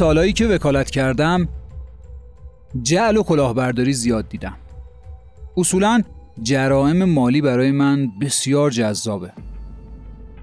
سالایی 0.00 0.32
که 0.32 0.46
وکالت 0.46 0.90
کردم 0.90 1.48
جعل 2.82 3.16
و 3.16 3.22
کلاهبرداری 3.22 3.92
زیاد 3.92 4.28
دیدم. 4.28 4.56
اصولا 5.56 6.02
جرائم 6.42 7.04
مالی 7.04 7.40
برای 7.40 7.70
من 7.70 8.10
بسیار 8.20 8.70
جذابه. 8.70 9.32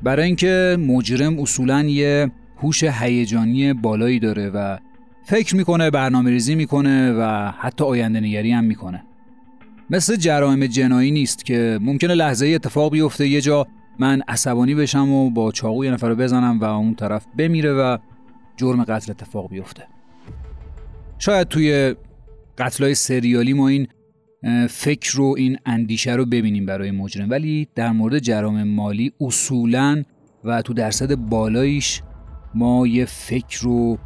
برای 0.04 0.26
اینکه 0.26 0.78
مجرم 0.80 1.40
اصولا 1.40 1.84
یه 1.84 2.32
هوش 2.58 2.84
هیجانی 2.84 3.74
بالایی 3.74 4.20
داره 4.20 4.50
و 4.50 4.78
فکر 5.26 5.56
می‌کنه 5.56 5.90
برنامه 5.90 6.30
ریزی 6.30 6.56
می‌کنه 6.56 7.12
و 7.12 7.52
حتی 7.60 7.84
آینده 7.84 8.20
نگری 8.20 8.52
هم 8.52 8.64
می‌کنه. 8.64 9.04
مثل 9.90 10.16
جرائم 10.16 10.66
جنایی 10.66 11.12
نیست 11.12 11.46
که 11.46 11.80
ممکنه 11.82 12.14
لحظه 12.14 12.48
اتفاق 12.48 12.92
بیفته 12.92 13.28
یه 13.28 13.42
جا 13.42 13.68
من 14.00 14.22
عصبانی 14.28 14.76
بشم 14.76 15.12
و 15.12 15.30
با 15.30 15.52
چاقو 15.52 15.86
یه 15.86 15.92
نفر 15.92 16.10
رو 16.10 16.16
بزنم 16.16 16.60
و 16.60 16.66
اون 16.66 16.96
طرف 16.96 17.26
بمیره 17.38 17.74
و 17.74 17.98
جرم 18.58 18.84
قتل 18.84 19.12
اتفاق 19.12 19.50
بیفته. 19.50 19.84
شاید 21.20 21.48
توی 21.48 21.96
قتلای 22.58 22.96
سریالی 22.96 23.54
ما 23.54 23.68
این 23.68 23.88
فکر 24.70 25.12
رو 25.16 25.36
این 25.38 25.58
اندیشه 25.66 26.14
رو 26.14 26.26
ببینیم 26.26 26.66
برای 26.66 26.92
مجرم. 26.92 27.30
ولی 27.30 27.68
در 27.76 27.92
مورد 27.92 28.20
جرام 28.20 28.64
مالی 28.64 29.14
اصولا 29.22 30.04
و 30.44 30.62
تو 30.62 30.74
درصد 30.74 31.16
بالاییش 31.16 32.02
ما 32.56 32.88
یه 32.88 33.06
فکر 33.06 33.68
و 33.68 33.98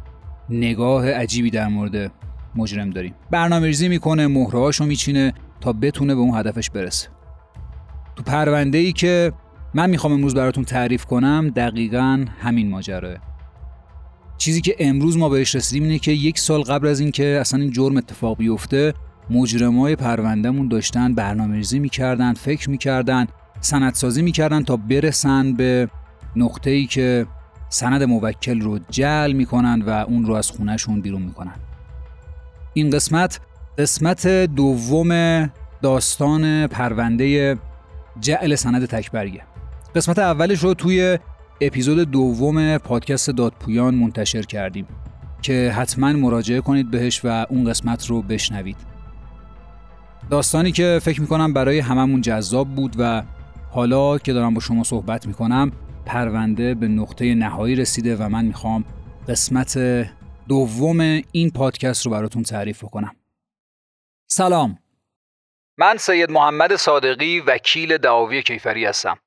نگاه 0.50 1.10
عجیبی 1.10 1.50
در 1.50 1.68
مورد 1.68 2.12
مجرم 2.56 2.90
داریم. 2.90 3.14
برنامه 3.30 3.66
ریزی 3.66 3.88
می‌کنه 3.88 4.26
مهرهاش 4.26 4.76
رو 4.76 4.86
میچینه 4.86 5.34
تا 5.60 5.72
بتونه 5.72 6.14
به 6.14 6.20
اون 6.20 6.38
هدفش 6.38 6.70
برسه. 6.70 7.08
تو 8.16 8.22
پرونده 8.22 8.78
ای 8.78 8.92
که 8.92 9.32
من 9.74 9.90
می‌خوام 9.90 10.12
امروز 10.12 10.34
براتون 10.34 10.64
تعریف 10.64 11.04
کنم 11.04 11.52
دقیقا 11.56 12.24
همین 12.40 12.70
ماجراه. 12.70 13.31
چیزی 14.42 14.60
که 14.60 14.76
امروز 14.78 15.16
ما 15.16 15.28
بهش 15.28 15.54
رسیدیم 15.54 15.82
اینه 15.82 15.98
که 15.98 16.12
یک 16.12 16.38
سال 16.38 16.62
قبل 16.62 16.86
از 16.86 17.00
اینکه 17.00 17.38
اصلا 17.40 17.60
این 17.60 17.70
جرم 17.70 17.96
اتفاق 17.96 18.36
بیفته 18.36 18.94
مجرمای 19.30 19.96
پروندهمون 19.96 20.68
داشتن 20.68 21.14
برنامه 21.14 21.56
ریزی 21.56 21.78
می‌کردن 21.78 22.34
فکر 22.34 22.70
می‌کردن 22.70 23.26
سندسازی 23.60 24.22
می‌کردن 24.22 24.62
تا 24.62 24.76
برسن 24.76 25.52
به 25.52 25.88
نقطه 26.36 26.70
ای 26.70 26.86
که 26.86 27.26
سند 27.68 28.02
موکل 28.02 28.60
رو 28.60 28.78
جل 28.90 29.32
می‌کنن 29.32 29.82
و 29.82 29.90
اون 29.90 30.24
رو 30.24 30.34
از 30.34 30.50
خونهشون 30.50 31.00
بیرون 31.00 31.22
می‌کنن. 31.22 31.54
این 32.74 32.90
قسمت 32.90 33.40
قسمت 33.78 34.26
دوم 34.26 35.44
داستان 35.82 36.66
پرونده 36.66 37.56
جعل 38.20 38.54
سند 38.54 38.86
تکبریه 38.86 39.42
قسمت 39.94 40.18
اولش 40.18 40.58
رو 40.58 40.74
توی 40.74 41.18
اپیزود 41.60 42.10
دوم 42.10 42.78
پادکست 42.78 43.30
دادپویان 43.30 43.94
منتشر 43.94 44.42
کردیم 44.42 44.86
که 45.42 45.72
حتما 45.76 46.12
مراجعه 46.12 46.60
کنید 46.60 46.90
بهش 46.90 47.24
و 47.24 47.46
اون 47.50 47.70
قسمت 47.70 48.06
رو 48.06 48.22
بشنوید. 48.22 48.76
داستانی 50.30 50.72
که 50.72 51.00
فکر 51.02 51.20
می‌کنم 51.20 51.52
برای 51.52 51.78
هممون 51.78 52.20
جذاب 52.20 52.68
بود 52.68 52.96
و 52.98 53.22
حالا 53.70 54.18
که 54.18 54.32
دارم 54.32 54.54
با 54.54 54.60
شما 54.60 54.84
صحبت 54.84 55.26
می‌کنم 55.26 55.72
پرونده 56.06 56.74
به 56.74 56.88
نقطه 56.88 57.34
نهایی 57.34 57.76
رسیده 57.76 58.16
و 58.16 58.28
من 58.28 58.44
می‌خوام 58.44 58.84
قسمت 59.28 59.78
دوم 60.48 61.00
این 61.32 61.50
پادکست 61.50 62.06
رو 62.06 62.12
براتون 62.12 62.42
تعریف 62.42 62.84
کنم 62.84 63.16
سلام. 64.30 64.78
من 65.78 65.96
سید 65.96 66.30
محمد 66.30 66.76
صادقی 66.76 67.40
وکیل 67.40 67.98
دعاوی 67.98 68.42
کیفری 68.42 68.84
هستم. 68.84 69.18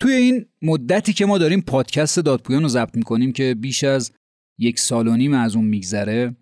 توی 0.00 0.12
این 0.12 0.46
مدتی 0.62 1.12
که 1.12 1.26
ما 1.26 1.38
داریم 1.38 1.60
پادکست 1.60 2.20
دادپویان 2.20 2.62
رو 2.62 2.68
ضبط 2.68 2.96
می‌کنیم 2.96 3.32
که 3.32 3.54
بیش 3.54 3.84
از 3.84 4.12
یک 4.58 4.78
سال 4.78 5.08
و 5.08 5.16
نیم 5.16 5.34
از 5.34 5.56
اون 5.56 5.64
میگذره 5.64 6.36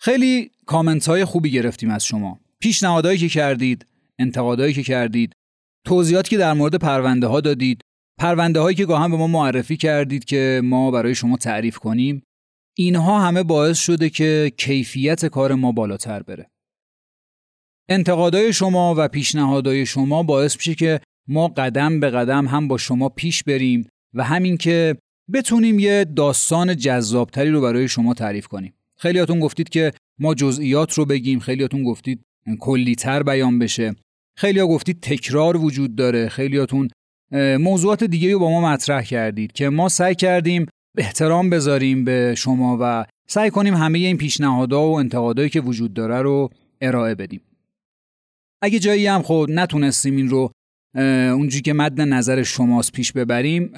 خیلی 0.00 0.50
کامنت 0.66 1.06
های 1.06 1.24
خوبی 1.24 1.50
گرفتیم 1.50 1.90
از 1.90 2.04
شما. 2.04 2.40
پیشنهادهایی 2.60 3.18
که 3.18 3.28
کردید 3.28 3.86
انتقادهایی 4.18 4.74
که 4.74 4.82
کردید 4.82 5.32
توضیحاتی 5.86 6.30
که 6.30 6.36
در 6.36 6.52
مورد 6.52 6.74
پرونده 6.74 7.26
ها 7.26 7.40
دادید 7.40 7.80
پرونده 8.18 8.60
هایی 8.60 8.76
که 8.76 8.86
گاهم 8.86 9.10
به 9.10 9.16
ما 9.16 9.26
معرفی 9.26 9.76
کردید 9.76 10.24
که 10.24 10.60
ما 10.64 10.90
برای 10.90 11.14
شما 11.14 11.36
تعریف 11.36 11.78
کنیم 11.78 12.22
اینها 12.76 13.20
همه 13.20 13.42
باعث 13.42 13.78
شده 13.78 14.10
که 14.10 14.52
کیفیت 14.56 15.26
کار 15.26 15.54
ما 15.54 15.72
بالاتر 15.72 16.22
بره. 16.22 16.50
انتقادهای 17.88 18.52
شما 18.52 18.94
و 18.98 19.08
پیشنهادهای 19.08 19.86
شما 19.86 20.22
باعث 20.22 20.56
میشه 20.56 20.74
که 20.74 21.00
ما 21.28 21.48
قدم 21.48 22.00
به 22.00 22.10
قدم 22.10 22.46
هم 22.46 22.68
با 22.68 22.78
شما 22.78 23.08
پیش 23.08 23.42
بریم 23.42 23.88
و 24.14 24.24
همین 24.24 24.56
که 24.56 24.96
بتونیم 25.32 25.78
یه 25.78 26.04
داستان 26.04 26.76
جذابتری 26.76 27.50
رو 27.50 27.60
برای 27.60 27.88
شما 27.88 28.14
تعریف 28.14 28.46
کنیم. 28.46 28.74
خیلیاتون 28.98 29.40
گفتید 29.40 29.68
که 29.68 29.92
ما 30.18 30.34
جزئیات 30.34 30.92
رو 30.92 31.04
بگیم 31.04 31.38
خیلیاتون 31.38 31.84
گفتید 31.84 32.22
کلیتر 32.60 33.22
بیان 33.22 33.58
بشه. 33.58 33.94
خیلیا 34.36 34.66
گفتید 34.66 35.00
تکرار 35.00 35.56
وجود 35.56 35.96
داره. 35.96 36.28
خیلیاتون 36.28 36.88
موضوعات 37.58 38.04
دیگه 38.04 38.32
رو 38.32 38.38
با 38.38 38.50
ما 38.50 38.72
مطرح 38.72 39.02
کردید 39.02 39.52
که 39.52 39.68
ما 39.68 39.88
سعی 39.88 40.14
کردیم 40.14 40.66
احترام 40.98 41.50
بذاریم 41.50 42.04
به 42.04 42.34
شما 42.36 42.78
و 42.80 43.04
سعی 43.28 43.50
کنیم 43.50 43.74
همه 43.74 43.98
این 43.98 44.16
پیشنهادها 44.16 44.88
و 44.88 44.98
انتقادهایی 44.98 45.50
که 45.50 45.60
وجود 45.60 45.94
داره 45.94 46.22
رو 46.22 46.50
ارائه 46.80 47.14
بدیم. 47.14 47.40
اگه 48.62 48.78
جایی 48.78 49.06
هم 49.06 49.22
خود 49.22 49.50
نتونستیم 49.50 50.16
این 50.16 50.28
رو 50.28 50.50
اونجوری 50.94 51.62
که 51.62 51.72
مد 51.72 52.00
نظر 52.00 52.42
شماست 52.42 52.92
پیش 52.92 53.12
ببریم 53.12 53.72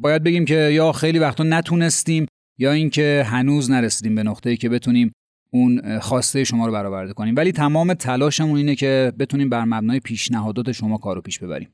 باید 0.00 0.22
بگیم 0.22 0.44
که 0.44 0.54
یا 0.54 0.92
خیلی 0.92 1.18
وقتا 1.18 1.44
نتونستیم 1.44 2.26
یا 2.58 2.72
اینکه 2.72 3.24
هنوز 3.26 3.70
نرسیدیم 3.70 4.14
به 4.14 4.22
نقطه‌ای 4.22 4.56
که 4.56 4.68
بتونیم 4.68 5.12
اون 5.52 5.98
خواسته 5.98 6.44
شما 6.44 6.66
رو 6.66 6.72
برآورده 6.72 7.12
کنیم. 7.12 7.36
ولی 7.36 7.52
تمام 7.52 7.94
تلاشمون 7.94 8.56
اینه 8.56 8.74
که 8.74 9.12
بتونیم 9.18 9.48
بر 9.48 9.64
مبنای 9.64 10.00
پیشنهادات 10.00 10.72
شما 10.72 10.98
کارو 10.98 11.20
پیش 11.20 11.38
ببریم. 11.38 11.68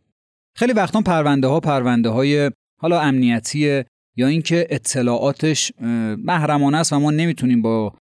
خیلی 0.56 0.72
وقتا 0.72 1.00
پرونده 1.00 1.46
ها 1.46 1.60
پرونده 1.60 2.08
های 2.08 2.50
حالا 2.80 3.00
امنیتی 3.00 3.82
یا 4.16 4.26
اینکه 4.26 4.66
اطلاعاتش 4.70 5.72
محرمانه 6.18 6.76
است 6.76 6.92
و 6.92 6.98
ما 6.98 7.10
نمی‌تونیم 7.10 7.62
با 7.62 7.94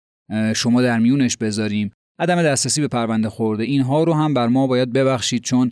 شما 0.56 0.82
در 0.82 0.98
میونش 0.98 1.36
بذاریم. 1.36 1.90
عدم 2.18 2.42
دسترسی 2.42 2.80
به 2.80 2.88
پرونده 2.88 3.28
خورده 3.28 3.64
اینها 3.64 4.04
رو 4.04 4.14
هم 4.14 4.34
بر 4.34 4.46
ما 4.46 4.66
باید 4.66 4.92
ببخشید 4.92 5.42
چون 5.42 5.70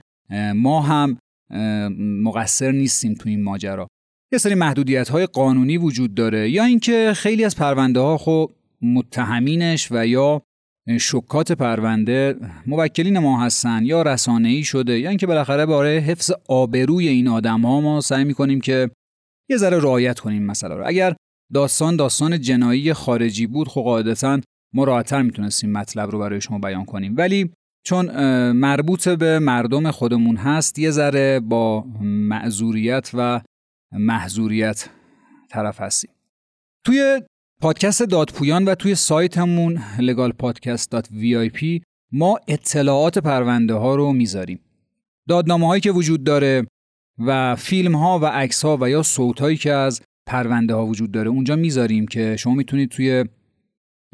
ما 0.54 0.80
هم 0.80 1.18
مقصر 2.22 2.72
نیستیم 2.72 3.14
تو 3.14 3.28
این 3.28 3.42
ماجرا. 3.42 3.86
یه 4.32 4.38
سری 4.38 4.54
محدودیت 4.54 5.08
های 5.08 5.26
قانونی 5.26 5.78
وجود 5.78 6.14
داره 6.14 6.50
یا 6.50 6.64
اینکه 6.64 7.12
خیلی 7.16 7.44
از 7.44 7.56
پرونده 7.56 8.00
ها 8.00 8.18
خب 8.18 8.52
متهمینش 8.82 9.88
و 9.90 10.06
یا 10.06 10.42
شکات 11.00 11.52
پرونده 11.52 12.34
موکلین 12.66 13.18
ما 13.18 13.40
هستن 13.40 13.84
یا 13.84 14.02
رسانه 14.02 14.48
ای 14.48 14.64
شده 14.64 14.98
یا 14.98 15.08
اینکه 15.08 15.26
بالاخره 15.26 15.66
برای 15.66 15.98
حفظ 15.98 16.30
آبروی 16.48 17.08
این 17.08 17.28
آدم 17.28 17.60
ها 17.60 17.80
ما 17.80 18.00
سعی 18.00 18.24
می‌کنیم 18.24 18.60
که 18.60 18.90
یه 19.50 19.56
ذره 19.56 19.78
رعایت 19.78 20.20
کنیم 20.20 20.42
مسئله 20.42 20.74
رو. 20.74 20.86
اگر 20.86 21.16
داستان 21.54 21.96
داستان 21.96 22.40
جنایی 22.40 22.92
خارجی 22.92 23.46
بود 23.46 23.68
خب 23.68 23.80
قاعدتا 23.80 24.40
ما 24.74 24.84
راحتتر 24.84 25.22
می‌تونستیم 25.22 25.72
مطلب 25.72 26.10
رو 26.10 26.18
برای 26.18 26.40
شما 26.40 26.58
بیان 26.58 26.84
کنیم. 26.84 27.14
ولی 27.16 27.50
چون 27.86 28.10
مربوط 28.52 29.08
به 29.08 29.38
مردم 29.38 29.90
خودمون 29.90 30.36
هست 30.36 30.78
یه 30.78 30.90
ذره 30.90 31.40
با 31.40 31.84
معذوریت 32.00 33.10
و 33.14 33.40
محذوریت 33.92 34.88
طرف 35.50 35.80
هستیم. 35.80 36.10
توی 36.86 37.22
پادکست 37.60 38.02
دادپویان 38.02 38.64
و 38.64 38.74
توی 38.74 38.94
سایتمون 38.94 39.82
legalpodcast.vip 39.98 41.82
ما 42.12 42.38
اطلاعات 42.48 43.18
پرونده 43.18 43.74
ها 43.74 43.94
رو 43.94 44.12
می‌ذاریم. 44.12 44.60
دادنامه 45.28 45.66
هایی 45.66 45.80
که 45.80 45.90
وجود 45.90 46.24
داره 46.24 46.66
و 47.18 47.56
فیلم 47.56 47.94
ها 47.94 48.18
و 48.18 48.26
عکس 48.26 48.64
ها 48.64 48.78
و 48.80 48.90
یا 48.90 49.02
صوت 49.02 49.40
هایی 49.40 49.56
که 49.56 49.72
از 49.72 50.00
پرونده 50.26 50.74
ها 50.74 50.86
وجود 50.86 51.12
داره 51.12 51.30
اونجا 51.30 51.56
می‌ذاریم 51.56 52.06
که 52.06 52.36
شما 52.36 52.54
می‌تونید 52.54 52.88
توی 52.88 53.24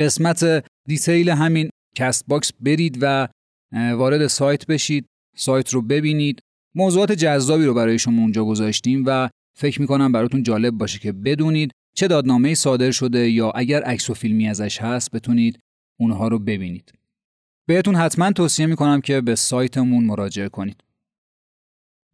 قسمت 0.01 0.65
detail 0.89 1.29
همین 1.31 1.71
Castbox 1.97 2.53
برید 2.61 2.99
و 3.01 3.29
وارد 3.73 4.27
سایت 4.27 4.67
بشید 4.67 5.07
سایت 5.37 5.75
رو 5.75 5.83
ببینید. 5.83 6.43
موضوعات 6.75 7.13
جذابی 7.13 7.65
رو 7.65 7.75
برای 7.75 7.99
شما 7.99 8.23
اونجا 8.23 8.45
گذاشتیم 8.45 9.05
و 9.07 9.29
فکر 9.55 9.81
می‌کنم 9.81 10.13
براتون 10.13 10.43
جالب 10.43 10.75
باشه 10.75 10.99
که 10.99 11.13
بدونید 11.13 11.71
چه 11.95 12.09
دادنامه 12.09 12.55
صادر 12.55 12.91
شده 12.91 13.31
یا 13.31 13.51
اگر 13.51 13.83
عکس 13.83 14.11
و 14.11 14.15
فیلمی 14.15 14.49
ازش 14.49 14.81
هست 14.81 15.11
بتونید 15.11 15.59
اونها 16.01 16.29
رو 16.29 16.39
ببینید. 16.39 16.93
بهتون 17.67 17.95
حتما 17.95 18.33
توصیه 18.33 18.67
می‌کنم 18.67 19.01
که 19.01 19.21
به 19.21 19.35
سایتمون 19.35 20.05
مراجعه 20.05 20.49
کنید. 20.49 20.85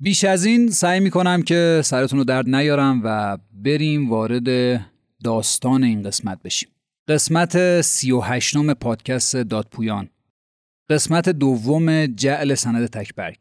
بیش 0.01 0.25
از 0.25 0.45
این 0.45 0.71
سعی 0.71 1.01
می‌کنم 1.01 1.43
که 1.43 1.81
سرتون 1.85 2.19
رو 2.19 2.25
درد 2.25 2.55
نیارم 2.55 3.01
و 3.05 3.39
بریم 3.53 4.11
وارد 4.11 4.49
داستان 5.25 5.85
این 5.85 6.03
قسمت 6.03 6.43
بشیم. 6.43 6.69
قسمت 7.09 7.81
سی 7.81 8.13
و 8.13 8.75
پادکست 8.75 9.37
دادپویان. 9.37 10.09
قسمت 10.90 11.29
دوم 11.29 12.06
جعل 12.06 12.55
سند 12.55 12.87
تکبرگ. 12.87 13.37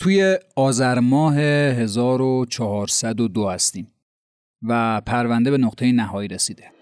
توی 0.00 0.38
آذر 0.56 0.98
ماه 0.98 1.38
1402 1.38 3.48
هستیم 3.48 3.92
و 4.62 5.00
پرونده 5.00 5.50
به 5.50 5.58
نقطه 5.58 5.92
نهایی 5.92 6.28
رسیده. 6.28 6.73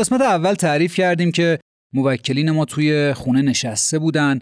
قسمت 0.00 0.20
اول 0.20 0.54
تعریف 0.54 0.94
کردیم 0.94 1.32
که 1.32 1.58
موکلین 1.92 2.50
ما 2.50 2.64
توی 2.64 3.12
خونه 3.12 3.42
نشسته 3.42 3.98
بودن 3.98 4.40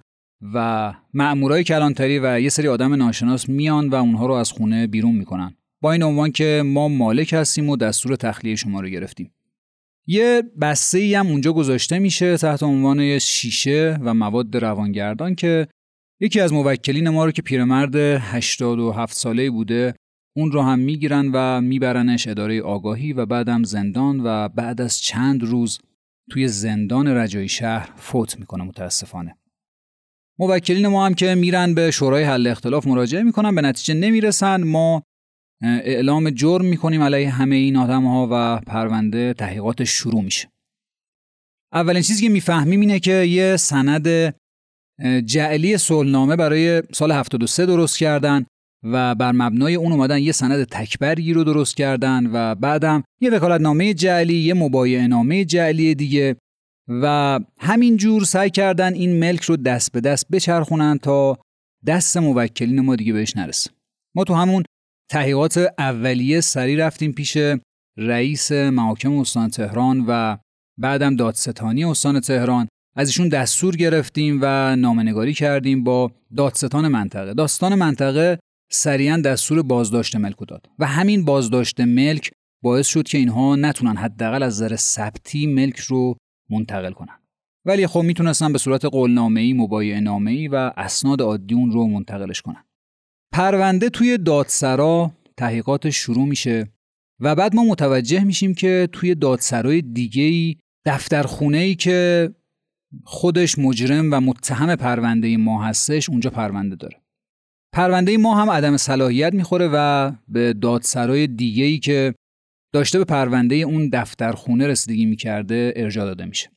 و 0.54 0.92
مأمورای 1.14 1.64
کلانتری 1.64 2.18
و 2.18 2.40
یه 2.40 2.48
سری 2.48 2.68
آدم 2.68 2.94
ناشناس 2.94 3.48
میان 3.48 3.88
و 3.88 3.94
اونها 3.94 4.26
رو 4.26 4.34
از 4.34 4.52
خونه 4.52 4.86
بیرون 4.86 5.14
می‌کنن. 5.14 5.54
با 5.82 5.92
این 5.92 6.02
عنوان 6.02 6.32
که 6.32 6.62
ما 6.66 6.88
مالک 6.88 7.32
هستیم 7.32 7.68
و 7.68 7.76
دستور 7.76 8.16
تخلیه 8.16 8.56
شما 8.56 8.80
رو 8.80 8.88
گرفتیم. 8.88 9.32
یه 10.06 10.42
بسته 10.60 10.98
ای 10.98 11.14
هم 11.14 11.26
اونجا 11.26 11.52
گذاشته 11.52 11.98
میشه 11.98 12.36
تحت 12.36 12.62
عنوان 12.62 13.18
شیشه 13.18 13.98
و 14.02 14.14
مواد 14.14 14.56
روانگردان 14.56 15.34
که 15.34 15.68
یکی 16.20 16.40
از 16.40 16.52
موکلین 16.52 17.08
ما 17.08 17.24
رو 17.24 17.30
که 17.30 17.42
پیرمرد 17.42 17.96
87 17.96 19.16
ساله 19.16 19.50
بوده 19.50 19.94
اون 20.38 20.52
رو 20.52 20.62
هم 20.62 20.78
می‌گیرن 20.78 21.30
و 21.34 21.60
میبرنش 21.60 22.28
اداره 22.28 22.62
آگاهی 22.62 23.12
و 23.12 23.26
بعدم 23.26 23.62
زندان 23.62 24.20
و 24.24 24.48
بعد 24.48 24.80
از 24.80 24.98
چند 24.98 25.42
روز 25.42 25.78
توی 26.30 26.48
زندان 26.48 27.08
رجایی 27.08 27.48
شهر 27.48 27.92
فوت 27.96 28.38
می‌کنه 28.38 28.64
متاسفانه. 28.64 29.36
موکلین 30.38 30.86
ما 30.86 31.06
هم 31.06 31.14
که 31.14 31.34
میرن 31.34 31.74
به 31.74 31.90
شورای 31.90 32.24
حل 32.24 32.46
اختلاف 32.46 32.86
مراجعه 32.86 33.22
می‌کنن 33.22 33.54
به 33.54 33.62
نتیجه 33.62 33.94
نمی‌رسن. 33.94 34.62
ما 34.62 35.02
اعلام 35.62 36.30
جرم 36.30 36.64
می‌کنیم 36.64 37.02
علیه 37.02 37.30
همه 37.30 37.56
این 37.56 37.76
آدم 37.76 38.04
ها 38.04 38.28
و 38.32 38.60
پرونده 38.66 39.34
تحقیقات 39.34 39.84
شروع 39.84 40.22
میشه. 40.22 40.48
اولین 41.72 42.02
چیزی 42.02 42.26
که 42.26 42.32
می‌فهمیم 42.32 42.80
اینه 42.80 43.00
که 43.00 43.12
یه 43.12 43.56
سند 43.56 44.34
جعلی 45.24 45.78
صلحنامه 45.78 46.36
برای 46.36 46.82
سال 46.92 47.12
73 47.12 47.66
درست 47.66 47.98
کردن. 47.98 48.46
و 48.82 49.14
بر 49.14 49.32
مبنای 49.32 49.74
اون 49.74 49.92
اومدن 49.92 50.18
یه 50.18 50.32
سند 50.32 50.64
تکبری 50.64 51.32
رو 51.32 51.44
درست 51.44 51.76
کردن 51.76 52.26
و 52.32 52.54
بعدم 52.54 53.04
یه 53.20 53.30
وکالتنامه 53.30 53.94
جعلی 53.94 54.34
یه 54.34 54.54
مبایع 54.54 55.06
نامه 55.06 55.44
جعلی 55.44 55.94
دیگه 55.94 56.36
و 56.88 57.40
همین 57.60 57.96
جور 57.96 58.24
سعی 58.24 58.50
کردن 58.50 58.94
این 58.94 59.18
ملک 59.18 59.42
رو 59.42 59.56
دست 59.56 59.92
به 59.92 60.00
دست 60.00 60.28
بچرخونن 60.28 60.98
تا 60.98 61.38
دست 61.86 62.16
موکلین 62.16 62.80
ما 62.80 62.96
دیگه 62.96 63.12
بهش 63.12 63.36
نرسه. 63.36 63.70
ما 64.14 64.24
تو 64.24 64.34
همون 64.34 64.62
تحقیقات 65.10 65.68
اولیه 65.78 66.40
سری 66.40 66.76
رفتیم 66.76 67.12
پیش 67.12 67.38
رئیس 67.98 68.52
محاکم 68.52 69.12
استان 69.12 69.50
تهران 69.50 70.04
و 70.08 70.36
بعدم 70.78 71.16
دادستانی 71.16 71.84
استان 71.84 72.20
تهران. 72.20 72.68
از 72.96 73.08
ایشون 73.08 73.28
دستور 73.28 73.76
گرفتیم 73.76 74.38
و 74.42 74.76
نامنگاری 74.76 75.34
کردیم 75.34 75.84
با 75.84 76.12
دادستان 76.36 76.88
منطقه. 76.88 77.34
داستان 77.34 77.74
منطقه 77.74 78.38
سریعا 78.70 79.16
دستور 79.16 79.62
بازداشت 79.62 80.16
ملک 80.16 80.36
داد 80.48 80.66
و 80.78 80.86
همین 80.86 81.24
بازداشت 81.24 81.80
ملک 81.80 82.30
باعث 82.62 82.86
شد 82.86 83.08
که 83.08 83.18
اینها 83.18 83.56
نتونن 83.56 83.96
حداقل 83.96 84.42
از 84.42 84.62
نظر 84.62 84.76
ثبتی 84.76 85.46
ملک 85.46 85.78
رو 85.78 86.16
منتقل 86.50 86.92
کنن 86.92 87.18
ولی 87.64 87.86
خب 87.86 88.00
می‌تونستن 88.00 88.52
به 88.52 88.58
صورت 88.58 88.84
قولنامه‌ای، 88.84 89.52
مبایعنامه‌ای 89.52 90.48
و 90.48 90.72
اسناد 90.76 91.22
عادی 91.22 91.54
اون 91.54 91.70
رو 91.70 91.86
منتقلش 91.86 92.42
کنن. 92.42 92.64
پرونده 93.32 93.88
توی 93.88 94.18
دادسرا 94.18 95.12
تحقیقات 95.36 95.90
شروع 95.90 96.26
میشه 96.26 96.72
و 97.20 97.34
بعد 97.34 97.56
ما 97.56 97.64
متوجه 97.64 98.24
میشیم 98.24 98.54
که 98.54 98.88
توی 98.92 99.14
دادسرای 99.14 99.82
دیگه‌ای 99.82 100.56
دفترخونه 100.84 101.58
ای 101.58 101.74
که 101.74 102.30
خودش 103.04 103.58
مجرم 103.58 104.12
و 104.12 104.20
متهم 104.20 104.76
پرونده 104.76 105.36
ما 105.36 105.64
هستش 105.64 106.10
اونجا 106.10 106.30
پرونده 106.30 106.76
داره. 106.76 107.02
پرونده 107.74 108.16
ما 108.16 108.42
هم 108.42 108.50
عدم 108.50 108.76
صلاحیت 108.76 109.34
می‌خوره 109.34 109.70
و 109.72 110.12
به 110.28 110.52
دادسرای 110.52 111.26
دیگه 111.26 111.64
ای 111.64 111.78
که 111.78 112.14
داشته 112.74 112.98
به 112.98 113.04
پرونده 113.04 113.54
اون 113.54 113.88
دفترخونه 113.92 114.66
رسیدگی 114.66 115.06
می‌کرده 115.06 115.72
ارجاع 115.76 116.04
داده 116.04 116.24
میشه. 116.24 116.50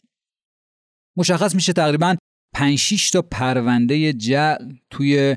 مشخص 1.18 1.56
میشه 1.56 1.74
تقریبا 1.74 2.16
5 2.56 3.12
تا 3.12 3.22
پرونده 3.22 4.13
جعل 4.13 4.74
توی 4.90 5.36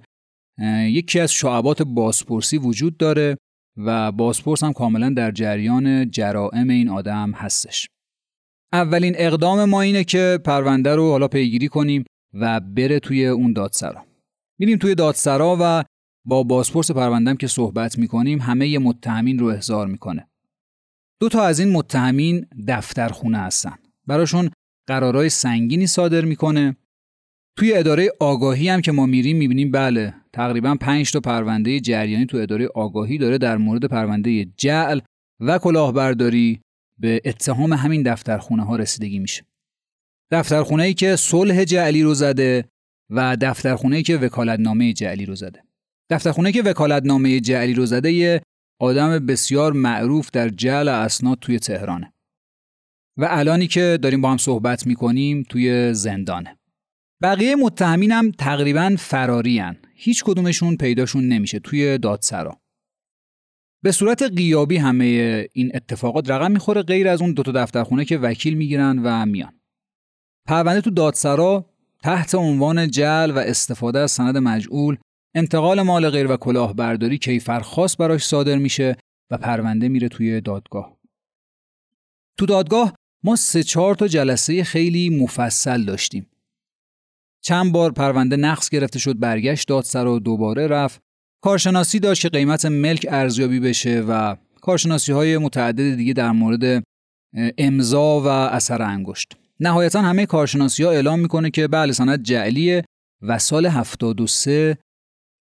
یکی 0.82 1.20
از 1.20 1.32
شعبات 1.32 1.82
بازپرسی 1.82 2.58
وجود 2.58 2.96
داره 2.96 3.36
و 3.76 4.12
بازپرس 4.12 4.64
هم 4.64 4.72
کاملا 4.72 5.10
در 5.10 5.30
جریان 5.30 6.10
جرائم 6.10 6.68
این 6.68 6.88
آدم 6.88 7.32
هستش. 7.32 7.86
اولین 8.72 9.14
اقدام 9.16 9.64
ما 9.64 9.80
اینه 9.82 10.04
که 10.04 10.38
پرونده 10.44 10.94
رو 10.94 11.10
حالا 11.10 11.28
پیگیری 11.28 11.68
کنیم 11.68 12.04
و 12.34 12.60
بره 12.60 12.98
توی 12.98 13.26
اون 13.26 13.52
دادسرا. 13.52 14.06
میریم 14.58 14.78
توی 14.78 14.94
دادسرا 14.94 15.56
و 15.60 15.84
با 16.26 16.42
بازپرس 16.42 16.90
پروندم 16.90 17.36
که 17.36 17.46
صحبت 17.46 17.98
می‌کنیم 17.98 18.40
همه 18.40 18.78
متهمین 18.78 19.38
رو 19.38 19.46
احضار 19.46 19.86
می‌کنه. 19.86 20.28
دو 21.20 21.28
تا 21.28 21.42
از 21.42 21.60
این 21.60 21.72
متهمین 21.72 22.46
دفترخونه 22.68 23.38
هستن. 23.38 23.76
براشون 24.06 24.50
قرارای 24.88 25.28
سنگینی 25.28 25.86
صادر 25.86 26.24
می‌کنه. 26.24 26.76
توی 27.58 27.74
اداره 27.74 28.10
آگاهی 28.20 28.68
هم 28.68 28.80
که 28.80 28.92
ما 28.92 29.06
میریم 29.06 29.36
می‌بینیم 29.36 29.70
بله 29.70 30.14
تقریبا 30.32 30.76
5 30.80 31.12
تا 31.12 31.20
پرونده 31.20 31.80
جریانی 31.80 32.26
تو 32.26 32.36
اداره 32.36 32.68
آگاهی 32.74 33.18
داره 33.18 33.38
در 33.38 33.56
مورد 33.56 33.84
پرونده 33.84 34.44
جعل 34.56 35.00
و 35.40 35.58
کلاهبرداری 35.58 36.60
به 37.00 37.20
اتهام 37.24 37.72
همین 37.72 38.02
دفترخونه 38.02 38.64
ها 38.64 38.76
رسیدگی 38.76 39.18
میشه. 39.18 39.44
دفترخونه 40.30 40.82
ای 40.82 40.94
که 40.94 41.16
صلح 41.16 41.64
جعلی 41.64 42.02
رو 42.02 42.14
زده 42.14 42.64
و 43.10 43.36
دفترخونه 43.36 44.02
که 44.02 44.16
وکالتنامه 44.16 44.92
جعلی 44.92 45.26
رو 45.26 45.34
زده. 45.34 45.62
دفترخونه 46.10 46.52
که 46.52 46.62
وکالتنامه 46.62 47.40
جعلی 47.40 47.74
رو 47.74 47.86
زده 47.86 48.12
یه 48.12 48.42
آدم 48.80 49.26
بسیار 49.26 49.72
معروف 49.72 50.30
در 50.30 50.48
جعل 50.48 50.88
اسناد 50.88 51.38
توی 51.38 51.58
تهرانه. 51.58 52.12
و 53.18 53.28
الانی 53.30 53.66
که 53.66 53.98
داریم 54.02 54.20
با 54.20 54.30
هم 54.30 54.36
صحبت 54.36 54.86
می‌کنیم 54.86 55.42
توی 55.48 55.94
زندانه. 55.94 56.58
بقیه 57.22 57.56
متهمین 57.56 58.12
هم 58.12 58.30
تقریبا 58.30 58.96
فراری 58.98 59.58
هن. 59.58 59.76
هیچ 59.94 60.24
کدومشون 60.24 60.76
پیداشون 60.76 61.28
نمیشه 61.28 61.58
توی 61.58 61.98
دادسرا. 61.98 62.60
به 63.82 63.92
صورت 63.92 64.22
قیابی 64.22 64.76
همه 64.76 65.04
این 65.52 65.70
اتفاقات 65.74 66.30
رقم 66.30 66.52
می‌خوره 66.52 66.82
غیر 66.82 67.08
از 67.08 67.22
اون 67.22 67.32
دوتا 67.32 67.52
دفترخونه 67.52 68.04
که 68.04 68.18
وکیل 68.18 68.54
می‌گیرن 68.54 68.98
و 69.04 69.26
میان. 69.26 69.60
پرونده 70.48 70.80
تو 70.80 70.90
دادسرا 70.90 71.73
تحت 72.04 72.34
عنوان 72.34 72.90
جل 72.90 73.32
و 73.34 73.38
استفاده 73.38 73.98
از 73.98 74.10
سند 74.10 74.36
مجعول 74.36 74.96
انتقال 75.34 75.82
مال 75.82 76.10
غیر 76.10 76.32
و 76.32 76.36
کلاهبرداری 76.36 77.18
کیفرخواست 77.18 77.98
براش 77.98 78.24
صادر 78.24 78.58
میشه 78.58 78.96
و 79.30 79.38
پرونده 79.38 79.88
میره 79.88 80.08
توی 80.08 80.40
دادگاه. 80.40 80.96
تو 82.38 82.46
دادگاه 82.46 82.94
ما 83.24 83.36
سه 83.36 83.62
چهار 83.62 83.94
تا 83.94 84.08
جلسه 84.08 84.64
خیلی 84.64 85.10
مفصل 85.10 85.84
داشتیم. 85.84 86.26
چند 87.44 87.72
بار 87.72 87.92
پرونده 87.92 88.36
نقص 88.36 88.68
گرفته 88.68 88.98
شد 88.98 89.18
برگشت 89.18 89.68
دادسر 89.68 90.06
و 90.06 90.18
دوباره 90.18 90.66
رفت. 90.66 91.00
کارشناسی 91.42 91.98
داشت 91.98 92.22
که 92.22 92.28
قیمت 92.28 92.64
ملک 92.64 93.06
ارزیابی 93.10 93.60
بشه 93.60 94.00
و 94.08 94.36
کارشناسی 94.60 95.12
های 95.12 95.38
متعدد 95.38 95.94
دیگه 95.94 96.12
در 96.12 96.30
مورد 96.30 96.84
امضا 97.58 98.20
و 98.20 98.26
اثر 98.26 98.82
انگشت. 98.82 99.36
نهایتا 99.64 100.02
همه 100.02 100.26
کارشناسی 100.26 100.84
ها 100.84 100.90
اعلام 100.90 101.20
می‌کنه 101.20 101.50
که 101.50 101.68
بله 101.68 101.92
سند 101.92 102.22
جعلیه 102.22 102.84
و 103.22 103.38
سال 103.38 103.66
73 103.66 104.78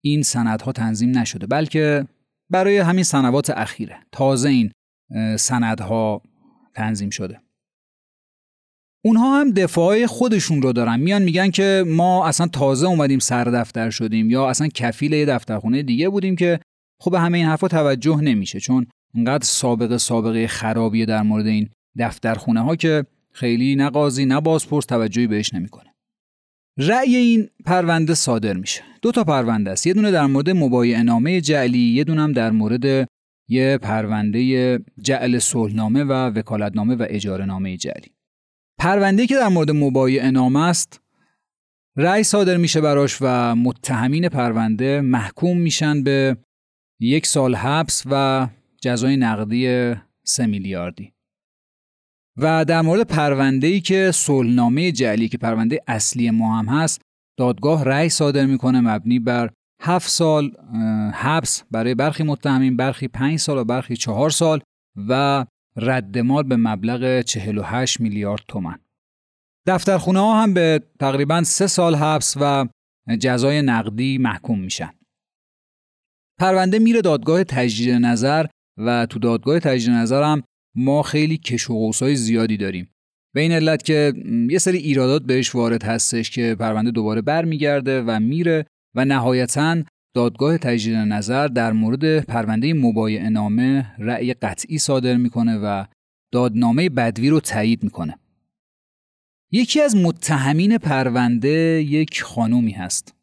این 0.04 0.24
سندها 0.24 0.72
تنظیم 0.72 1.18
نشده 1.18 1.48
بلکه 1.48 2.08
برای 2.52 2.78
همین 2.78 3.04
سنوات 3.04 3.50
اخیره. 3.50 3.98
تازه 4.12 4.50
این 4.50 4.72
سندها 5.38 6.22
تنظیم 6.76 7.10
شده. 7.10 7.42
اونها 9.06 9.40
هم 9.40 9.52
دفاع 9.52 10.06
خودشون 10.06 10.62
رو 10.62 10.74
دارن. 10.74 11.00
میان 11.00 11.22
میگن 11.22 11.52
که 11.52 11.84
ما 11.88 12.28
اصلا 12.28 12.48
تازه 12.48 12.88
اومدیم 12.88 13.20
سر 13.20 13.44
دفتر 13.44 13.90
شدیم 13.90 14.30
یا 14.30 14.50
اصلا 14.50 14.68
کفیل 14.68 15.14
یه 15.14 15.26
دفترخونه 15.26 15.84
دیگه 15.84 16.10
بودیم 16.10 16.36
که 16.36 16.60
خب 17.02 17.14
همه 17.14 17.38
این 17.38 17.48
حرفا 17.48 17.68
توجه 17.68 18.22
نمیشه 18.22 18.60
چون 18.60 18.88
انقدر 19.16 19.46
سابقه 19.46 19.98
سابقه 19.98 20.48
خرابیه 20.48 21.06
در 21.06 21.22
مورد 21.22 21.48
این 21.48 21.70
دفترخونه 21.98 22.62
ها 22.62 22.76
که 22.76 23.06
خیلی 23.34 23.76
نه 23.76 23.90
قاضی 23.90 24.26
نه 24.26 24.42
بازپرس 24.42 24.86
توجهی 24.86 25.28
بهش 25.28 25.54
نمی‌کنه. 25.54 25.94
رأی 26.78 27.16
این 27.16 27.50
پرونده 27.66 28.14
صادر 28.14 28.54
میشه. 28.54 28.82
دو 29.02 29.12
تا 29.12 29.24
پرونده 29.24 29.72
است. 29.72 29.88
یه 29.88 29.94
دونه 29.94 30.12
در 30.12 30.26
مورد 30.26 30.50
مبایع 30.50 31.02
نامه 31.02 31.42
جعلی 31.42 31.80
یه 31.80 32.04
دونه 32.04 32.34
در 32.34 32.52
مورد 32.52 33.08
یه 33.48 33.78
پرونده 33.78 34.80
جعل 35.02 35.40
صلحنامه 35.40 36.04
و 36.04 36.12
وکالتنامه 36.12 36.96
و 36.96 37.06
اجاره 37.10 37.46
نامه 37.46 37.78
جعلی. 37.78 38.12
پرونده 38.80 39.28
که 39.28 39.36
در 39.36 39.48
مورد 39.48 39.72
مبایع 39.72 40.30
نامه 40.30 40.64
است 40.68 41.02
رأی 41.98 42.24
صادر 42.24 42.58
میشه 42.58 42.82
براش 42.82 43.18
و 43.22 43.56
متهمین 43.56 44.30
پرونده 44.30 45.02
محکوم 45.02 45.58
میشن 45.58 46.04
به 46.04 46.38
یک 47.00 47.26
سال 47.26 47.56
حبس 47.56 48.04
و 48.12 48.48
جزای 48.82 49.18
نقدی 49.18 49.94
سه 50.24 50.46
میلیاردی. 50.46 51.14
و 52.42 52.66
در 52.66 52.82
مورد 52.82 53.08
پرونده 53.08 53.68
ای 53.68 53.82
که 53.82 54.12
صلحنامه 54.14 54.92
جعلی 54.92 55.30
که 55.30 55.38
پرونده 55.38 55.80
اصلی 55.88 56.30
ما 56.30 56.60
هم 56.60 56.66
هست 56.66 57.02
دادگاه 57.40 57.84
رأی 57.84 58.10
صادر 58.10 58.46
می‌کنه 58.46 58.82
مبنی 58.82 59.20
بر 59.20 59.50
هفت 59.82 60.10
سال 60.10 60.52
حبس 61.14 61.64
برای 61.72 61.96
برخی 61.96 62.24
متهمین 62.24 62.78
برخی 62.78 63.08
پنج 63.08 63.40
سال 63.40 63.58
و 63.58 63.64
برخی 63.64 63.96
چهار 63.96 64.30
سال 64.30 64.62
و 65.10 65.46
ردمال 65.76 66.44
به 66.44 66.58
مبلغ 66.58 67.22
48 67.22 68.00
میلیارد 68.02 68.42
تومن. 68.48 68.80
دفترخونه 69.68 70.20
ها 70.20 70.42
هم 70.44 70.54
به 70.54 70.82
تقریبا 71.00 71.44
سه 71.44 71.68
سال 71.68 71.96
حبس 71.96 72.38
و 72.42 72.68
جزای 73.20 73.62
نقدی 73.62 74.18
محکوم 74.18 74.60
میشن. 74.60 74.94
پرونده 76.40 76.80
میره 76.80 77.02
دادگاه 77.02 77.44
تجدید 77.44 77.90
نظر 77.90 78.46
و 78.78 79.06
تو 79.06 79.20
دادگاه 79.20 79.60
تجدید 79.60 79.94
نظر 79.94 80.24
هم 80.24 80.44
ما 80.76 81.04
خیلی 81.04 81.38
کش 81.38 81.70
و 81.70 81.92
زیادی 82.14 82.58
داریم. 82.58 82.90
به 83.34 83.42
این 83.42 83.52
علت 83.52 83.84
که 83.84 84.14
یه 84.50 84.58
سری 84.58 84.78
ایرادات 84.78 85.24
بهش 85.24 85.56
وارد 85.56 85.84
هستش 85.84 86.32
که 86.32 86.56
پرونده 86.60 86.92
دوباره 86.92 87.22
برمیگرده 87.22 88.02
و 88.02 88.20
میره 88.20 88.66
و 88.96 89.06
نهایتا 89.06 89.84
دادگاه 90.16 90.58
تجدید 90.58 90.96
نظر 90.96 91.48
در 91.48 91.72
مورد 91.72 92.20
پرونده 92.20 92.74
مبایع 92.74 93.30
نامه 93.30 93.96
رأی 94.00 94.34
قطعی 94.34 94.78
صادر 94.78 95.18
می‌کنه 95.18 95.58
و 95.58 95.86
دادنامه 96.32 96.90
بدوی 96.90 97.30
رو 97.30 97.40
تایید 97.40 97.84
می‌کنه. 97.84 98.18
یکی 99.52 99.82
از 99.82 99.96
متهمین 99.96 100.78
پرونده 100.78 101.84
یک 101.88 102.24
خانومی 102.24 102.72
هست 102.72 103.16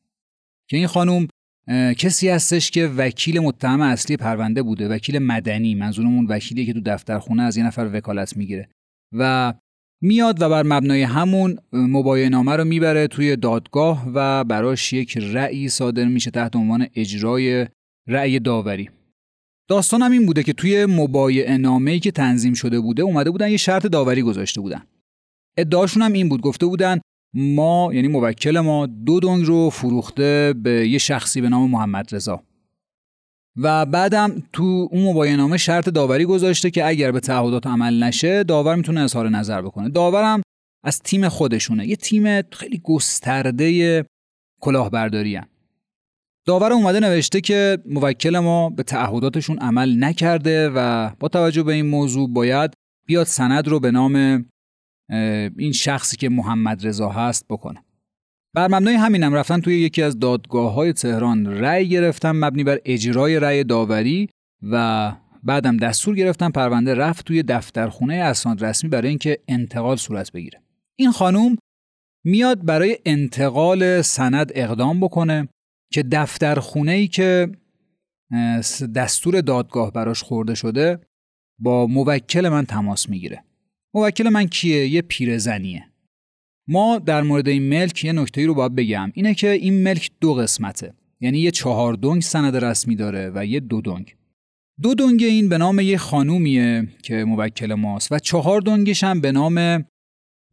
که 0.71 0.77
این 0.77 0.87
خانوم 0.87 1.29
کسی 1.99 2.29
هستش 2.29 2.71
که 2.71 2.87
وکیل 2.87 3.41
متهم 3.41 3.81
اصلی 3.81 4.17
پرونده 4.17 4.63
بوده 4.63 4.89
وکیل 4.89 5.19
مدنی 5.19 5.75
منظورمون 5.75 6.27
وکیلی 6.27 6.67
که 6.67 6.73
تو 6.73 6.81
دفترخونه 6.81 7.43
از 7.43 7.57
یه 7.57 7.67
نفر 7.67 7.91
وکالت 7.93 8.37
می‌گیره. 8.37 8.69
و 9.13 9.55
میاد 10.03 10.43
و 10.43 10.49
بر 10.49 10.63
مبنای 10.63 11.03
همون 11.03 11.59
مبایع 11.73 12.29
نامه 12.29 12.57
رو 12.57 12.65
می‌بره 12.65 13.07
توی 13.07 13.37
دادگاه 13.37 14.07
و 14.15 14.45
براش 14.45 14.93
یک 14.93 15.17
رأی 15.17 15.69
صادر 15.69 16.05
میشه 16.05 16.31
تحت 16.31 16.57
عنوان 16.57 16.87
اجرای 16.95 17.67
رأی 18.09 18.39
داوری. 18.39 18.91
داستان 19.71 20.03
هم 20.03 20.13
این 20.13 20.27
بوده 20.27 20.43
که 20.43 20.53
توی 20.53 20.87
مبایع 20.87 21.57
نامه‌ای 21.57 22.01
که 22.01 22.11
تنظیم 22.11 22.55
شده 22.55 22.81
بوده 22.81 23.03
اومده 23.03 23.31
بودن 23.31 23.51
یه 23.51 23.57
شرط 23.57 23.87
داوری 23.87 24.23
گذاشته 24.23 24.61
بودن. 24.61 24.83
ادعاشون 25.59 26.03
هم 26.03 26.13
این 26.13 26.29
بود 26.29 26.41
گفته 26.41 26.67
بودن 26.67 27.01
ما 27.35 27.91
یعنی 27.95 28.09
موکل 28.09 28.61
ما 28.61 28.87
دو 28.87 29.21
دنگ 29.21 29.45
رو 29.45 29.71
فروخته 29.71 30.55
به 30.63 30.89
یه 30.89 30.99
شخصی 30.99 31.41
به 31.41 31.49
نام 31.49 31.71
محمد 31.71 32.15
رضا. 32.15 32.43
و 33.57 33.87
بعدم 33.87 34.43
تو 34.53 34.89
اون 34.93 35.05
مباینامه 35.05 35.57
شرط 35.57 35.89
داوری 35.89 36.25
گذاشته 36.25 36.71
که 36.71 36.87
اگر 36.87 37.13
به 37.13 37.21
تعهدات 37.21 37.67
عمل 37.67 38.03
نشه 38.03 38.43
داور 38.43 38.75
می‌تونه 38.75 39.01
اظهار 39.01 39.29
نظر 39.29 39.63
بکنه. 39.63 39.89
داورم 39.89 40.43
از 40.85 41.03
تیم 41.03 41.29
خودشونه. 41.29 41.87
یه 41.87 41.97
تیم 41.97 42.43
خیلی 42.43 42.81
گسترده 42.85 44.05
کلاهبرداری 44.61 45.37
هم. 45.37 45.47
داور 46.47 46.73
اومده 46.73 47.01
نوشته 47.01 47.41
که 47.41 47.79
موکل 47.87 48.39
ما 48.39 48.71
به 48.71 48.83
تعهداتشون 48.83 49.59
عمل 49.59 50.05
نکرده 50.05 50.71
و 50.75 51.11
با 51.21 51.29
توجه 51.29 51.63
به 51.63 51.73
این 51.73 51.87
موضوع 51.87 52.29
باید 52.33 52.75
بیاد 53.07 53.27
سند 53.27 53.69
رو 53.69 53.81
به 53.81 53.91
نام 53.91 54.45
این 55.59 55.73
شخصی 55.73 56.17
که 56.17 56.29
محمد 56.29 56.87
رضا 56.87 57.09
هست 57.09 57.47
بکنه. 57.49 57.85
بر 58.55 58.69
مبنای 58.69 58.95
همینم 58.95 59.35
رفتن 59.35 59.61
توی 59.61 59.81
یکی 59.81 60.03
از 60.03 60.19
دادگاه 60.19 60.73
های 60.73 60.93
تهران 60.93 61.47
رأی 61.47 61.89
گرفتن 61.89 62.31
مبنی 62.31 62.65
بر 62.65 62.79
اجرای 62.85 63.41
رأی 63.41 63.65
داوری 63.65 64.29
و 64.63 65.13
بعدم 65.43 65.77
دستور 65.77 66.17
گرفتن 66.17 66.51
پرونده 66.51 66.95
رفت 66.95 67.25
توی 67.25 67.43
دفترخونه 67.43 68.15
اسناد 68.15 68.65
رسمی 68.65 68.91
برای 68.91 69.09
اینکه 69.09 69.39
انتقال 69.49 69.97
صورت 69.97 70.33
بگیره. 70.33 70.63
این 70.97 71.11
خانوم 71.11 71.57
میاد 72.25 72.65
برای 72.65 72.99
انتقال 73.07 74.03
سند 74.03 74.53
اقدام 74.55 75.01
بکنه 75.01 75.49
که 75.93 76.03
دفترخونه 76.03 76.93
ای 76.93 77.09
که 77.09 77.53
دستور 78.95 79.41
دادگاه 79.41 79.93
براش 79.93 80.23
خورده 80.23 80.55
شده 80.55 81.01
با 81.59 81.87
موکل 81.87 82.49
من 82.49 82.65
تماس 82.65 83.09
می‌گیره. 83.09 83.45
موکل 83.95 84.29
من 84.29 84.47
کیه؟ 84.47 84.87
یه 84.87 85.03
پیرزنیه. 85.03 85.85
ما 86.69 86.99
در 86.99 87.23
مورد 87.23 87.49
این 87.49 87.63
ملک 87.63 88.05
یه 88.05 88.13
نکته 88.13 88.47
رو 88.47 88.55
باید 88.55 88.75
بگم. 88.75 89.11
اینه 89.15 89.35
که 89.35 89.51
این 89.51 89.83
ملک 89.83 90.11
دو 90.21 90.35
قسمته. 90.35 90.95
یعنی 91.21 91.39
یه 91.39 91.51
چهار 91.51 91.95
دنگ 91.95 92.23
سند 92.23 92.57
رسمی 92.57 92.97
داره 92.97 93.33
و 93.35 93.47
یه 93.47 93.61
دو 93.61 93.81
دنگ. 93.81 94.17
دو 94.83 94.95
دنگ 94.95 95.23
این 95.23 95.49
به 95.49 95.59
نام 95.59 95.81
یه 95.81 95.99
خانومیه 95.99 96.89
که 97.03 97.25
موکل 97.25 97.75
ماست 97.75 98.13
و 98.13 98.19
چهار 98.19 98.61
دنگش 98.61 99.05
هم 99.05 99.21
به 99.21 99.33
نام 99.33 99.85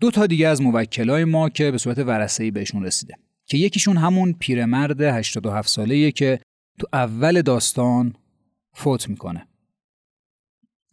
دو 0.02 0.12
تا 0.12 0.28
دیگه 0.28 0.48
از 0.48 0.62
موکلای 0.62 1.24
ما 1.24 1.50
که 1.50 1.72
به 1.72 1.78
صورت 1.78 1.98
ورثه‌ای 1.98 2.52
بهشون 2.52 2.86
رسیده. 2.86 3.16
که 3.46 3.58
یکیشون 3.58 3.98
همون 3.98 4.34
پیرمرد 4.34 5.02
87 5.02 5.70
ساله‌ایه 5.70 6.12
که 6.12 6.40
تو 6.80 6.88
اول 6.94 7.42
داستان 7.42 8.14
فوت 8.74 9.10
می‌کنه. 9.10 9.48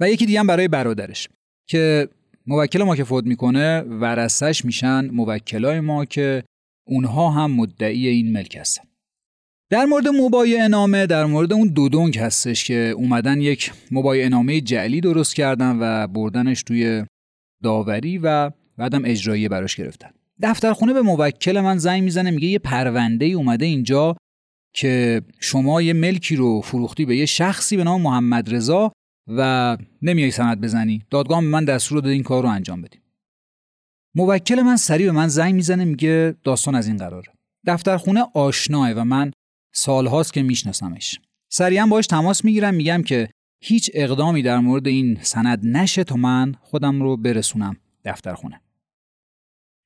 و 0.00 0.10
یکی 0.10 0.26
دیگه 0.26 0.40
هم 0.40 0.46
برای 0.46 0.68
برادرش 0.68 1.28
که 1.68 2.08
موکل 2.46 2.82
ما 2.82 2.96
که 2.96 3.04
فوت 3.04 3.24
می‌کنه 3.24 3.80
ورثش 3.80 4.64
میشن 4.64 5.10
موکلای 5.10 5.80
ما 5.80 6.04
که 6.04 6.44
اونها 6.86 7.30
هم 7.30 7.50
مدعی 7.50 8.08
این 8.08 8.32
ملک 8.32 8.56
هستن. 8.56 8.84
در 9.70 9.84
مورد 9.84 10.08
مبایع 10.08 10.66
نامه 10.66 11.06
در 11.06 11.24
مورد 11.24 11.52
اون 11.52 11.68
دو 11.68 11.88
دونگ 11.88 12.18
هستش 12.18 12.64
که 12.64 12.74
اومدن 12.96 13.40
یک 13.40 13.72
مبایع 13.90 14.28
نامه 14.28 14.60
جعلی 14.60 15.00
درست 15.00 15.34
کردن 15.34 15.78
و 15.80 16.06
بردنش 16.06 16.62
توی 16.62 17.04
داوری 17.62 18.18
و 18.18 18.50
بعدم 18.76 19.02
اجرایی 19.04 19.48
براش 19.48 19.76
گرفتن. 19.76 20.10
دفترخونه 20.42 20.92
به 20.92 21.02
موکل 21.02 21.60
من 21.60 21.78
زنگ 21.78 22.02
می‌زنه 22.02 22.30
میگه 22.30 22.48
یه 22.48 22.58
پرونده 22.58 23.24
ای 23.24 23.32
اومده 23.32 23.64
اینجا 23.64 24.16
که 24.74 25.22
شما 25.40 25.82
یه 25.82 25.92
ملکی 25.92 26.36
رو 26.36 26.60
فروختی 26.60 27.04
به 27.04 27.16
یه 27.16 27.26
شخصی 27.26 27.76
به 27.76 27.84
نام 27.84 28.02
محمد 28.02 28.54
رضا 28.54 28.92
و 29.26 29.76
نمیای 30.02 30.30
سند 30.30 30.60
بزنی. 30.60 31.06
دادگاه 31.10 31.40
به 31.40 31.46
من 31.46 31.64
دستور 31.64 32.00
داده 32.00 32.12
این 32.12 32.22
کار 32.22 32.42
رو 32.42 32.48
انجام 32.48 32.82
بدیم. 32.82 33.02
موکل 34.14 34.62
من 34.62 34.76
سریع 34.76 35.06
به 35.06 35.12
من 35.12 35.28
زنگ 35.28 35.54
می‌زنه 35.54 35.84
میگه 35.84 36.34
داستان 36.44 36.74
از 36.74 36.86
این 36.86 36.96
قراره. 36.96 37.32
دفترخونه 37.66 38.24
آشناه 38.34 38.92
و 38.92 39.04
من 39.04 39.32
سالهاست 39.74 40.32
که 40.32 40.42
میشناسمش. 40.42 41.20
سریعا 41.52 41.86
باش 41.86 42.06
تماس 42.06 42.44
می‌گیرم 42.44 42.74
میگم 42.74 43.02
که 43.02 43.28
هیچ 43.62 43.90
اقدامی 43.94 44.42
در 44.42 44.58
مورد 44.58 44.88
این 44.88 45.18
سند 45.22 45.66
نشه 45.66 46.04
تا 46.04 46.16
من 46.16 46.54
خودم 46.60 47.02
رو 47.02 47.16
برسونم 47.16 47.76
دفترخونه. 48.04 48.60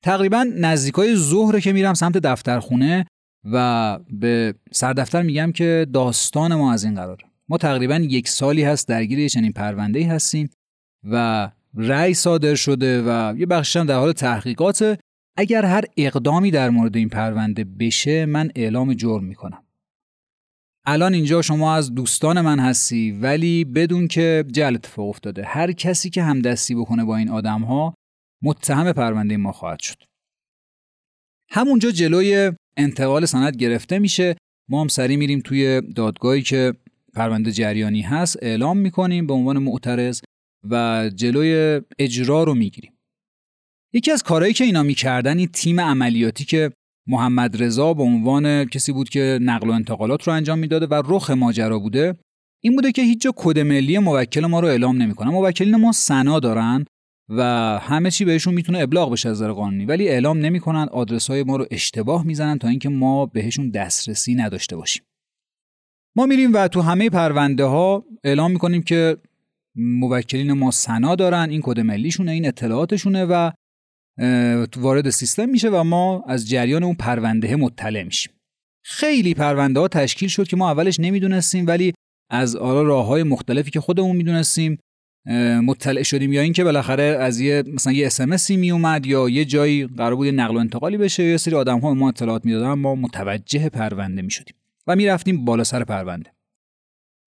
تقریبا 0.03 0.45
نزدیکای 0.55 1.15
ظهر 1.15 1.59
که 1.59 1.73
میرم 1.73 1.93
سمت 1.93 2.17
دفترخونه 2.17 3.05
و 3.43 3.99
به 4.09 4.55
سردفتر 4.71 5.21
میگم 5.21 5.51
که 5.51 5.87
داستان 5.93 6.55
ما 6.55 6.73
از 6.73 6.83
این 6.83 6.95
قراره. 6.95 7.26
ما 7.49 7.57
تقریبا 7.57 7.95
یک 7.95 8.27
سالی 8.27 8.63
هست 8.63 8.87
درگیر 8.87 9.27
چنین 9.27 9.51
پرونده 9.51 10.07
هستیم 10.07 10.49
و 11.03 11.51
رأی 11.75 12.13
صادر 12.13 12.55
شده 12.55 13.01
و 13.01 13.35
یه 13.37 13.45
بخشش 13.45 13.75
هم 13.75 13.85
در 13.85 13.99
حال 13.99 14.11
تحقیقات. 14.11 14.99
اگر 15.37 15.65
هر 15.65 15.83
اقدامی 15.97 16.51
در 16.51 16.69
مورد 16.69 16.97
این 16.97 17.09
پرونده 17.09 17.63
بشه 17.63 18.25
من 18.25 18.51
اعلام 18.55 18.93
جرم 18.93 19.23
می‌کنم. 19.23 19.63
الان 20.85 21.13
اینجا 21.13 21.41
شما 21.41 21.75
از 21.75 21.95
دوستان 21.95 22.41
من 22.41 22.59
هستی 22.59 23.11
ولی 23.11 23.65
بدون 23.65 24.07
که 24.07 24.45
جل 24.51 24.75
اتفاق 24.75 25.09
افتاده. 25.09 25.43
هر 25.45 25.71
کسی 25.71 26.09
که 26.09 26.23
همدستی 26.23 26.75
بکنه 26.75 27.05
با 27.05 27.17
این 27.17 27.29
آدم 27.29 27.61
ها 27.61 27.93
متهم 28.43 28.93
پرونده 28.93 29.37
ما 29.37 29.51
خواهد 29.51 29.79
شد. 29.79 30.03
همونجا 31.49 31.91
جلوی 31.91 32.51
انتقال 32.77 33.25
سند 33.25 33.55
گرفته 33.55 33.99
میشه. 33.99 34.35
ما 34.69 34.81
هم 34.81 34.87
سری 34.87 35.17
میریم 35.17 35.39
توی 35.39 35.81
دادگاهی 35.81 36.41
که 36.41 36.73
پرونده 37.17 37.51
جریانی 37.51 38.01
هست 38.01 38.37
اعلام 38.41 38.77
می‌کنیم 38.77 39.27
به 39.27 39.33
عنوان 39.33 39.57
معترض 39.57 40.21
و 40.69 41.09
جلوی 41.15 41.81
اجرا 41.99 42.43
رو 42.43 42.53
می‌گیریم. 42.53 42.93
یکی 43.93 44.11
از 44.11 44.23
کارهایی 44.23 44.53
که 44.53 44.63
اینا 44.63 44.83
می‌کردن 44.83 45.37
این 45.37 45.47
تیم 45.47 45.79
عملیاتی 45.79 46.45
که 46.45 46.71
محمد 47.07 47.63
رضا 47.63 47.93
به 47.93 48.03
عنوان 48.03 48.65
کسی 48.65 48.91
بود 48.91 49.09
که 49.09 49.39
نقل 49.41 49.69
و 49.69 49.71
انتقالات 49.71 50.23
رو 50.23 50.33
انجام 50.33 50.59
می‌داده 50.59 50.85
و 50.85 51.03
رخ 51.05 51.29
ماجرا 51.29 51.79
بوده 51.79 52.15
این 52.63 52.75
بوده 52.75 52.91
که 52.91 53.01
هیچ 53.01 53.21
جا 53.21 53.33
کد 53.35 53.59
ملی 53.59 53.97
موکل 53.97 54.45
ما 54.45 54.59
رو 54.59 54.67
اعلام 54.67 55.01
نمی‌کنن. 55.01 55.29
موکلین 55.29 55.75
ما 55.75 55.91
سنا 55.91 56.39
دارن 56.39 56.85
و 57.29 57.43
همه 57.81 58.11
چی 58.11 58.25
بهشون 58.25 58.53
می‌تونه 58.53 58.79
ابلاغ 58.79 59.11
بشه 59.11 59.29
از 59.29 59.41
قانونی 59.41 59.85
ولی 59.85 60.07
اعلام 60.07 60.37
نمی‌کنن 60.37 60.87
آدرس 60.91 61.29
های 61.29 61.43
ما 61.43 61.55
رو 61.55 61.65
اشتباه 61.71 62.25
می‌زنن 62.25 62.57
تا 62.57 62.67
اینکه 62.67 62.89
ما 62.89 63.25
بهشون 63.25 63.69
دسترسی 63.69 64.35
نداشته 64.35 64.75
باشیم. 64.75 65.03
ما 66.17 66.25
میریم 66.25 66.53
و 66.53 66.67
تو 66.67 66.81
همه 66.81 67.09
پرونده 67.09 67.63
ها 67.63 68.05
اعلام 68.23 68.51
می‌کنیم 68.51 68.81
که 68.81 69.17
موکلین 69.75 70.53
ما 70.53 70.71
سنا 70.71 71.15
دارن 71.15 71.49
این 71.49 71.61
کد 71.63 71.79
ملیشونه 71.79 72.31
این 72.31 72.47
اطلاعاتشونه 72.47 73.25
و 73.25 73.51
وارد 74.77 75.09
سیستم 75.09 75.49
میشه 75.49 75.69
و 75.69 75.83
ما 75.83 76.23
از 76.27 76.49
جریان 76.49 76.83
اون 76.83 76.95
پرونده 76.95 77.55
مطلع 77.55 78.03
میشیم. 78.03 78.31
خیلی 78.83 79.33
پرونده 79.33 79.79
ها 79.79 79.87
تشکیل 79.87 80.29
شد 80.29 80.47
که 80.47 80.55
ما 80.55 80.71
اولش 80.71 80.99
نمی‌دونستیم 80.99 81.67
ولی 81.67 81.93
از 82.29 82.55
آرا 82.55 82.81
راه 82.81 83.05
های 83.05 83.23
مختلفی 83.23 83.71
که 83.71 83.79
خودمون 83.79 84.15
می‌دونستیم 84.15 84.79
مطلع 85.63 86.03
شدیم 86.03 86.33
یا 86.33 86.41
اینکه 86.41 86.63
بالاخره 86.63 87.03
از 87.03 87.39
یه 87.39 87.63
مثلا 87.73 87.93
یه 87.93 88.07
اس 88.07 88.51
می 88.51 88.71
اومد 88.71 89.05
یا 89.05 89.29
یه 89.29 89.45
جایی 89.45 89.87
قرار 89.87 90.15
بود 90.15 90.27
نقل 90.27 90.55
و 90.55 90.59
انتقالی 90.59 90.97
بشه 90.97 91.23
یا 91.23 91.37
سری 91.37 91.55
آدم 91.55 91.79
ها 91.79 91.93
ما 91.93 92.09
اطلاعات 92.09 92.45
می‌دادن 92.45 92.73
ما 92.73 92.95
متوجه 92.95 93.69
پرونده 93.69 94.21
می‌شدیم. 94.21 94.55
و 94.87 94.95
می‌رفتیم 94.95 95.45
بالا 95.45 95.63
سر 95.63 95.83
پرونده. 95.83 96.33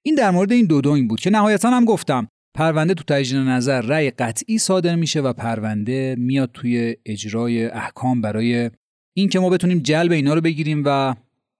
این 0.02 0.14
در 0.14 0.31
مورد 0.31 0.52
این 0.52 0.67
دو 0.67 0.90
این 0.90 1.09
بود 1.09 1.21
که 1.21 1.31
نهایتا 1.31 1.71
هم 1.71 1.85
گفتم 1.85 2.29
پرونده 2.55 2.95
تو 2.95 3.05
تجدید 3.14 3.38
نظر 3.38 3.81
رأی 3.81 4.11
قطعی 4.11 4.59
صادر 4.59 4.97
میشه 4.97 5.21
و 5.21 5.33
پرونده 5.33 6.17
میاد 6.19 6.50
توی 6.52 6.97
اجرای 7.07 7.64
احکام 7.64 8.21
برای 8.21 8.71
اینکه 9.17 9.40
ما 9.40 9.50
بتونیم 9.50 9.79
جلب 9.79 10.12
اینا 10.12 10.35
رو 10.35 10.40
بگیریم 10.40 10.83
و 10.87 11.14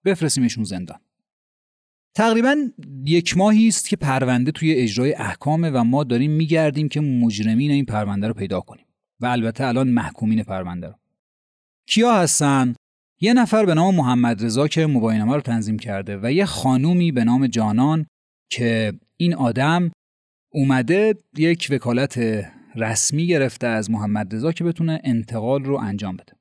بفرستیمشون 0.05 0.65
زندان. 0.65 0.99
تقریبا 2.15 2.57
یک 3.05 3.37
ماهی 3.37 3.69
است 3.69 3.89
که 3.89 3.97
پرونده 3.97 4.53
توی 4.53 4.75
اجرای 4.75 5.15
احکامه 5.15 5.71
و 5.71 5.85
ما 5.85 6.05
داریم 6.05 6.31
میگردیم 6.31 6.89
که 6.89 7.01
مجرمین 7.01 7.71
این 7.71 7.85
پرونده 7.85 8.29
رو 8.29 8.35
پیدا 8.35 8.61
کنیم. 8.61 8.87
و 9.21 9.27
البته 9.27 9.67
الان 9.67 9.89
محکومین 9.89 10.43
پرونده 10.43 10.87
رو. 10.87 10.95
کیا 11.87 12.15
هستن؟ 12.15 12.75
یه 13.23 13.35
نفر 13.35 13.65
به 13.65 13.75
نام 13.75 13.95
محمد 13.95 14.45
رضا 14.45 14.69
که 14.69 14.87
مباینمه 14.87 15.35
رو 15.35 15.41
تنظیم 15.41 15.79
کرده 15.79 16.19
و 16.23 16.33
یه 16.33 16.45
خانومی 16.45 17.13
به 17.13 17.25
نام 17.25 17.47
جانان 17.47 18.07
که 18.53 18.93
این 19.17 19.35
آدم 19.35 19.91
اومده 20.53 21.15
یک 21.37 21.69
وکالت 21.71 22.21
رسمی 22.77 23.27
گرفته 23.27 23.67
از 23.67 23.91
محمد 23.91 24.35
رضا 24.35 24.53
که 24.53 24.65
بتونه 24.65 25.01
انتقال 25.05 25.65
رو 25.65 25.77
انجام 25.77 26.17
بده. 26.17 26.33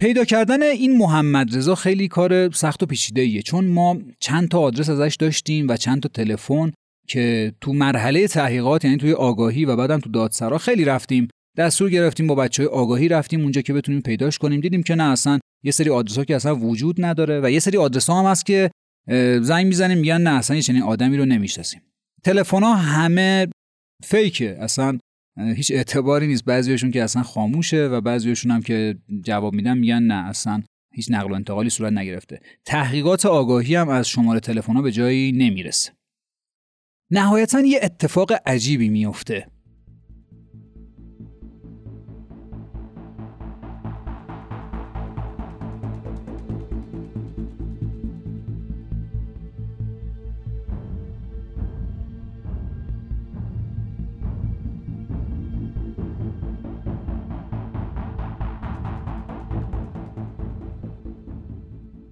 پیدا 0.00 0.24
کردن 0.24 0.62
این 0.62 0.96
محمد 0.96 1.56
رضا 1.56 1.74
خیلی 1.74 2.08
کار 2.08 2.50
سخت 2.50 2.82
و 2.82 2.86
پیچیده 2.86 3.20
ایه 3.20 3.42
چون 3.42 3.64
ما 3.64 3.98
چند 4.20 4.48
تا 4.48 4.60
آدرس 4.60 4.88
ازش 4.88 5.16
داشتیم 5.18 5.68
و 5.68 5.76
چند 5.76 6.02
تا 6.02 6.08
تلفن 6.08 6.72
که 7.08 7.52
تو 7.60 7.72
مرحله 7.72 8.28
تحقیقات 8.28 8.84
یعنی 8.84 8.96
توی 8.96 9.12
آگاهی 9.12 9.64
و 9.64 9.76
بعدم 9.76 10.00
تو 10.00 10.10
دادسرا 10.10 10.58
خیلی 10.58 10.84
رفتیم. 10.84 11.28
دستور 11.56 11.90
گرفتیم 11.90 12.26
با 12.26 12.34
بچه 12.34 12.62
های 12.62 12.72
آگاهی 12.72 13.08
رفتیم 13.08 13.40
اونجا 13.40 13.60
که 13.60 13.72
بتونیم 13.72 14.00
پیداش 14.00 14.38
کنیم. 14.38 14.60
دیدیم 14.60 14.82
که 14.82 14.94
نه 14.94 15.02
اصلا 15.02 15.39
یه 15.62 15.72
سری 15.72 15.90
آدرس 15.90 16.18
ها 16.18 16.24
که 16.24 16.36
اصلا 16.36 16.56
وجود 16.56 17.04
نداره 17.04 17.40
و 17.44 17.50
یه 17.50 17.58
سری 17.58 17.78
آدرس 17.78 18.10
ها 18.10 18.22
هم 18.22 18.30
هست 18.30 18.46
که 18.46 18.70
زنگ 19.42 19.66
می‌زنیم 19.66 19.98
میگن 19.98 20.20
نه 20.20 20.30
اصلا 20.30 20.60
چنین 20.60 20.82
آدمی 20.82 21.16
رو 21.16 21.24
نمی‌شناسیم. 21.24 21.82
تلفن 22.24 22.62
ها 22.62 22.74
همه 22.74 23.48
فیکه 24.04 24.56
اصلا 24.60 24.98
هیچ 25.38 25.72
اعتباری 25.72 26.26
نیست. 26.26 26.44
بعضیاشون 26.44 26.90
که 26.90 27.02
اصلا 27.02 27.22
خاموشه 27.22 27.86
و 27.86 28.00
بعضیاشون 28.00 28.50
هم 28.50 28.62
که 28.62 28.98
جواب 29.24 29.54
میدن 29.54 29.78
میگن 29.78 30.02
نه 30.02 30.28
اصلا 30.28 30.62
هیچ 30.94 31.10
نقل 31.10 31.30
و 31.30 31.34
انتقالی 31.34 31.70
صورت 31.70 31.92
نگرفته. 31.92 32.40
تحقیقات 32.64 33.26
آگاهی 33.26 33.74
هم 33.74 33.88
از 33.88 34.08
شماره 34.08 34.40
تلفن 34.40 34.72
ها 34.72 34.82
به 34.82 34.92
جایی 34.92 35.32
نمی‌رسه. 35.32 35.92
نهایتا 37.12 37.60
یه 37.60 37.80
اتفاق 37.82 38.32
عجیبی 38.46 38.88
میفته 38.88 39.46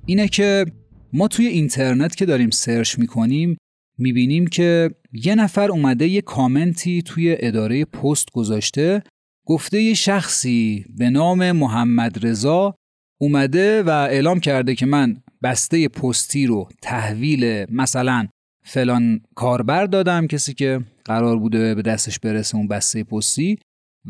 اینه 0.08 0.28
که 0.28 0.66
ما 1.12 1.28
توی 1.28 1.46
اینترنت 1.46 2.16
که 2.16 2.26
داریم 2.26 2.50
سرچ 2.50 2.98
می‌کنیم 2.98 3.56
می‌بینیم 3.98 4.46
که 4.46 4.90
یه 5.12 5.34
نفر 5.34 5.70
اومده 5.70 6.06
یه 6.06 6.20
کامنتی 6.20 7.02
توی 7.02 7.36
اداره 7.38 7.84
پست 7.84 8.30
گذاشته 8.32 9.02
گفته 9.46 9.82
یه 9.82 9.94
شخصی 9.94 10.84
به 10.96 11.10
نام 11.10 11.52
محمد 11.52 12.26
رضا 12.26 12.74
اومده 13.20 13.82
و 13.82 13.88
اعلام 13.88 14.40
کرده 14.40 14.74
که 14.74 14.86
من 14.86 15.22
بسته 15.42 15.88
پستی 15.88 16.46
رو 16.46 16.68
تحویل 16.82 17.66
مثلا 17.70 18.28
فلان 18.64 19.20
کاربر 19.34 19.86
دادم 19.86 20.26
کسی 20.26 20.54
که 20.54 20.80
قرار 21.04 21.38
بوده 21.38 21.74
به 21.74 21.82
دستش 21.82 22.18
برسه 22.18 22.56
اون 22.56 22.68
بسته 22.68 23.04
پستی. 23.04 23.58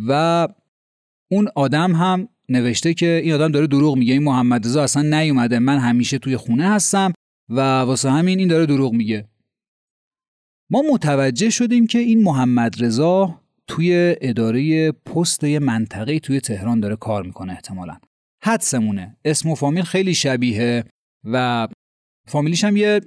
و 0.08 0.48
اون 1.30 1.48
آدم 1.54 1.92
هم 1.92 2.28
نوشته 2.50 2.94
که 2.94 3.20
این 3.24 3.32
آدم 3.32 3.52
داره 3.52 3.66
دروغ 3.66 3.96
میگه. 3.96 4.12
این 4.12 4.22
محمد 4.22 4.66
رضا 4.66 4.82
اصلا 4.82 5.02
نیومده. 5.02 5.58
من 5.58 5.78
همیشه 5.78 6.18
توی 6.18 6.37
خونه 6.37 6.68
هستم 6.68 7.12
و 7.48 7.61
واسه 7.61 8.11
همین 8.11 8.38
این 8.38 8.48
داره 8.48 8.66
دروغ 8.66 8.92
میگه. 8.92 9.28
ما 10.70 10.82
متوجه 10.92 11.50
شدیم 11.50 11.87
که 11.87 11.98
این 11.98 12.22
محمد 12.22 12.84
رضا 12.84 13.40
توی 13.66 14.16
اداره 14.20 14.92
پست 14.92 15.44
منطقه 15.44 16.18
توی 16.18 16.40
تهران 16.40 16.80
داره 16.80 16.96
کار 16.96 17.22
می‌کنه 17.22 17.52
احتمالا. 17.52 17.96
حدسمونه. 18.44 19.16
اسم 19.24 19.50
و 19.50 19.54
فامیل 19.54 19.82
خیلی 19.82 20.14
شبیه 20.14 20.84
و 21.24 21.68
فامیلیش 22.26 22.64
هم 22.64 22.76
یه 22.76 23.00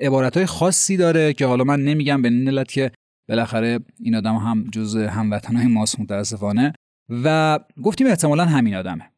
عبارت 0.00 0.44
خاصی 0.44 0.96
داره 0.96 1.32
که 1.32 1.46
حالا 1.46 1.64
من 1.64 1.84
نمیگم 1.84 2.22
به 2.22 2.30
نلت 2.30 2.72
که 2.72 2.90
بالاخره 3.28 3.78
این 4.00 4.14
آدم 4.14 4.36
هم 4.36 4.64
جز 4.72 4.96
هموطنهای 4.96 5.66
ماست 5.66 6.00
متاسفانه. 6.00 6.72
و 7.08 7.58
گفتیم 7.82 8.06
احتمالا 8.06 8.44
همین 8.44 8.74
آدمه. 8.74 9.12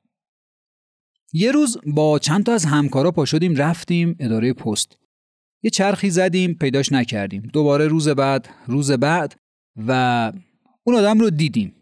یه 1.33 1.53
روز 1.53 1.79
با 1.87 2.18
چند 2.18 2.44
تا 2.44 2.53
از 2.53 2.64
همکارا 2.64 3.11
پا 3.11 3.24
شدیم 3.24 3.57
رفتیم 3.57 4.16
اداره 4.20 4.53
پست. 4.53 4.96
یه 5.62 5.70
چرخی 5.70 6.11
زدیم 6.11 6.55
پیداش 6.55 6.92
نکردیم. 6.92 7.42
دوباره 7.53 7.87
روز 7.87 8.09
بعد 8.09 8.48
روز 8.66 8.92
بعد 8.92 9.35
و 9.76 10.33
اون 10.85 10.96
آدم 10.96 11.18
رو 11.18 11.31
دیدیم. 11.31 11.74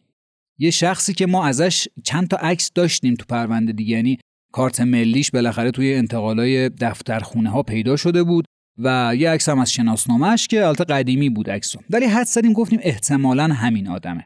یه 0.58 0.70
شخصی 0.70 1.14
که 1.14 1.26
ما 1.26 1.46
ازش 1.46 1.88
چند 2.04 2.28
تا 2.28 2.36
عکس 2.36 2.70
داشتیم 2.74 3.14
تو 3.14 3.24
پرونده 3.28 3.72
دیگه 3.72 3.96
یعنی 3.96 4.18
کارت 4.52 4.80
ملیش 4.80 5.30
بالاخره 5.30 5.70
توی 5.70 5.94
انتقالای 5.94 6.68
دفترخونه 6.68 7.50
ها 7.50 7.62
پیدا 7.62 7.96
شده 7.96 8.22
بود 8.22 8.44
و 8.78 9.12
یه 9.16 9.30
عکس 9.30 9.48
هم 9.48 9.58
از 9.58 9.72
شناسنامهش 9.72 10.46
که 10.46 10.66
البته 10.66 10.84
قدیمی 10.84 11.30
بود 11.30 11.50
عکسو. 11.50 11.78
ولی 11.90 12.04
حد 12.04 12.26
زدیم 12.26 12.52
گفتیم 12.52 12.78
احتمالا 12.82 13.44
همین 13.44 13.88
آدمه. 13.88 14.24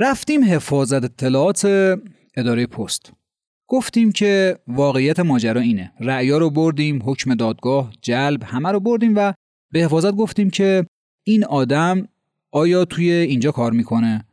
رفتیم 0.00 0.44
حفاظت 0.44 1.04
اطلاعات 1.04 1.64
اداره 2.36 2.66
پست. 2.66 3.12
گفتیم 3.68 4.12
که 4.12 4.58
واقعیت 4.66 5.20
ماجرا 5.20 5.60
اینه. 5.60 5.92
رأیا 6.00 6.38
رو 6.38 6.50
بردیم 6.50 7.02
حکم 7.04 7.34
دادگاه 7.34 7.92
جلب 8.02 8.42
همه 8.44 8.72
رو 8.72 8.80
بردیم 8.80 9.12
و 9.16 9.32
به 9.72 9.84
حفاظت 9.84 10.12
گفتیم 10.12 10.50
که 10.50 10.86
این 11.24 11.44
آدم 11.44 12.08
آیا 12.52 12.84
توی 12.84 13.10
اینجا 13.10 13.50
کار 13.50 13.72
می‌کنه. 13.72 14.24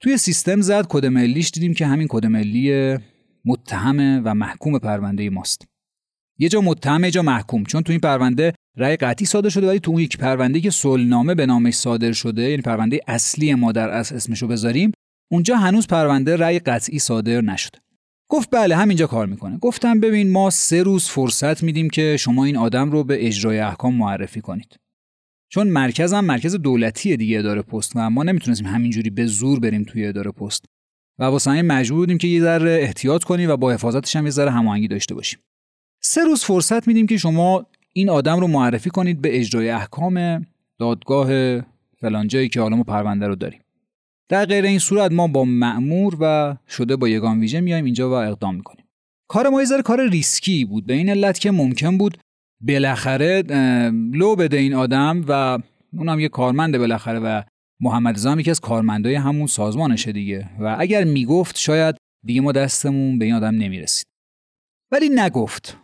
توی 0.00 0.16
سیستم 0.16 0.60
زد 0.60 0.86
کد 0.88 1.06
ملیش 1.06 1.50
دیدیم 1.50 1.74
که 1.74 1.86
همین 1.86 2.06
کد 2.10 2.26
ملی 2.26 2.98
متهم 3.44 4.22
و 4.24 4.34
محکوم 4.34 4.78
پرونده 4.78 5.30
ماست. 5.30 5.66
یه 6.38 6.48
جا 6.48 6.60
متهم 6.60 7.04
یه 7.04 7.10
جا 7.10 7.22
محکوم. 7.22 7.64
چون 7.64 7.82
تو 7.82 7.92
این 7.92 8.00
پرونده 8.00 8.52
رأی 8.76 8.96
قطعی 8.96 9.26
صادر 9.26 9.48
شده 9.48 9.68
ولی 9.68 9.80
تو 9.80 9.90
اون 9.90 10.00
یک 10.00 10.18
پرونده 10.18 10.60
که 10.60 10.70
سلنامه 10.70 11.34
به 11.34 11.46
نامش 11.46 11.74
صادر 11.74 12.12
شده 12.12 12.42
یعنی 12.42 12.62
پرونده 12.62 13.00
اصلی 13.06 13.54
ما 13.54 13.72
در 13.72 13.88
از 13.90 14.12
اسمشو 14.12 14.46
بذاریم 14.46 14.92
اونجا 15.32 15.56
هنوز 15.56 15.86
پرونده 15.86 16.36
رأی 16.36 16.58
قطعی 16.58 16.98
صادر 16.98 17.40
نشده 17.40 17.78
گفت 18.28 18.48
بله 18.52 18.76
همینجا 18.76 19.06
کار 19.06 19.26
می‌کنه. 19.26 19.58
گفتم 19.58 20.00
ببین 20.00 20.32
ما 20.32 20.50
سه 20.50 20.82
روز 20.82 21.08
فرصت 21.08 21.62
میدیم 21.62 21.90
که 21.90 22.16
شما 22.16 22.44
این 22.44 22.56
آدم 22.56 22.90
رو 22.90 23.04
به 23.04 23.26
اجرای 23.26 23.58
احکام 23.58 23.94
معرفی 23.94 24.40
کنید. 24.40 24.76
چون 25.48 25.68
مرکز 25.68 26.12
هم 26.12 26.24
مرکز 26.24 26.54
دولتی 26.54 27.16
دیگه 27.16 27.38
اداره 27.38 27.62
پست 27.62 27.92
و 27.96 28.10
ما 28.10 28.22
نمی‌تونستیم 28.22 28.66
همینجوری 28.66 29.10
به 29.10 29.26
زور 29.26 29.60
بریم 29.60 29.84
توی 29.84 30.06
اداره 30.06 30.30
پست. 30.30 30.64
و 31.18 31.24
واسه 31.24 31.62
مجبور 31.62 31.98
بودیم 31.98 32.18
که 32.18 32.28
یه 32.28 32.40
ذره 32.40 32.78
احتیاط 32.82 33.24
کنیم 33.24 33.50
و 33.50 33.56
با 33.56 33.72
حفاظتش 33.72 34.16
هم 34.16 34.24
یه 34.24 34.30
ذره 34.30 34.50
هماهنگی 34.50 34.88
داشته 34.88 35.14
باشیم. 35.14 35.38
سه 36.02 36.24
روز 36.24 36.44
فرصت 36.44 36.88
میدیم 36.88 37.06
که 37.06 37.16
شما 37.16 37.66
این 37.92 38.10
آدم 38.10 38.40
رو 38.40 38.46
معرفی 38.46 38.90
کنید 38.90 39.20
به 39.20 39.38
اجرای 39.38 39.70
احکام 39.70 40.46
دادگاه 40.78 41.60
فلان 42.00 42.28
جایی 42.28 42.48
که 42.48 42.60
حالا 42.60 42.76
ما 42.76 42.82
پرونده 42.82 43.26
رو 43.26 43.34
داریم. 43.34 43.60
در 44.30 44.44
غیر 44.44 44.64
این 44.64 44.78
صورت 44.78 45.12
ما 45.12 45.26
با 45.26 45.44
معمور 45.44 46.16
و 46.20 46.56
شده 46.68 46.96
با 46.96 47.08
یگان 47.08 47.40
ویژه 47.40 47.60
میایم 47.60 47.84
اینجا 47.84 48.10
و 48.10 48.12
اقدام 48.12 48.54
می‌کنیم. 48.54 48.84
کار 49.28 49.48
ما 49.48 49.62
یه 49.62 49.82
کار 49.84 50.08
ریسکی 50.08 50.64
بود. 50.64 50.86
به 50.86 50.94
این 50.94 51.08
علت 51.08 51.38
که 51.38 51.50
ممکن 51.50 51.98
بود 51.98 52.18
بالاخره 52.60 53.42
لو 54.12 54.36
بده 54.36 54.56
این 54.56 54.74
آدم 54.74 55.24
و 55.28 55.58
اونم 55.92 56.20
یه 56.20 56.28
کارمند 56.28 56.78
بالاخره 56.78 57.18
و 57.18 57.42
محمد 57.80 58.16
زام 58.16 58.40
یکی 58.40 58.50
از 58.50 58.60
کارمندای 58.60 59.14
همون 59.14 59.46
سازمانشه 59.46 60.12
دیگه. 60.12 60.50
و 60.60 60.76
اگر 60.78 61.04
می‌گفت 61.04 61.58
شاید 61.58 61.96
دیگه 62.26 62.40
ما 62.40 62.52
دستمون 62.52 63.18
به 63.18 63.24
این 63.24 63.34
آدم 63.34 63.54
نمی‌رسید. 63.54 64.06
ولی 64.92 65.08
نگفت. 65.08 65.76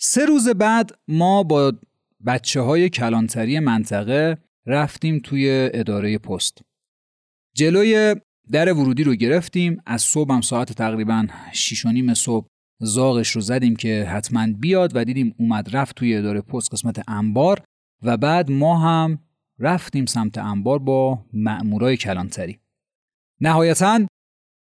سه 0.00 0.26
روز 0.26 0.48
بعد 0.48 0.90
ما 1.08 1.42
با 1.42 1.72
بچه 2.26 2.60
های 2.60 2.88
کلانتری 2.88 3.58
منطقه 3.58 4.38
رفتیم 4.66 5.20
توی 5.24 5.70
اداره 5.74 6.18
پست. 6.18 6.62
جلوی 7.56 8.16
در 8.50 8.72
ورودی 8.72 9.04
رو 9.04 9.14
گرفتیم. 9.14 9.82
از 9.86 10.02
صبح 10.02 10.40
ساعت 10.40 10.72
تقریبا 10.72 11.26
6 11.52 11.86
نیم 11.86 12.14
صبح 12.14 12.46
زاغش 12.80 13.30
رو 13.30 13.40
زدیم 13.40 13.76
که 13.76 14.04
حتما 14.04 14.46
بیاد 14.46 14.92
و 14.94 15.04
دیدیم 15.04 15.34
اومد 15.38 15.76
رفت 15.76 15.96
توی 15.96 16.16
اداره 16.16 16.40
پست 16.40 16.72
قسمت 16.72 17.08
انبار 17.08 17.62
و 18.02 18.16
بعد 18.16 18.50
ما 18.50 18.78
هم 18.78 19.18
رفتیم 19.58 20.06
سمت 20.06 20.38
انبار 20.38 20.78
با 20.78 21.24
مأمورای 21.32 21.96
کلانتری. 21.96 22.58
نهایتا 23.40 24.06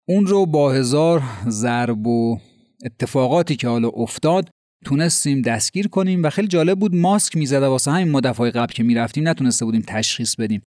اون 0.07 0.27
رو 0.27 0.45
با 0.45 0.71
هزار 0.71 1.23
ضرب 1.49 2.07
و 2.07 2.39
اتفاقاتی 2.85 3.55
که 3.55 3.67
حالا 3.67 3.87
افتاد 3.87 4.49
تونستیم 4.85 5.41
دستگیر 5.41 5.87
کنیم 5.87 6.23
و 6.23 6.29
خیلی 6.29 6.47
جالب 6.47 6.79
بود 6.79 6.95
ماسک 6.95 7.37
می‌زد 7.37 7.63
واسه 7.63 7.91
همین 7.91 8.11
ما 8.11 8.19
دفعه 8.19 8.51
قبل 8.51 8.73
که 8.73 8.83
می‌رفتیم 8.83 9.27
نتونسته 9.27 9.65
بودیم 9.65 9.83
تشخیص 9.87 10.35
بدیم. 10.35 10.61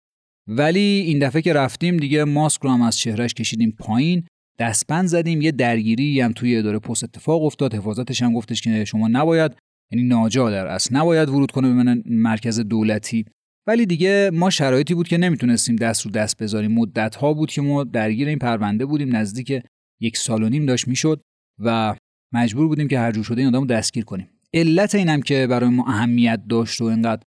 ولی 0.49 1.05
این 1.07 1.19
دفعه 1.19 1.43
که 1.43 1.53
رفتیم 1.53 1.97
دیگه 1.97 2.25
ماسک 2.25 2.63
رو 2.63 2.71
هم 2.71 2.83
از 2.83 2.99
چهرهش 2.99 3.35
کشیدیم 3.35 3.77
پایین 3.79 4.25
دستبند 4.59 5.07
زدیم 5.07 5.41
یه 5.43 5.53
درگیری 5.53 6.21
هم 6.21 6.33
توی 6.33 6.57
اداره 6.57 6.79
پست 6.79 7.05
اتفاق 7.05 7.43
افتاد. 7.43 7.75
حفاظتش 7.75 8.23
هم 8.23 8.33
گفتش 8.33 8.61
که 8.61 8.85
شما 8.85 9.09
نباید 9.09 9.53
یعنی 9.93 10.09
ناجا 10.09 10.51
در 10.51 10.67
اصل 10.67 10.97
نباید 10.97 11.29
ورود 11.29 11.51
کنه 11.51 11.69
به 11.69 11.75
من 11.75 12.03
مرکز 12.07 12.61
دولتی. 12.61 13.25
ولی 13.67 13.87
دیگه 13.87 14.31
ما 14.35 14.51
شرایطی 14.51 14.95
بود 14.95 15.09
که 15.09 15.19
نمی‌تونستیم 15.19 15.77
دست 15.77 16.03
رو 16.03 16.11
دست 16.11 16.43
بذاریم. 16.43 16.73
مدت 16.73 17.15
ها 17.15 17.35
بود 17.35 17.51
که 17.51 17.63
ما 17.63 17.85
درگیر 17.85 18.29
این 18.29 18.39
پرونده 18.39 18.87
بودیم. 18.87 19.17
نزدیک 19.17 19.63
یک 20.01 20.17
سال 20.17 20.43
و 20.43 20.49
نیم 20.49 20.67
داشت 20.67 20.89
می‌شد 20.89 21.21
و 21.59 21.95
مجبور 22.35 22.69
بودیم 22.69 22.89
که 22.89 22.99
هر 22.99 23.13
جور 23.13 23.25
شده 23.25 23.41
این 23.41 23.49
آدمو 23.49 23.67
دستگیر 23.67 24.05
کنیم. 24.05 24.29
علت 24.55 24.95
اینم 24.95 25.23
که 25.23 25.47
برای 25.47 25.71
ما 25.71 25.85
اهمیت 25.89 26.41
داشت 26.49 26.81
و 26.81 26.85
اینقدر 26.85 27.23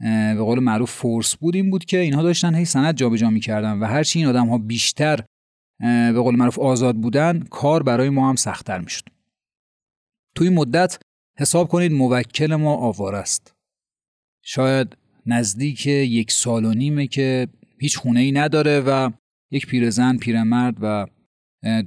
به 0.00 0.42
قول 0.42 0.58
معروف 0.58 0.90
فورس 0.90 1.36
بود 1.36 1.54
این 1.54 1.70
بود 1.70 1.84
که 1.84 1.98
اینها 1.98 2.22
داشتن 2.22 2.54
هی 2.54 2.64
سند 2.64 2.94
جابجا 2.94 3.30
می‌کردن 3.30 3.78
و 3.78 3.84
هرچی 3.84 4.18
این 4.18 4.28
آدم 4.28 4.48
ها 4.48 4.58
بیشتر 4.58 5.24
به 5.80 6.20
قول 6.20 6.36
معروف 6.36 6.58
آزاد 6.58 6.96
بودن 6.96 7.40
کار 7.40 7.82
برای 7.82 8.08
ما 8.08 8.28
هم 8.28 8.36
سختتر 8.36 8.78
می‌شد. 8.78 9.04
توی 10.34 10.48
مدت 10.48 10.98
حساب 11.38 11.68
کنید 11.68 11.92
موکل 11.92 12.54
ما 12.54 12.76
آوار 12.76 13.14
است. 13.14 13.52
شاید 14.44 14.96
نزدیک 15.26 15.86
یک 15.86 16.32
سال 16.32 16.64
و 16.64 16.72
نیمه 16.72 17.06
که 17.06 17.48
هیچ 17.80 17.98
خونه 17.98 18.20
ای 18.20 18.32
نداره 18.32 18.80
و 18.80 19.10
یک 19.50 19.66
پیرزن 19.66 20.16
پیرمرد 20.16 20.76
و 20.80 21.06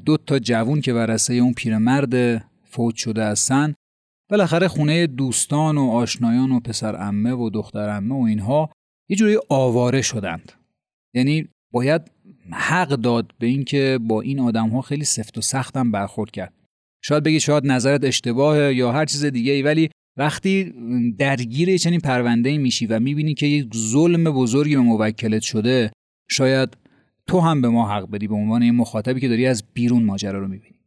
دو 0.05 0.17
تا 0.17 0.39
جوون 0.39 0.81
که 0.81 0.93
ورسه 0.93 1.33
اون 1.33 1.53
پیرمرد 1.53 2.37
فوت 2.63 2.95
شده 2.95 3.23
هستن 3.23 3.73
بالاخره 4.31 4.67
خونه 4.67 5.07
دوستان 5.07 5.77
و 5.77 5.89
آشنایان 5.89 6.51
و 6.51 6.59
پسر 6.59 6.95
امه 6.95 7.33
و 7.33 7.49
دختر 7.49 7.89
امه 7.89 8.15
و 8.15 8.21
اینها 8.21 8.69
یه 9.09 9.17
جوری 9.17 9.37
آواره 9.49 10.01
شدند. 10.01 10.51
یعنی 11.13 11.47
باید 11.71 12.01
حق 12.51 12.89
داد 12.89 13.31
به 13.39 13.47
اینکه 13.47 13.99
با 14.01 14.21
این 14.21 14.39
آدم 14.39 14.69
ها 14.69 14.81
خیلی 14.81 15.05
سفت 15.05 15.37
و 15.37 15.41
سختم 15.41 15.91
برخورد 15.91 16.31
کرد. 16.31 16.53
شاید 17.03 17.23
بگی 17.23 17.39
شاید 17.39 17.65
نظرت 17.65 18.03
اشتباهه 18.03 18.75
یا 18.75 18.91
هر 18.91 19.05
چیز 19.05 19.25
دیگه 19.25 19.51
ای 19.51 19.61
ولی 19.61 19.89
وقتی 20.17 20.73
درگیر 21.17 21.77
چنین 21.77 21.99
پرونده 21.99 22.57
میشی 22.57 22.85
و 22.85 22.99
می‌بینی 22.99 23.33
که 23.33 23.45
یک 23.45 23.75
ظلم 23.75 24.23
بزرگی 24.23 24.75
به 24.75 24.81
موکلت 24.81 25.41
شده 25.41 25.91
شاید 26.29 26.77
تو 27.27 27.39
هم 27.39 27.61
به 27.61 27.69
ما 27.69 27.89
حق 27.89 28.11
بدی 28.11 28.27
به 28.27 28.35
عنوان 28.35 28.61
یه 28.61 28.71
مخاطبی 28.71 29.19
که 29.19 29.27
داری 29.27 29.45
از 29.47 29.63
بیرون 29.73 30.03
ماجرا 30.03 30.39
رو 30.39 30.47
می‌بینی. 30.47 30.79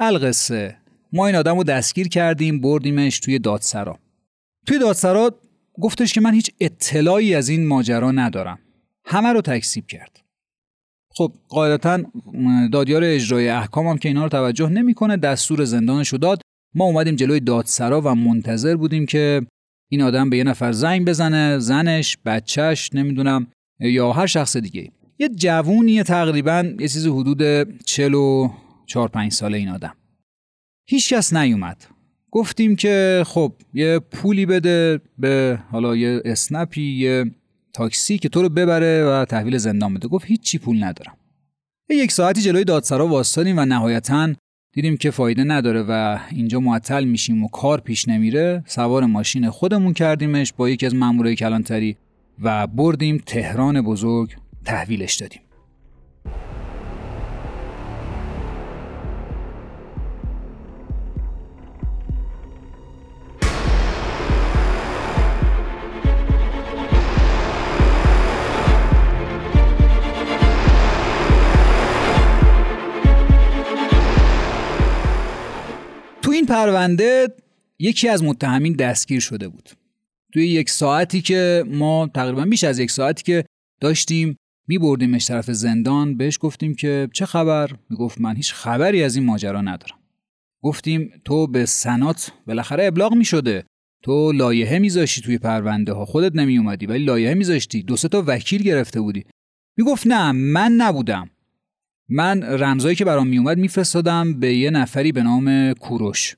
القصه 0.00 0.79
ما 1.12 1.26
این 1.26 1.36
آدم 1.36 1.56
رو 1.56 1.64
دستگیر 1.64 2.08
کردیم 2.08 2.60
بردیمش 2.60 3.18
توی 3.18 3.38
دادسرا. 3.38 3.98
توی 4.66 4.78
دادسرا 4.78 5.34
گفتش 5.80 6.12
که 6.12 6.20
من 6.20 6.34
هیچ 6.34 6.50
اطلاعی 6.60 7.34
از 7.34 7.48
این 7.48 7.66
ماجرا 7.66 8.10
ندارم. 8.10 8.58
همه 9.04 9.32
رو 9.32 9.40
تکسیب 9.40 9.86
کرد. 9.86 10.20
خب 11.14 11.32
قاعدتا 11.48 12.02
دادیار 12.72 13.02
اجرای 13.04 13.48
احکام 13.48 13.86
هم 13.86 13.98
که 13.98 14.08
اینا 14.08 14.22
رو 14.22 14.28
توجه 14.28 14.68
نمی‌کنه 14.68 15.16
دستور 15.16 15.64
زندانش 15.64 16.08
رو 16.08 16.18
داد. 16.18 16.42
ما 16.74 16.84
اومدیم 16.84 17.16
جلوی 17.16 17.40
دادسرا 17.40 18.00
و 18.00 18.14
منتظر 18.14 18.76
بودیم 18.76 19.06
که 19.06 19.46
این 19.90 20.02
آدم 20.02 20.30
به 20.30 20.36
یه 20.36 20.44
نفر 20.44 20.72
زنگ 20.72 21.08
بزنه 21.08 21.58
زنش 21.58 22.18
بچهش 22.24 22.90
نمی‌دونم 22.94 23.46
یا 23.80 24.12
هر 24.12 24.26
شخص 24.26 24.56
دیگه 24.56 24.90
یه 25.18 25.28
جوونیه 25.28 26.02
تقریبا 26.02 26.74
یه 26.80 26.88
چیزی 26.88 27.08
حدود 27.08 27.42
44 27.84 29.08
5 29.08 29.32
ساله 29.32 29.58
این 29.58 29.68
آدم. 29.68 29.94
هیچ 30.90 31.14
کس 31.14 31.32
نیومد. 31.34 31.86
گفتیم 32.30 32.76
که 32.76 33.24
خب 33.26 33.52
یه 33.74 33.98
پولی 33.98 34.46
بده 34.46 35.00
به 35.18 35.58
حالا 35.70 35.96
یه 35.96 36.22
اسنپی 36.24 36.82
یه 36.82 37.30
تاکسی 37.72 38.18
که 38.18 38.28
تو 38.28 38.42
رو 38.42 38.48
ببره 38.48 39.04
و 39.04 39.24
تحویل 39.24 39.58
زندان 39.58 39.94
بده. 39.94 40.08
گفت 40.08 40.26
هیچی 40.26 40.58
پول 40.58 40.84
ندارم. 40.84 41.16
یک 41.90 42.12
ساعتی 42.12 42.40
جلوی 42.40 42.64
دادسرا 42.64 43.06
واسطادیم 43.06 43.58
و 43.58 43.64
نهایتا 43.64 44.34
دیدیم 44.72 44.96
که 44.96 45.10
فایده 45.10 45.44
نداره 45.44 45.82
و 45.82 46.18
اینجا 46.30 46.60
معطل 46.60 47.04
میشیم 47.04 47.44
و 47.44 47.48
کار 47.48 47.80
پیش 47.80 48.08
نمیره. 48.08 48.62
سوار 48.66 49.04
ماشین 49.04 49.50
خودمون 49.50 49.92
کردیمش 49.92 50.52
با 50.52 50.68
یکی 50.68 50.86
از 50.86 50.94
مامورای 50.94 51.36
کلانتری 51.36 51.96
و 52.42 52.66
بردیم 52.66 53.22
تهران 53.26 53.82
بزرگ 53.82 54.36
تحویلش 54.64 55.14
دادیم. 55.14 55.40
پرونده 76.50 77.28
یکی 77.78 78.08
از 78.08 78.22
متهمین 78.22 78.72
دستگیر 78.72 79.20
شده 79.20 79.48
بود. 79.48 79.70
توی 80.32 80.48
یک 80.48 80.70
ساعتی 80.70 81.20
که 81.20 81.64
ما 81.66 82.10
تقریبا 82.14 82.44
بیش 82.44 82.64
از 82.64 82.78
یک 82.78 82.90
ساعتی 82.90 83.22
که 83.22 83.44
داشتیم 83.80 84.36
می 84.68 84.78
بردیمش 84.78 85.26
طرف 85.26 85.50
زندان 85.50 86.16
بهش 86.16 86.38
گفتیم 86.40 86.74
که 86.74 87.08
چه 87.12 87.26
خبر؟ 87.26 87.70
می‌گفت 87.90 88.20
من 88.20 88.36
هیچ 88.36 88.52
خبری 88.52 89.02
از 89.02 89.16
این 89.16 89.24
ماجرا 89.24 89.60
ندارم. 89.60 89.98
گفتیم 90.62 91.10
تو 91.24 91.46
به 91.46 91.66
سنات 91.66 92.32
بالاخره 92.46 92.86
ابلاغ 92.86 93.14
می 93.14 93.24
شده 93.24 93.64
تو 94.02 94.32
لایحه 94.32 94.78
میذاشتی 94.78 95.20
توی 95.20 95.38
پرونده 95.38 95.92
ها 95.92 96.04
خودت 96.04 96.36
نمی 96.36 96.58
اومدی 96.58 96.86
ولی 96.86 97.04
لایحه 97.04 97.34
میذاشتی. 97.34 97.82
دو 97.82 97.96
سه 97.96 98.08
تا 98.08 98.24
وکیل 98.26 98.62
گرفته 98.62 99.00
بودی. 99.00 99.24
می‌گفت 99.76 100.06
نه 100.06 100.32
من 100.32 100.72
نبودم. 100.72 101.30
من 102.08 102.42
رمزایی 102.42 102.96
که 102.96 103.04
برام 103.04 103.26
میومد 103.26 103.58
میفرستادم 103.58 104.40
به 104.40 104.54
یه 104.54 104.70
نفری 104.70 105.12
به 105.12 105.22
نام 105.22 105.72
کوروش. 105.72 106.36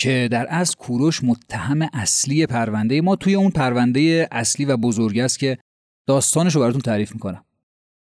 که 0.00 0.28
در 0.30 0.46
از 0.50 0.76
کوروش 0.76 1.24
متهم 1.24 1.88
اصلی 1.92 2.46
پرونده 2.46 3.00
ما 3.00 3.16
توی 3.16 3.34
اون 3.34 3.50
پرونده 3.50 4.28
اصلی 4.32 4.64
و 4.64 4.76
بزرگ 4.76 5.18
است 5.18 5.38
که 5.38 5.58
داستانش 6.06 6.54
رو 6.54 6.60
براتون 6.60 6.80
تعریف 6.80 7.12
می‌کنم. 7.12 7.44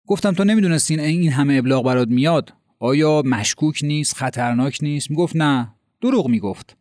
گفتم 0.08 0.32
تو 0.32 0.44
نمی‌دونستین 0.44 1.00
این 1.00 1.32
همه 1.32 1.54
ابلاغ 1.56 1.86
برات 1.86 2.08
میاد؟ 2.08 2.54
آیا 2.80 3.22
مشکوک 3.26 3.84
نیست؟ 3.84 4.16
خطرناک 4.16 4.80
نیست؟ 4.82 5.12
می‌گفت 5.12 5.36
نه. 5.36 5.74
دروغ 6.02 6.28
می‌گفت. 6.28 6.78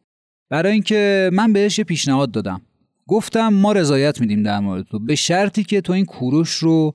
برای 0.50 0.72
اینکه 0.72 1.30
من 1.32 1.52
بهش 1.52 1.78
یه 1.78 1.84
پیشنهاد 1.84 2.30
دادم. 2.30 2.62
گفتم 3.06 3.48
ما 3.48 3.72
رضایت 3.72 4.20
میدیم 4.20 4.42
در 4.42 4.60
مورد 4.60 4.84
تو. 4.84 4.98
به 4.98 5.14
شرطی 5.14 5.64
که 5.64 5.80
تو 5.80 5.92
این 5.92 6.04
کوروش 6.04 6.50
رو 6.50 6.94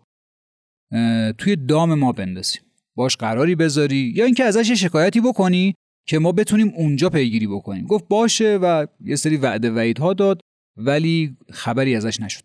توی 1.37 1.55
دام 1.55 1.93
ما 1.93 2.11
بندازیم. 2.11 2.61
باش 2.95 3.17
قراری 3.17 3.55
بذاری 3.55 4.13
یا 4.15 4.25
اینکه 4.25 4.43
ازش 4.43 4.71
شکایتی 4.71 5.21
بکنی. 5.21 5.75
که 6.07 6.19
ما 6.19 6.31
بتونیم 6.31 6.71
اونجا 6.75 7.09
پیگیری 7.09 7.47
بکنیم. 7.47 7.85
گفت 7.85 8.07
باشه 8.07 8.59
و 8.61 8.87
یه 9.01 9.15
سری 9.15 9.37
وعده 9.37 9.71
وعیدها 9.71 10.13
داد 10.13 10.41
ولی 10.77 11.37
خبری 11.51 11.95
ازش 11.95 12.19
نشد. 12.19 12.43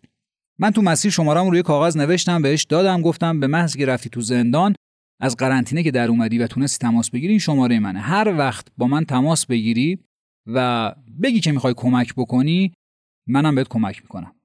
من 0.59 0.71
تو 0.71 0.81
مسیر 0.81 1.11
شمارم 1.11 1.49
روی 1.49 1.61
کاغذ 1.61 1.97
نوشتم 1.97 2.41
بهش 2.41 2.63
دادم 2.63 3.01
گفتم 3.01 3.39
به 3.39 3.47
محض 3.47 3.75
که 3.75 3.85
رفتی 3.85 4.09
تو 4.09 4.21
زندان 4.21 4.75
از 5.21 5.35
قرنطینه 5.35 5.83
که 5.83 5.91
در 5.91 6.09
اومدی 6.09 6.37
و 6.37 6.47
تونستی 6.47 6.87
تماس 6.87 7.09
بگیری 7.09 7.29
این 7.29 7.39
شماره 7.39 7.79
منه. 7.79 7.99
هر 7.99 8.35
وقت 8.37 8.67
با 8.77 8.87
من 8.87 9.05
تماس 9.05 9.45
بگیری 9.45 9.99
و 10.47 10.95
بگی 11.23 11.39
که 11.39 11.51
می‌خوای 11.51 11.73
کمک 11.77 12.13
بکنی 12.17 12.73
منم 13.27 13.55
بهت 13.55 13.67
کمک 13.67 14.01
می‌کنم. 14.01 14.35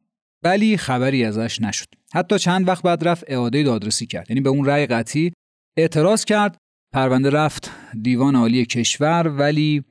ولی 0.42 0.76
خبری 0.76 1.24
ازش 1.24 1.60
نشد. 1.60 1.86
حتی 2.12 2.38
چند 2.38 2.68
وقت 2.68 2.82
بعد 2.82 3.08
رفت 3.08 3.24
اعاده 3.26 3.62
دادرسی 3.62 4.06
کرد. 4.06 4.30
یعنی 4.30 4.40
به 4.40 4.48
اون 4.48 4.64
رأی 4.64 4.86
قطعی 4.86 5.32
اعتراض 5.76 6.24
کرد 6.24 6.56
پرونده 6.92 7.30
رفت 7.30 7.70
دیوان 8.02 8.36
عالی 8.36 8.66
کشور 8.66 9.28
ولی 9.28 9.84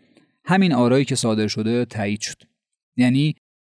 همین 0.45 0.73
آرایی 0.73 1.05
که 1.05 1.15
صادر 1.15 1.47
شده 1.47 1.85
تایید 1.85 2.21
شد. 2.21 2.43
یعنی 2.97 3.35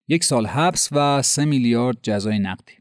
یک 0.10 0.24
سال 0.24 0.46
حبس 0.46 0.90
و 0.92 1.22
سه 1.22 1.46
میلیارد 1.46 1.98
جزای 2.04 2.40
نقدی. 2.40 2.74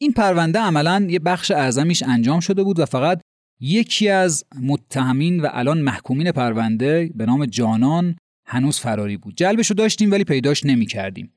این 0.00 0.12
پرونده 0.12 0.58
عملا 0.58 1.06
یه 1.10 1.18
بخش 1.18 1.50
اعظمیش 1.50 2.02
انجام 2.02 2.40
شده 2.40 2.62
بود 2.62 2.78
و 2.78 2.86
فقط 2.86 3.20
یکی 3.60 4.08
از 4.08 4.44
متهمین 4.62 5.40
و 5.40 5.48
الان 5.50 5.80
محکومین 5.80 6.32
پرونده 6.32 7.10
به 7.14 7.26
نام 7.26 7.46
جانان 7.46 8.16
هنوز 8.46 8.78
فراری 8.78 9.16
بود. 9.16 9.36
جلبش 9.36 9.70
رو 9.70 9.76
داشتیم 9.76 10.10
ولی 10.10 10.24
پیداش 10.24 10.66
نمی 10.66 10.86
کردیم 10.86 11.32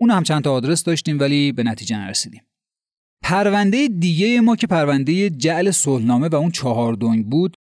اون 0.00 0.10
هم 0.10 0.22
چند 0.22 0.44
تا 0.44 0.52
آدرس 0.52 0.84
داشتیم 0.84 1.20
ولی 1.20 1.52
به 1.52 1.62
نتیجه 1.62 1.98
نرسیدیم. 1.98 2.42
پرونده 3.24 3.88
دیگه 3.88 4.40
ما 4.40 4.56
که 4.56 4.66
پرونده 4.66 5.30
جعل 5.30 5.70
صلحنامه 5.70 6.28
و 6.28 6.34
اون 6.34 6.50
چهار 6.50 6.94
دنگ 6.94 7.26
بود 7.26 7.56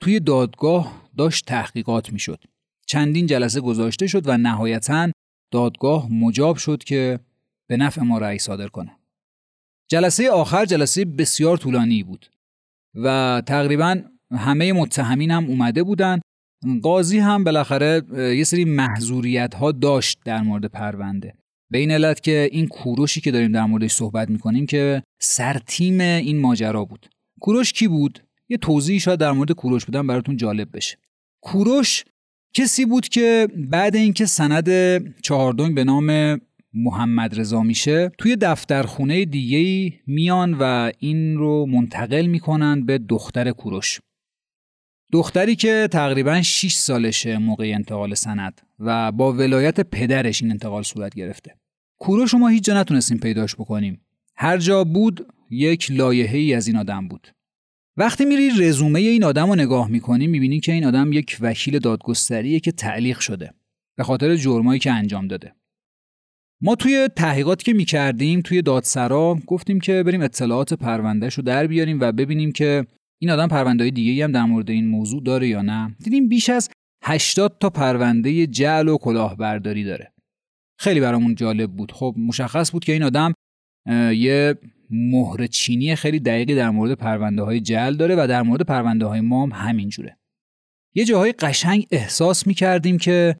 توی 0.00 0.20
دادگاه 0.20 1.08
داشت 1.16 1.46
تحقیقات 1.46 2.12
می‌شد. 2.12 2.44
چندین 2.86 3.26
جلسه 3.26 3.60
گذاشته 3.60 4.06
شد 4.06 4.28
و 4.28 4.36
نهایتا 4.36 5.10
دادگاه 5.52 6.12
مجاب 6.12 6.56
شد 6.56 6.84
که 6.84 7.20
به 7.68 7.76
نفع 7.76 8.02
ما 8.02 8.18
رأی 8.18 8.38
صادر 8.38 8.68
کنه. 8.68 8.96
جلسه 9.90 10.30
آخر 10.30 10.64
جلسه 10.64 11.04
بسیار 11.04 11.56
طولانی 11.56 12.02
بود 12.02 12.26
و 12.94 13.42
تقریبا 13.46 14.02
همه 14.30 14.72
متهمین 14.72 15.30
هم 15.30 15.44
اومده 15.44 15.82
بودن. 15.82 16.20
قاضی 16.82 17.18
هم 17.18 17.44
بالاخره 17.44 18.02
یه 18.36 18.44
سری 18.44 18.64
محضوریت 18.64 19.54
ها 19.54 19.72
داشت 19.72 20.18
در 20.24 20.42
مورد 20.42 20.64
پرونده. 20.64 21.34
به 21.70 21.78
این 21.78 21.90
علت 21.90 22.20
که 22.20 22.48
این 22.52 22.66
کوروشی 22.66 23.20
که 23.20 23.30
داریم 23.30 23.52
در 23.52 23.64
موردش 23.64 23.92
صحبت 23.92 24.30
می‌کنیم 24.30 24.66
که 24.66 25.02
سرتیم 25.20 26.00
این 26.00 26.40
ماجرا 26.40 26.84
بود. 26.84 27.08
کوروش 27.40 27.72
کی 27.72 27.88
بود؟ 27.88 28.22
یه 28.48 28.56
توضیحی 28.56 29.00
شاید 29.00 29.20
در 29.20 29.32
مورد 29.32 29.52
کوروش 29.52 29.84
بودن 29.84 30.06
براتون 30.06 30.36
جالب 30.36 30.76
بشه. 30.76 30.98
کوروش 31.42 32.04
کسی 32.54 32.84
بود 32.84 33.08
که 33.08 33.48
بعد 33.56 33.96
اینکه 33.96 34.26
سند 34.26 34.70
چهاردونگ 35.22 35.74
به 35.74 35.84
نام 35.84 36.40
محمد 36.74 37.40
رضا 37.40 37.62
میشه 37.62 38.10
توی 38.18 38.36
دفترخونه 38.36 39.24
دیگه 39.24 39.92
میان 40.06 40.54
و 40.60 40.90
این 40.98 41.36
رو 41.36 41.66
منتقل 41.66 42.26
می‌کنن 42.26 42.86
به 42.86 42.98
دختر 42.98 43.50
کوروش. 43.50 44.00
دختری 45.12 45.56
که 45.56 45.88
تقریبا 45.90 46.42
6 46.42 46.74
سالشه 46.74 47.38
موقع 47.38 47.72
انتقال 47.74 48.14
سند 48.14 48.60
و 48.78 49.12
با 49.12 49.32
ولایت 49.32 49.80
پدرش 49.80 50.42
این 50.42 50.50
انتقال 50.50 50.82
صورت 50.82 51.14
گرفته. 51.14 51.54
کوروش 51.98 52.34
ما 52.34 52.48
هیچ 52.48 52.64
جا 52.64 52.80
نتونستیم 52.80 53.18
پیداش 53.18 53.54
بکنیم. 53.54 54.00
هر 54.36 54.58
جا 54.58 54.84
بود 54.84 55.26
یک 55.50 55.90
لایحه 55.90 56.38
ای 56.38 56.54
از 56.54 56.66
این 56.66 56.76
آدم 56.76 57.08
بود. 57.08 57.28
وقتی 57.96 58.24
میری 58.24 58.50
رزومه 58.58 59.00
این 59.00 59.24
آدم 59.24 59.48
رو 59.48 59.54
نگاه 59.54 59.88
می‌کنی 59.88 60.26
می‌بینی 60.26 60.60
که 60.60 60.72
این 60.72 60.84
آدم 60.84 61.12
یک 61.12 61.36
وکیل 61.40 61.78
دادگستریه 61.78 62.60
که 62.60 62.72
تعلیق 62.72 63.18
شده 63.18 63.52
به 63.96 64.04
خاطر 64.04 64.36
جرمایی 64.36 64.80
که 64.80 64.92
انجام 64.92 65.28
داده. 65.28 65.54
ما 66.60 66.74
توی 66.74 67.08
تحقیقاتی 67.16 67.64
که 67.64 67.72
می‌کردیم 67.72 68.40
توی 68.40 68.62
دادسرا 68.62 69.38
گفتیم 69.46 69.80
که 69.80 70.02
بریم 70.02 70.22
اطلاعات 70.22 70.74
پروندهش 70.74 71.34
رو 71.34 71.42
در 71.42 71.66
بیاریم 71.66 71.98
و 72.00 72.12
ببینیم 72.12 72.52
که 72.52 72.86
این 73.18 73.30
آدم 73.30 73.48
پرونده 73.48 73.90
دیگه 73.90 74.24
هم 74.24 74.32
در 74.32 74.44
مورد 74.44 74.70
این 74.70 74.88
موضوع 74.88 75.22
داره 75.22 75.48
یا 75.48 75.62
نه؟ 75.62 75.96
دیدیم 76.04 76.28
بیش 76.28 76.50
از 76.50 76.70
80 77.04 77.58
تا 77.60 77.70
پرونده 77.70 78.46
جعل 78.46 78.88
و 78.88 78.98
کلاهبرداری 78.98 79.84
داره. 79.84 80.12
خیلی 80.80 81.00
برامون 81.00 81.34
جالب 81.34 81.70
بود. 81.70 81.92
خب 81.92 82.14
مشخص 82.18 82.72
بود 82.72 82.84
که 82.84 82.92
این 82.92 83.02
آدم 83.02 83.32
یه 84.12 84.54
مهر 84.90 85.46
چینی 85.46 85.94
خیلی 85.94 86.20
دقیقی 86.20 86.54
در 86.54 86.70
مورد 86.70 86.92
پرونده 86.92 87.42
های 87.42 87.60
جل 87.60 87.94
داره 87.96 88.14
و 88.18 88.26
در 88.26 88.42
مورد 88.42 88.62
پرونده 88.62 89.06
های 89.06 89.20
ما 89.20 89.42
هم 89.42 89.52
همینجوره 89.52 90.18
یه 90.94 91.04
جاهای 91.04 91.32
قشنگ 91.32 91.86
احساس 91.90 92.46
می‌کردیم 92.46 92.98
که 92.98 93.36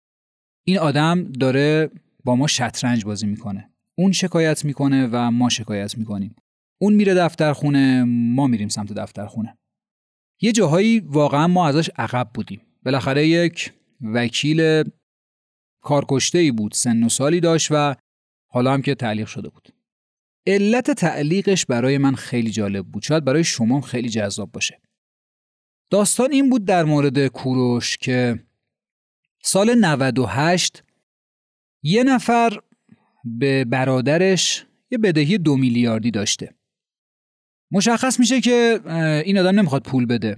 این 0.67 0.79
آدم 0.79 1.25
داره 1.25 1.91
با 2.25 2.37
ما 2.37 2.47
شطرنج 2.47 3.05
بازی 3.05 3.27
می‌کنه. 3.27 3.71
اون 3.99 4.13
شکایت 4.13 4.65
می‌کنه 4.65 5.09
و 5.13 5.31
ما 5.31 5.49
شکایت 5.49 5.99
می‌کنیم. 5.99 6.37
اون 6.81 6.95
میره 6.95 7.15
دفتر 7.15 7.53
خونه 7.53 8.05
ما 8.05 8.47
میریم 8.47 8.69
سمت 8.69 8.93
دفتر 8.93 9.27
خونه 9.27 9.59
یه 10.41 10.53
جاهایی 10.53 11.01
واقعا 11.01 11.47
ما 11.47 11.69
ازش 11.69 11.91
عقب 11.97 12.31
بودیم. 12.35 12.61
بالاخره 12.85 13.29
یک 13.29 13.73
وکیل 14.01 14.85
کارکشته 15.83 16.39
ای 16.39 16.51
بود 16.51 16.73
سن 16.73 17.03
و 17.03 17.09
سالی 17.09 17.41
داشت 17.41 17.69
و 17.71 17.95
حالا 18.51 18.73
هم 18.73 18.83
که 18.83 18.95
تعلیق 18.95 19.27
شده 19.27 19.49
بود. 19.49 19.69
علت 20.47 20.91
تعلیقش 20.91 21.67
برای 21.67 21.99
من 21.99 22.15
خیلی 22.15 22.51
جالب 22.51 22.87
بود. 22.87 23.03
شاید 23.03 23.25
برای 23.25 23.45
شما 23.45 23.81
خیلی 23.81 24.09
جذاب 24.09 24.53
باشه. 24.53 24.81
داستان 25.91 26.33
این 26.33 26.51
بود 26.51 26.65
در 26.65 26.85
مورد 26.85 27.27
کوروش 27.27 27.97
که 27.97 28.45
سال 29.43 29.75
98 29.75 30.83
یه 31.83 32.05
نفر 32.05 32.61
به 33.25 33.65
برادرش 33.65 34.67
یه 34.91 34.99
بدهی 34.99 35.39
دو 35.39 35.57
میلیاردی 35.57 36.11
داشته. 36.11 36.55
مشخص 37.71 38.21
میشه 38.21 38.41
که 38.41 38.81
این 39.25 39.39
آدم 39.39 39.59
نمی‌خواد 39.59 39.83
پول 39.83 40.07
بده. 40.07 40.37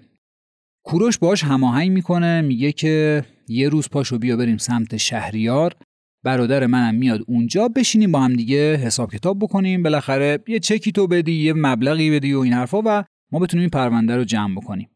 کوروش 0.85 1.19
باش 1.19 1.45
هماهنگ 1.45 1.90
می‌کنه 1.90 2.40
میگه 2.40 2.73
که 2.73 3.25
یه 3.49 3.69
روز 3.69 3.88
پاشو 3.88 4.19
بیا 4.19 4.37
بریم 4.37 4.57
سمت 4.57 4.97
شهریار 4.97 5.77
برادر 6.25 6.66
منم 6.66 6.95
میاد 6.95 7.21
اونجا 7.27 7.69
بشینیم 7.69 8.12
با 8.12 8.21
هم 8.21 8.35
دیگه 8.35 8.77
حساب 8.77 9.12
کتاب 9.12 9.38
بکنیم 9.38 9.83
بالاخره 9.83 10.38
یه 10.49 10.59
چکی 10.59 10.93
تو 10.93 11.07
بدی 11.07 11.33
یه 11.33 11.53
مبلغی 11.53 12.11
بدی 12.11 12.33
و 12.33 12.38
این 12.38 12.53
حرفا 12.53 12.83
و 12.85 13.05
ما 13.33 13.38
بتونیم 13.38 13.61
این 13.61 13.71
پرونده 13.71 14.16
رو 14.16 14.25
جمع 14.25 14.55
بکنیم. 14.57 14.90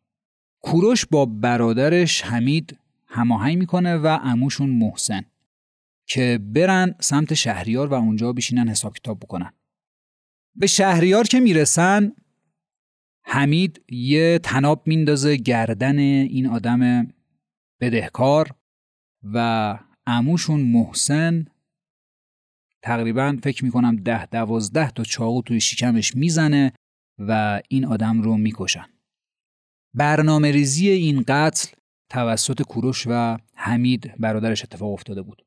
کوروش 0.62 1.06
با 1.06 1.26
برادرش 1.26 2.22
حمید 2.22 2.78
هماهنگ 3.06 3.58
می‌کنه 3.58 3.96
و 3.96 4.06
عموشون 4.06 4.70
محسن 4.70 5.24
که 6.08 6.40
برن 6.42 6.94
سمت 7.00 7.34
شهریار 7.34 7.86
و 7.86 7.94
اونجا 7.94 8.32
بشینن 8.32 8.68
حساب 8.68 8.94
کتاب 8.94 9.20
بکنن. 9.20 9.52
به 10.56 10.66
شهریار 10.66 11.24
که 11.24 11.40
می‌رسن 11.40 12.12
حمید 13.26 13.82
یه 13.90 14.40
تناب 14.42 14.86
میندازه 14.86 15.36
گردن 15.36 15.98
این 15.98 16.46
آدم 16.46 17.12
بدهکار 17.80 18.50
و 19.22 19.78
عموشون 20.06 20.60
محسن 20.60 21.46
تقریبا 22.82 23.38
فکر 23.42 23.64
می‌کنم 23.64 23.96
ده 23.96 24.26
دوازده 24.26 24.90
تا 24.90 25.04
چاقو 25.04 25.42
توی 25.42 25.60
شکمش 25.60 26.16
می‌زنه 26.16 26.72
و 27.18 27.62
این 27.68 27.84
آدم 27.84 28.22
رو 28.22 28.36
می‌کشن. 28.36 28.86
برنامه 29.94 30.50
ریزی 30.50 30.88
این 30.88 31.24
قتل 31.28 31.68
توسط 32.10 32.62
کوروش 32.62 33.06
و 33.06 33.38
حمید 33.56 34.14
برادرش 34.18 34.64
اتفاق 34.64 34.92
افتاده 34.92 35.22
بود. 35.22 35.46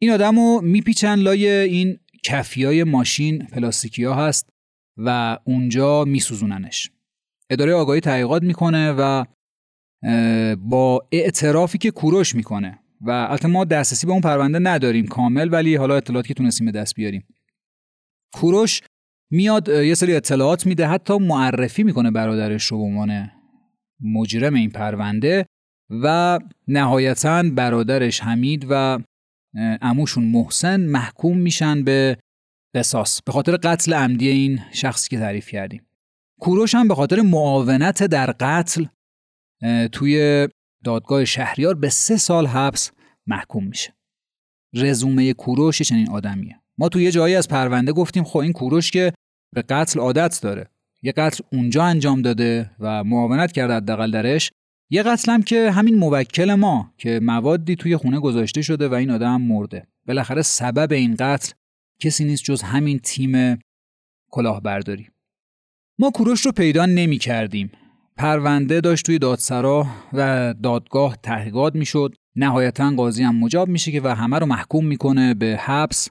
این 0.00 0.10
آدم 0.10 0.36
رو 0.36 0.60
میپیچن 0.64 1.14
لای 1.14 1.48
این 1.48 1.98
کفیای 2.22 2.84
ماشین 2.84 3.38
پلاستیکی 3.38 4.04
ها 4.04 4.26
هست. 4.26 4.51
و 4.96 5.38
اونجا 5.44 6.04
میسوزوننش. 6.04 6.90
اداره 7.50 7.74
آگاهی 7.74 8.00
تحقیقات 8.00 8.42
می‌کنه 8.42 8.92
و 8.98 9.24
با 10.56 11.08
اعترافی 11.12 11.78
که 11.78 11.90
کوروش 11.90 12.34
می‌کنه. 12.34 12.78
و 13.00 13.10
البته 13.10 13.48
ما 13.48 13.64
دسترسی 13.64 14.06
به 14.06 14.12
اون 14.12 14.20
پرونده 14.20 14.58
نداریم 14.58 15.06
کامل 15.06 15.48
ولی 15.52 15.74
حالا 15.74 15.96
اطلاعاتی 15.96 16.28
که 16.28 16.34
تونستیم 16.34 16.66
به 16.66 16.72
دست 16.72 16.94
بیاریم. 16.94 17.26
کوروش 18.32 18.80
میاد 19.30 19.68
یه 19.68 19.94
سری 19.94 20.14
اطلاعات 20.14 20.66
میده 20.66 20.86
حتی 20.86 21.18
معرفی 21.18 21.82
می‌کنه 21.82 22.10
برادرش 22.10 22.64
رو 22.64 22.78
به 22.78 22.84
عنوان 22.84 23.30
مجرم 24.00 24.54
این 24.54 24.70
پرونده 24.70 25.46
و 25.90 26.38
نهایتا 26.68 27.42
برادرش 27.42 28.20
حمید 28.20 28.66
و 28.70 28.98
اموشون 29.80 30.24
محسن 30.24 30.80
محکوم 30.80 31.38
میشن 31.38 31.84
به 31.84 32.18
قصاص 32.74 33.22
به 33.22 33.32
خاطر 33.32 33.56
قتل 33.56 33.94
عمدی 33.94 34.28
این 34.28 34.60
شخصی 34.72 35.08
که 35.08 35.18
تعریف 35.18 35.48
کردیم. 35.48 35.86
کوروش 36.40 36.74
هم 36.74 36.88
به 36.88 36.94
خاطر 36.94 37.20
معاونت 37.20 38.02
در 38.02 38.34
قتل 38.40 38.84
توی 39.92 40.48
دادگاه 40.84 41.24
شهریار 41.24 41.74
به 41.74 41.88
سه 41.88 42.16
سال 42.16 42.46
حبس 42.46 42.90
محکوم 43.26 43.64
میشه. 43.64 43.94
رزومه 44.74 45.32
کوروش 45.32 45.82
چنین 45.82 46.10
آدمیه. 46.10 46.60
ما 46.78 46.88
توی 46.88 47.04
یه 47.04 47.10
جایی 47.10 47.34
از 47.34 47.48
پرونده 47.48 47.92
گفتیم 47.92 48.24
خب 48.24 48.38
این 48.38 48.52
کوروش 48.52 48.90
که 48.90 49.12
به 49.54 49.62
قتل 49.62 50.00
عادت 50.00 50.38
داره. 50.42 50.68
یه 51.02 51.12
قتل 51.12 51.44
اونجا 51.52 51.84
انجام 51.84 52.22
داده 52.22 52.70
و 52.80 53.04
معاونت 53.04 53.52
کرده 53.52 53.74
حداقل 53.74 54.10
درش. 54.10 54.50
یه 54.90 55.02
قتل 55.02 55.32
هم 55.32 55.42
که 55.42 55.70
همین 55.70 55.94
موکل 55.94 56.54
ما 56.54 56.94
که 56.98 57.20
موادی 57.22 57.76
توی 57.76 57.96
خونه 57.96 58.20
گذاشته 58.20 58.62
شده 58.62 58.88
و 58.88 58.94
این 58.94 59.10
آدم 59.10 59.42
مرده. 59.42 59.86
بالاخره 60.06 60.42
سبب 60.42 60.92
این 60.92 61.14
قتل 61.18 61.52
کسی 62.02 62.24
نیست 62.24 62.44
جز 62.44 62.62
همین 62.62 62.98
تیم 62.98 63.58
کلاهبرداری. 64.30 65.08
ما 65.98 66.10
کوروش 66.10 66.40
رو 66.46 66.52
پیدا 66.52 66.86
نمی 66.86 67.18
کردیم 67.18 67.72
پرونده 68.16 68.80
داشت 68.80 69.06
توی 69.06 69.18
دادسرا 69.18 69.86
و 70.12 70.54
دادگاه 70.62 71.16
تحقیقات 71.22 71.74
می‌شد. 71.74 72.14
نهایتا 72.36 72.90
قاضی 72.96 73.22
هم 73.22 73.36
مجاب 73.36 73.68
میشه 73.68 73.92
که 73.92 74.00
و 74.00 74.08
همه 74.08 74.38
رو 74.38 74.46
محکوم 74.46 74.86
می‌کنه 74.86 75.34
به 75.34 75.56
حبس 75.60 76.08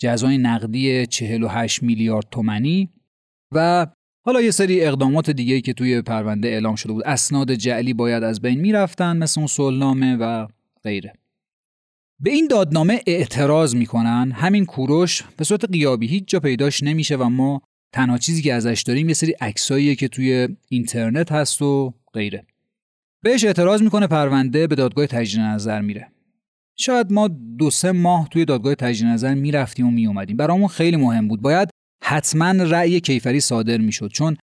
جزای 0.00 0.38
نقدی 0.38 1.06
48 1.06 1.82
میلیارد 1.82 2.26
تومنی 2.30 2.90
و 3.52 3.86
حالا 4.24 4.40
یه 4.40 4.50
سری 4.50 4.84
اقدامات 4.84 5.30
دیگه 5.30 5.60
که 5.60 5.72
توی 5.72 6.02
پرونده 6.02 6.48
اعلام 6.48 6.74
شده 6.74 6.92
بود. 6.92 7.04
اسناد 7.04 7.54
جعلی 7.54 7.94
باید 7.94 8.22
از 8.22 8.40
بین 8.40 8.60
می‌رفتن 8.60 9.16
مثل 9.16 9.40
اون 9.40 9.46
سلنامه 9.46 10.16
و 10.16 10.46
غیره. 10.84 11.12
به 12.22 12.30
این 12.30 12.46
دادنامه 12.50 13.00
اعتراض 13.06 13.74
می‌کنن. 13.74 14.32
همین 14.34 14.64
کوروش 14.64 15.22
به 15.36 15.44
صورت 15.44 15.64
قیابی 15.64 16.06
هیچ 16.06 16.24
جا 16.26 16.40
پیداش 16.40 16.82
نمیشه 16.82 17.16
و 17.16 17.28
ما 17.28 17.62
تنها 17.94 18.18
چیزی 18.18 18.42
که 18.42 18.54
ازش 18.54 18.82
داریم 18.86 19.08
یه 19.08 19.14
سری 19.14 19.32
عکساییه 19.32 19.94
که 19.94 20.08
توی 20.08 20.48
اینترنت 20.68 21.32
هست 21.32 21.62
و 21.62 21.94
غیره. 22.14 22.46
بهش 23.22 23.44
اعتراض 23.44 23.82
می‌کنه 23.82 24.06
پرونده 24.06 24.66
به 24.66 24.74
دادگاه 24.74 25.06
تجدید 25.06 25.40
نظر 25.40 25.80
میره. 25.80 26.08
شاید 26.78 27.12
ما 27.12 27.28
دو 27.58 27.70
سه 27.70 27.92
ماه 27.92 28.28
توی 28.28 28.44
دادگاه 28.44 28.74
تجدید 28.74 29.08
نظر 29.08 29.34
می‌رفتیم 29.34 29.86
و 29.86 29.90
میومدیم 29.90 30.36
برامون 30.36 30.68
خیلی 30.68 30.96
مهم 30.96 31.28
بود. 31.28 31.42
باید 31.42 31.68
حتما 32.04 32.50
رأی 32.50 33.00
کیفری 33.00 33.40
صادر 33.40 33.78
می‌شد. 33.78 34.10
چون 34.10 34.36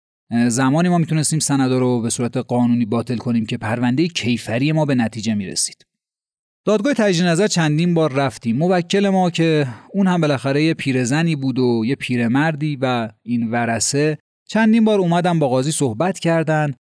زمانی 0.48 0.88
ما 0.88 0.98
می‌تونستیم 0.98 1.38
سندا 1.38 1.78
رو 1.78 2.00
به 2.00 2.10
صورت 2.10 2.36
قانونی 2.36 2.84
باطل 2.84 3.16
کنیم 3.16 3.46
که 3.46 3.56
پرونده 3.56 4.08
کیفری 4.08 4.72
ما 4.72 4.84
به 4.84 4.94
نتیجه 4.94 5.34
می‌رسید. 5.34 5.85
دادگاه 6.66 6.94
تجدید 6.94 7.26
نظر 7.26 7.46
چندین 7.46 7.94
بار 7.94 8.12
رفتیم. 8.12 8.56
موکل 8.56 9.08
ما 9.08 9.30
که 9.30 9.66
اون 9.90 10.06
هم 10.06 10.20
بالاخره 10.20 10.62
یه 10.62 10.74
پیرزنی 10.74 11.36
بود 11.36 11.58
و 11.58 11.82
یه 11.86 11.94
پیرمردی 11.94 12.78
و 12.80 13.08
این 13.22 13.50
ورسه 13.50 14.18
چندین 14.48 14.84
بار 14.84 14.98
اومدن 14.98 15.38
با 15.38 15.48
قاضی 15.48 15.72
صحبت 15.72 16.18
کردن 16.18 16.74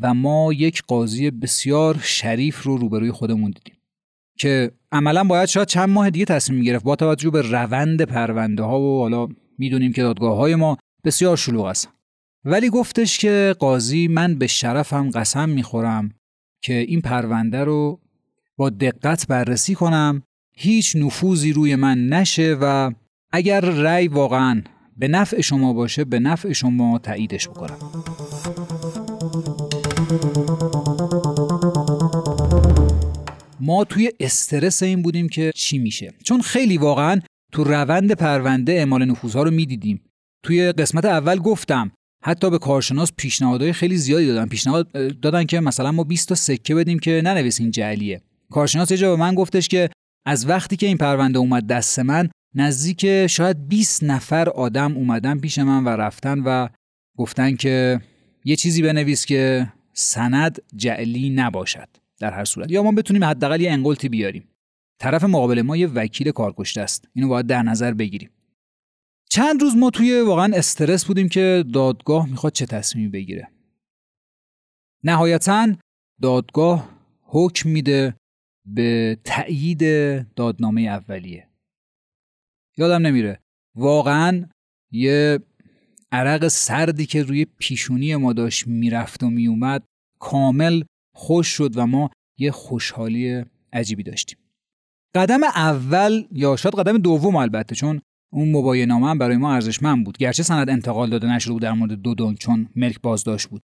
و 0.00 0.14
ما 0.14 0.52
یک 0.52 0.82
قاضی 0.86 1.30
بسیار 1.30 1.98
شریف 2.02 2.62
رو 2.62 2.76
روبروی 2.76 3.10
خودمون 3.10 3.50
دیدیم 3.50 3.80
که 4.38 4.70
عملا 4.92 5.24
باید 5.24 5.48
شاید 5.48 5.68
چند 5.68 5.88
ماه 5.88 6.10
دیگه 6.10 6.24
تصمیم 6.24 6.62
گرفت 6.62 6.84
با 6.84 6.96
توجه 6.96 7.30
به 7.30 7.42
روند 7.42 8.02
پرونده 8.02 8.62
ها 8.62 8.80
و 8.80 8.98
حالا 8.98 9.28
می‌دونیم 9.58 9.92
که 9.92 10.02
دادگاه 10.02 10.36
های 10.36 10.54
ما 10.54 10.76
بسیار 11.04 11.36
شلوغ 11.36 11.68
هستن. 11.68 11.90
ولی 12.44 12.70
گفتش 12.70 13.18
که 13.18 13.54
قاضی 13.58 14.08
من 14.08 14.34
به 14.34 14.46
شرفم 14.46 15.10
قسم 15.10 15.48
می‌خورم 15.48 16.10
که 16.62 16.74
این 16.74 17.00
پرونده 17.00 17.64
رو 17.64 18.00
با 18.58 18.70
دقت 18.70 19.26
بررسی 19.26 19.74
کنم 19.74 20.22
هیچ 20.56 20.96
نفوذی 20.96 21.52
روی 21.52 21.76
من 21.76 22.08
نشه 22.08 22.56
و 22.60 22.92
اگر 23.32 23.60
رأی 23.60 24.08
واقعا 24.08 24.62
به 24.96 25.08
نفع 25.08 25.40
شما 25.40 25.72
باشه 25.72 26.04
به 26.04 26.18
نفع 26.18 26.52
شما 26.52 26.98
تاییدش 26.98 27.48
بکنم. 27.48 27.78
ما 33.60 33.84
توی 33.84 34.10
استرس 34.20 34.82
این 34.82 35.02
بودیم 35.02 35.28
که 35.28 35.52
چی 35.54 35.78
میشه؟ 35.78 36.14
چون 36.24 36.40
خیلی 36.40 36.78
واقعا 36.78 37.20
تو 37.52 37.64
روند 37.64 38.12
پرونده 38.12 38.72
اعمال 38.72 39.04
نفوذها 39.04 39.42
رو 39.42 39.50
می‌دیدیم. 39.50 40.00
توی 40.44 40.72
قسمت 40.72 41.04
اول 41.04 41.38
گفتم 41.38 41.90
حتی 42.24 42.50
به 42.50 42.58
کارشناس 42.58 43.12
پیشنهادهای 43.16 43.72
خیلی 43.72 43.96
زیادی 43.96 44.26
دادن. 44.26 44.46
پیشنهاد 44.46 44.92
دادن 45.20 45.44
که 45.44 45.60
مثلا 45.60 45.92
ما 45.92 46.04
20 46.04 46.28
تا 46.28 46.34
سکه 46.34 46.74
بدیم 46.74 46.98
که 46.98 47.22
ننویسین 47.24 47.70
جعلیه. 47.70 48.22
کارشناس 48.50 48.90
یه 48.90 48.96
جا 48.96 49.16
به 49.16 49.22
من 49.22 49.34
گفتش 49.34 49.68
که 49.68 49.90
از 50.26 50.48
وقتی 50.48 50.76
که 50.76 50.86
این 50.86 50.96
پرونده 50.96 51.38
اومد 51.38 51.66
دست 51.66 51.98
من 51.98 52.28
نزدیک 52.54 53.26
شاید 53.26 53.68
20 53.68 54.04
نفر 54.04 54.48
آدم 54.48 54.96
اومدن 54.96 55.38
پیش 55.38 55.58
من 55.58 55.84
و 55.84 55.88
رفتن 55.88 56.38
و 56.38 56.68
گفتن 57.16 57.56
که 57.56 58.00
یه 58.44 58.56
چیزی 58.56 58.82
بنویس 58.82 59.26
که 59.26 59.72
سند 59.92 60.58
جعلی 60.76 61.30
نباشد 61.30 61.88
در 62.18 62.32
هر 62.32 62.44
صورت. 62.44 62.70
یا 62.70 62.82
ما 62.82 62.92
بتونیم 62.92 63.24
حداقل 63.24 63.60
یه 63.60 63.72
انگلتی 63.72 64.08
بیاریم. 64.08 64.48
طرف 64.98 65.24
مقابل 65.24 65.62
ما 65.62 65.76
یه 65.76 65.86
وکیل 65.86 66.30
کارکشته 66.30 66.80
است. 66.80 67.08
اینو 67.14 67.28
باید 67.28 67.46
در 67.46 67.62
نظر 67.62 67.94
بگیریم. 67.94 68.30
چند 69.30 69.62
روز 69.62 69.76
ما 69.76 69.90
توی 69.90 70.20
واقعا 70.20 70.56
استرس 70.56 71.04
بودیم 71.04 71.28
که 71.28 71.64
دادگاه 71.72 72.30
می‌خواد 72.30 72.52
چه 72.52 72.66
تصمیمی 72.66 73.08
بگیره. 73.08 73.48
نهایتا 75.04 75.68
دادگاه 76.22 76.90
حکم 77.22 77.68
میده 77.68 78.14
به 78.66 79.18
تأیید 79.24 79.80
دادنامه 80.34 80.80
اولیه. 80.80 81.48
یادم 82.76 83.06
نمیره. 83.06 83.40
واقعا 83.76 84.48
یه 84.92 85.40
عرق 86.12 86.48
سردی 86.48 87.06
که 87.06 87.22
روی 87.22 87.44
پیشونی 87.58 88.16
ما 88.16 88.32
داشت 88.32 88.66
می‌رفت 88.66 89.22
و 89.22 89.30
میومد 89.30 89.82
کامل 90.20 90.82
خوش 91.14 91.48
شد 91.48 91.76
و 91.76 91.86
ما 91.86 92.10
یه 92.38 92.50
خوشحالی 92.50 93.44
عجیبی 93.72 94.02
داشتیم. 94.02 94.38
قدم 95.14 95.44
اول 95.44 96.24
یا 96.32 96.56
شاید 96.56 96.74
قدم 96.74 96.98
دوم 96.98 97.36
البته 97.36 97.74
چون 97.74 98.00
اون 98.32 98.54
هم 98.90 99.18
برای 99.18 99.36
ما 99.36 99.54
ارزشمند 99.54 100.04
بود. 100.04 100.18
گرچه 100.18 100.42
سند 100.42 100.70
انتقال 100.70 101.10
داده 101.10 101.26
نشده 101.32 101.52
بود 101.52 101.62
در 101.62 101.72
مورد 101.72 101.92
دو 101.92 102.14
دنگ 102.14 102.36
چون 102.36 102.68
ملک 102.76 103.00
بازداشت 103.00 103.48
بود. 103.48 103.62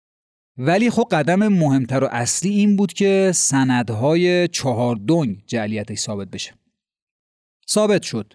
ولی 0.62 0.90
خب 0.90 1.08
قدم 1.12 1.48
مهمتر 1.48 2.04
و 2.04 2.08
اصلی 2.12 2.50
این 2.50 2.76
بود 2.76 2.94
که 2.94 3.32
سندهای 3.36 4.48
چهار 4.48 4.96
دنگ 4.96 5.44
جعلیتش 5.48 5.98
ثابت 5.98 6.28
بشه. 6.28 6.54
ثابت 7.70 8.04
شد. 8.04 8.34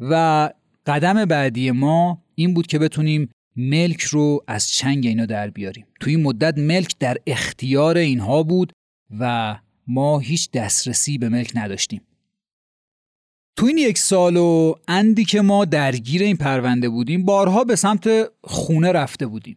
و 0.00 0.50
قدم 0.86 1.24
بعدی 1.24 1.70
ما 1.70 2.22
این 2.34 2.54
بود 2.54 2.66
که 2.66 2.78
بتونیم 2.78 3.30
ملک 3.56 4.00
رو 4.00 4.44
از 4.46 4.68
چنگ 4.68 5.06
اینا 5.06 5.26
در 5.26 5.50
بیاریم. 5.50 5.86
توی 6.00 6.14
این 6.14 6.24
مدت 6.24 6.58
ملک 6.58 6.98
در 6.98 7.16
اختیار 7.26 7.98
اینها 7.98 8.42
بود 8.42 8.72
و 9.18 9.56
ما 9.86 10.18
هیچ 10.18 10.50
دسترسی 10.50 11.18
به 11.18 11.28
ملک 11.28 11.52
نداشتیم. 11.54 12.00
تو 13.56 13.66
این 13.66 13.78
یک 13.78 13.98
سال 13.98 14.36
و 14.36 14.74
اندی 14.88 15.24
که 15.24 15.40
ما 15.40 15.64
درگیر 15.64 16.22
این 16.22 16.36
پرونده 16.36 16.88
بودیم 16.88 17.24
بارها 17.24 17.64
به 17.64 17.76
سمت 17.76 18.08
خونه 18.44 18.92
رفته 18.92 19.26
بودیم. 19.26 19.56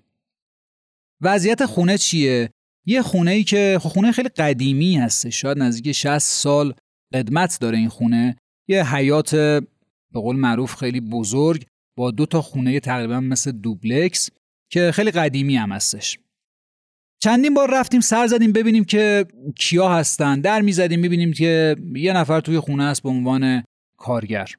وضعیت 1.22 1.66
خونه 1.66 1.98
چیه؟ 1.98 2.50
یه 2.86 3.02
خونه 3.02 3.32
ای 3.32 3.44
که 3.44 3.78
خب 3.82 3.90
خونه 3.90 4.12
خیلی 4.12 4.30
قدیمی 4.30 4.98
هسته 4.98 5.30
شاید 5.30 5.58
نزدیک 5.58 5.92
60 5.92 6.18
سال 6.18 6.74
قدمت 7.14 7.58
داره 7.62 7.78
این 7.78 7.90
خونه. 7.90 8.36
یه 8.68 8.96
حیات 8.96 9.36
به 9.36 10.22
قول 10.22 10.36
معروف 10.36 10.76
خیلی 10.76 11.02
بزرگ 11.02 11.66
با 11.98 12.12
دو 12.12 12.26
تا 12.26 12.42
خونه 12.42 12.80
تقریبا 12.80 13.20
مثل 13.20 13.52
دوبلکس 13.52 14.30
که 14.72 14.92
خیلی 14.92 15.12
قدیمی 15.12 15.56
هم 15.56 15.72
هستش. 15.72 16.20
چندین 17.24 17.54
بار 17.54 17.70
رفتیم 17.74 18.02
سر 18.02 18.28
زدیم 18.28 18.52
ببینیم 18.52 18.84
که 18.84 19.26
کیا 19.56 19.90
هستن. 19.90 20.42
در 20.42 20.62
می‌زدیم 20.62 21.00
می‌بینیم 21.00 21.34
که 21.34 21.76
یه 21.96 22.14
نفر 22.14 22.40
توی 22.40 22.60
خونه 22.60 22.84
است 22.84 23.04
به 23.04 23.10
عنوان 23.10 23.64
کارگر. 23.98 24.52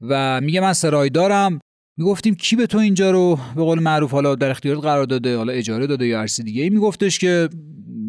و 0.00 0.40
میگه 0.40 0.60
من 0.60 0.72
سرای 0.72 1.10
دارم. 1.10 1.60
می‌گفتیم 1.96 2.34
کی 2.34 2.56
به 2.56 2.66
تو 2.66 2.78
اینجا 2.78 3.10
رو 3.10 3.38
به 3.56 3.62
قول 3.62 3.78
معروف 3.78 4.10
حالا 4.10 4.34
در 4.34 4.50
اختیارت 4.50 4.80
قرار 4.80 5.04
داده 5.04 5.36
حالا 5.36 5.52
اجاره 5.52 5.86
داده 5.86 6.06
یا 6.06 6.20
هر 6.20 6.40
دیگه 6.40 6.62
ای 6.62 6.70
میگفتش 6.70 7.18
که 7.18 7.48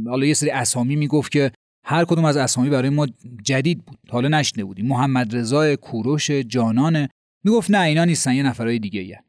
حالا 0.07 0.25
یه 0.25 0.33
سری 0.33 0.49
اسامی 0.49 0.95
می‌گفت 0.95 1.31
که 1.31 1.51
هر 1.83 2.05
کدوم 2.05 2.25
از 2.25 2.37
اسامی 2.37 2.69
برای 2.69 2.89
ما 2.89 3.07
جدید 3.43 3.85
بود 3.85 3.97
حالا 4.09 4.27
نشنه 4.27 4.63
بودیم. 4.63 4.87
محمد 4.87 5.35
رضا 5.35 5.75
کوروش 5.75 6.31
جانانه 6.31 7.09
می‌گفت 7.43 7.71
نه 7.71 7.81
اینا 7.81 8.05
نیستن 8.05 8.33
یه 8.33 8.43
نفرای 8.43 8.79
دیگه 8.79 9.03
یه. 9.03 9.23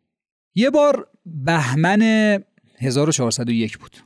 یه 0.54 0.70
بار 0.70 1.08
بهمن 1.26 2.02
1401 2.78 3.78
بود. 3.78 3.96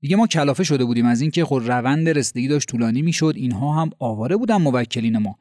دیگه 0.00 0.16
ما 0.16 0.26
کلافه 0.26 0.64
شده 0.64 0.84
بودیم 0.84 1.06
از 1.06 1.20
اینکه 1.20 1.44
خود 1.44 1.68
روند 1.68 2.08
رسیدگی 2.08 2.48
داشت 2.48 2.68
طولانی 2.68 3.02
می‌شد 3.02 3.32
اینها 3.36 3.82
هم 3.82 3.90
آواره 3.98 4.36
بودن 4.36 4.56
موکلین 4.56 5.18
ما. 5.18 5.38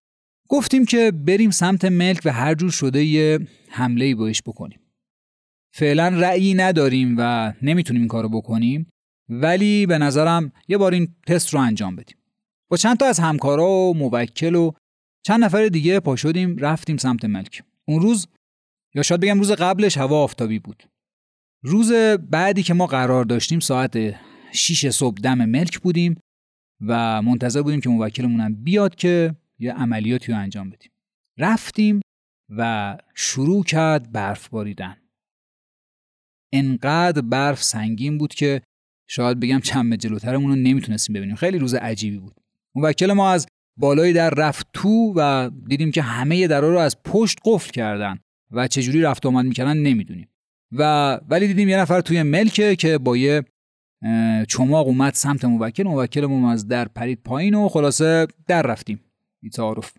گفتیم 0.49 0.85
که 0.85 1.11
بریم 1.11 1.51
سمت 1.51 1.85
ملک 1.85 2.21
و 2.25 2.33
هر 2.33 2.53
جور 2.53 2.71
شده 2.71 3.03
یه 3.03 3.39
حمله 3.69 4.05
ای 4.05 4.15
بهش 4.15 4.41
بکنیم. 4.45 4.79
فعلا 5.73 6.07
رأیی 6.07 6.53
نداریم 6.53 7.15
و 7.19 7.53
نمی‌تونیم 7.61 8.01
این 8.01 8.07
کارو 8.07 8.29
بکنیم 8.29 8.89
ولی 9.29 9.85
به 9.85 9.97
نظرم 9.97 10.51
یه 10.67 10.77
بار 10.77 10.93
این 10.93 11.15
تست 11.27 11.53
رو 11.53 11.59
انجام 11.59 11.95
بدیم. 11.95 12.17
با 12.69 12.77
چند 12.77 12.97
تا 12.97 13.05
از 13.05 13.19
همکارا 13.19 13.69
و 13.69 13.93
موکل 13.93 14.55
و 14.55 14.71
چند 15.23 15.43
نفر 15.43 15.67
دیگه 15.67 15.99
پا 15.99 16.15
شدیم 16.15 16.57
رفتیم 16.57 16.97
سمت 16.97 17.25
ملک. 17.25 17.63
اون 17.85 18.01
روز 18.01 18.27
یا 18.95 19.03
شاید 19.03 19.21
بگم 19.21 19.39
روز 19.39 19.51
قبلش 19.51 19.97
هوا 19.97 20.23
آفتابی 20.23 20.59
بود. 20.59 20.83
روز 21.63 21.91
بعدی 22.29 22.63
که 22.63 22.73
ما 22.73 22.85
قرار 22.85 23.25
داشتیم 23.25 23.59
ساعت 23.59 24.15
6 24.51 24.89
صبح 24.89 25.17
دم 25.17 25.45
ملک 25.45 25.79
بودیم 25.79 26.15
و 26.81 27.21
منتظر 27.21 27.61
بودیم 27.61 27.81
که 27.81 27.89
موکلمونم 27.89 28.55
بیاد 28.55 28.95
که 28.95 29.35
یه 29.59 29.73
عملیاتی 29.73 30.31
رو 30.31 30.37
انجام 30.37 30.69
بدیم. 30.69 30.91
رفتیم 31.37 32.01
و 32.49 32.97
شروع 33.15 33.63
کرد 33.63 34.11
برف 34.11 34.49
باریدن. 34.49 34.97
انقدر 36.53 37.21
برف 37.21 37.63
سنگین 37.63 38.17
بود 38.17 38.33
که 38.33 38.61
شاید 39.07 39.39
بگم 39.39 39.59
چند 39.59 39.95
جلوترمون 39.95 40.49
رو 40.49 40.55
نمی‌تونستیم 40.55 41.13
ببینیم. 41.13 41.35
خیلی 41.35 41.59
روز 41.59 41.73
عجیبی 41.73 42.17
بود. 42.17 42.35
موکل 42.75 43.13
ما 43.13 43.31
از 43.31 43.47
بالای 43.77 44.13
در 44.13 44.29
رفت 44.29 44.67
تو 44.73 45.13
و 45.15 45.49
دیدیم 45.67 45.91
که 45.91 46.01
همه 46.01 46.47
درا 46.47 46.69
رو 46.69 46.77
از 46.77 47.03
پشت 47.03 47.37
قفل 47.45 47.71
کردن 47.71 48.19
و 48.51 48.67
چجوری 48.67 49.01
رفت 49.01 49.25
آمد 49.25 49.45
می‌کردن 49.45 49.77
نمی‌دونیم. 49.77 50.29
و 50.71 51.13
ولی 51.29 51.47
دیدیم 51.47 51.69
یه 51.69 51.77
نفر 51.77 52.01
توی 52.01 52.23
ملکه 52.23 52.75
که 52.75 52.97
با 52.97 53.17
یه 53.17 53.43
چماق 54.47 54.87
اومد 54.87 55.13
سمت 55.13 55.45
موکل 55.45 55.83
موکلمون 55.83 56.45
از 56.45 56.67
در 56.67 56.87
پرید 56.87 57.23
پایین 57.23 57.53
و 57.53 57.69
خلاصه 57.69 58.27
در 58.47 58.61
رفتیم. 58.61 58.99
بی 59.41 59.49
تعارف. 59.49 59.93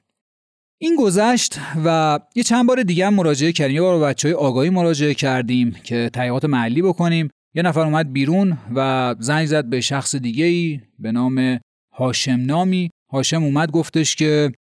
این 0.81 0.97
گذشت 0.97 1.59
و 1.85 2.19
یه 2.35 2.43
چند 2.43 2.67
بار 2.67 2.83
دیگه 2.83 3.07
هم 3.07 3.15
مراجعه 3.15 3.53
کردیم. 3.53 3.75
یه 3.75 3.83
بار 3.83 4.01
بچه 4.01 4.29
های 4.29 4.35
آگاهی 4.35 4.71
مراجعه 4.71 5.15
کردیم 5.15 5.71
که 5.85 6.11
تحقیقات 6.13 6.45
محلی 6.45 6.83
بکنیم. 6.83 7.29
یه 7.55 7.63
نفر 7.63 7.81
اومد 7.81 8.13
بیرون 8.13 8.59
و 8.75 9.15
زنگ 9.19 9.47
زد 9.47 9.65
به 9.65 9.81
شخص 9.81 10.17
دیگه 10.17 10.45
ای 10.45 10.81
به 10.99 11.13
نام 11.13 11.59
هاشم 11.95 12.41
نامی. 12.41 12.91
هاشم 13.13 13.43
اومد 13.43 13.71
گفتش 13.71 14.17
که 14.17 14.53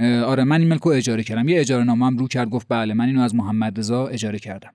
آره 0.00 0.44
من 0.44 0.60
این 0.60 0.68
ملکو 0.68 0.88
اجاره 0.88 1.22
کردم. 1.22 1.48
یه 1.48 1.60
اجاره 1.60 1.84
نامه 1.84 2.06
هم 2.06 2.18
رو 2.18 2.28
کرد 2.28 2.50
گفت 2.50 2.66
بله 2.68 2.94
من 2.94 3.06
اینو 3.06 3.22
از 3.22 3.34
محمد 3.34 3.78
رضا 3.78 4.06
اجاره 4.06 4.38
کردم. 4.38 4.72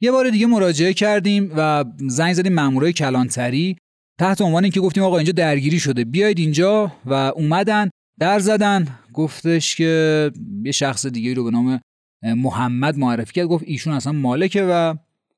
یه 0.00 0.10
بار 0.10 0.30
دیگه 0.30 0.46
مراجعه 0.46 0.92
کردیم 0.94 1.52
و 1.56 1.84
زنگ 2.08 2.32
زدیم 2.32 2.54
مامورای 2.54 2.92
کلانتری 2.92 3.76
تحت 4.20 4.40
عنوان 4.40 4.64
اینکه 4.64 4.80
گفتیم 4.80 5.02
آقا 5.02 5.16
اینجا 5.16 5.32
درگیری 5.32 5.78
شده. 5.78 6.04
بیاید 6.04 6.38
اینجا 6.38 6.92
و 7.06 7.12
اومدن. 7.14 7.90
در 8.20 8.38
زدن 8.38 8.98
گفتش 9.12 9.76
که 9.76 10.30
یه 10.64 10.72
شخص 10.72 11.06
دیگه 11.06 11.34
رو 11.34 11.44
به 11.44 11.50
نام 11.50 11.80
محمد 12.22 12.98
معرفی 12.98 13.32
کرد 13.32 13.46
گفت 13.46 13.64
ایشون 13.66 13.92
اصلا 13.92 14.12
مالکه 14.12 14.62
و 14.62 14.94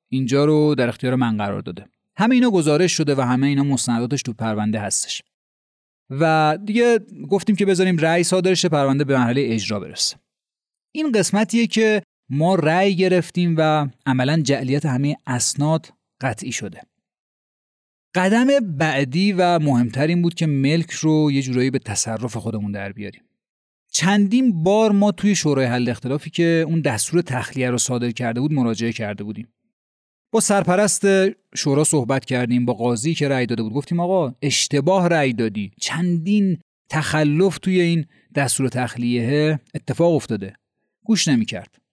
اینجا 0.09 0.45
رو 0.45 0.75
در 0.75 0.89
اختیار 0.89 1.15
من 1.15 1.37
قرار 1.37 1.61
داده. 1.61 1.87
همه 2.17 2.35
اینا 2.35 2.51
گزارش 2.51 2.93
شده 2.93 3.15
و 3.15 3.21
همه 3.21 3.47
اینا 3.47 3.63
مستنداتش 3.63 4.23
تو 4.23 4.33
پرونده 4.33 4.81
هستش. 4.81 5.23
و 6.11 6.59
دیگه 6.65 6.99
گفتیم 7.31 7.57
که 7.57 7.67
بذاریم 7.67 7.97
رأی 7.99 8.25
صادر 8.25 8.55
شه 8.55 8.69
پرونده 8.69 9.05
به 9.05 9.19
مرحله 9.19 9.43
اجرا 9.45 9.81
برسه. 9.81 10.17
این 10.93 11.13
قسمتیه 11.13 11.67
که 11.67 12.03
ما 12.31 12.55
رأی 12.55 12.97
گرفتیم 12.97 13.55
و 13.59 13.89
عملا 14.07 14.41
جعلیت 14.41 14.87
همه 14.87 15.17
اسناد 15.27 15.93
قطعی 16.21 16.53
شده. 16.53 16.81
قدم 18.15 18.47
بعدی 18.61 19.33
و 19.33 19.59
مهمتر 19.59 20.07
این 20.07 20.23
بود 20.23 20.35
که 20.35 20.47
ملک 20.47 20.91
رو 20.91 21.33
یه 21.33 21.43
جورایی 21.43 21.71
به 21.71 21.79
تصرف 21.79 22.37
خودمون 22.37 22.73
در 22.73 22.93
بیاریم. 22.93 23.23
چندین 23.91 24.63
بار 24.63 24.93
ما 24.93 25.13
توی 25.13 25.35
شورای 25.35 25.67
حل 25.67 25.89
اختلافی 25.89 26.31
که 26.31 26.65
اون 26.69 26.81
دستور 26.81 27.23
تخلیه 27.23 27.71
رو 27.71 27.79
صادر 27.79 28.11
کرده 28.11 28.41
بود 28.41 28.53
مراجعه 28.53 28.93
کرده 28.93 29.25
بودیم. 29.25 29.49
با 30.33 30.41
سرپرست 30.41 31.07
شورا 31.55 31.85
صحبت 31.85 32.25
کردیم 32.25 32.65
با 32.65 32.73
قاضی 32.73 33.15
که 33.15 33.29
رأی 33.29 33.47
داده 33.47 33.63
بود. 33.63 33.73
گفتیم 33.73 34.01
آقا 34.01 34.35
اشتباه 34.43 35.09
رأی 35.09 35.33
دادی. 35.33 35.73
چندین 35.81 36.59
تخلف 36.91 37.59
توی 37.59 37.81
این 37.81 38.07
دستور 38.35 38.69
تخلیه 38.69 39.61
اتفاق 39.75 40.15
افتاده. 40.15 40.57
گوش 41.05 41.29
نمی‌کرد. 41.29 41.84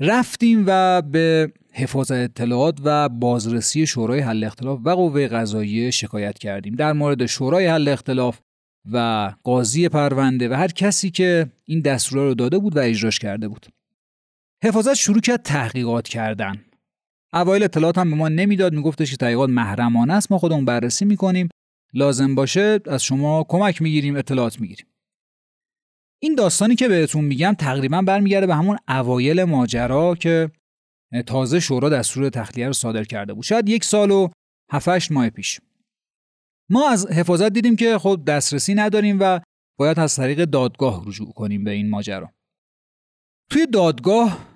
رفتیم 0.00 0.64
و 0.66 1.02
به 1.02 1.52
حفاظت 1.72 2.12
اطلاعات 2.12 2.78
و 2.84 3.08
بازرسی 3.08 3.86
شورای 3.86 4.20
حل 4.20 4.44
اختلاف 4.44 4.80
و 4.84 4.90
قوه 4.90 5.28
قضاییه 5.28 5.90
شکایت 5.90 6.38
کردیم. 6.38 6.74
در 6.74 6.92
مورد 6.92 7.26
شورای 7.26 7.66
حل 7.66 7.88
اختلاف 7.88 8.40
و 8.92 9.32
قاضی 9.42 9.88
پرونده 9.88 10.48
و 10.48 10.52
هر 10.52 10.68
کسی 10.68 11.10
که 11.10 11.46
این 11.64 11.80
دستور 11.80 12.18
رو 12.18 12.34
داده 12.34 12.58
بود 12.58 12.76
و 12.76 12.80
اجراش 12.80 13.18
کرده 13.18 13.48
بود. 13.48 13.66
حفاظت 14.64 14.94
شروع 14.94 15.20
کرد 15.20 15.42
تحقیقات 15.42 16.08
کردن. 16.08 16.64
اوایل 17.32 17.62
اطلاعات 17.62 17.98
هم 17.98 18.10
به 18.10 18.16
ما 18.16 18.28
نمی‌داد 18.28 18.72
میگفتش 18.74 19.10
که 19.10 19.16
تحقیقات 19.16 19.50
محرمانه 19.50 20.12
است 20.12 20.32
ما 20.32 20.38
خودمون 20.38 20.64
بررسی 20.64 21.04
می‌کنیم. 21.04 21.48
لازم 21.94 22.34
باشه 22.34 22.80
از 22.86 23.04
شما 23.04 23.44
کمک 23.48 23.82
می‌گیریم 23.82 24.16
اطلاعات 24.16 24.60
می‌گیریم. 24.60 24.86
این 26.22 26.34
داستانی 26.34 26.74
که 26.74 26.88
بهتون 26.88 27.24
میگم 27.24 27.54
تقریبا 27.58 28.02
برمیگرده 28.02 28.46
به 28.46 28.54
همون 28.54 28.78
اوایل 28.88 29.44
ماجرا 29.44 30.14
که 30.14 30.50
تازه 31.26 31.60
شورا 31.60 31.88
دستور 31.88 32.28
تخلیه 32.28 32.66
رو 32.66 32.72
صادر 32.72 33.04
کرده 33.04 33.34
بود. 33.34 33.44
شاید 33.44 33.68
یک 33.68 33.84
سال 33.84 34.10
و 34.10 34.28
هفتش 34.72 35.10
ماه 35.10 35.30
پیش. 35.30 35.60
ما 36.70 36.90
از 36.90 37.06
حفاظت 37.06 37.52
دیدیم 37.52 37.76
که 37.76 37.98
خب 37.98 38.22
دسترسی 38.26 38.74
نداریم 38.74 39.18
و 39.20 39.40
باید 39.78 40.00
از 40.00 40.16
طریق 40.16 40.44
دادگاه 40.44 41.04
رجوع 41.06 41.32
کنیم 41.32 41.64
به 41.64 41.70
این 41.70 41.90
ماجرا. 41.90 42.32
توی 43.50 43.66
دادگاه 43.66 44.48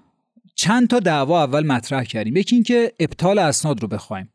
چند 0.55 0.89
تا 0.89 1.01
دعوا 1.01 1.43
اول 1.43 1.67
مطرح 1.67 2.05
کردیم. 2.05 2.37
یکی 2.37 2.57
اینکه 2.57 2.93
ابطال 3.01 3.39
اسناد 3.39 3.83
رو 3.83 3.89
بخوایم. 3.89 4.31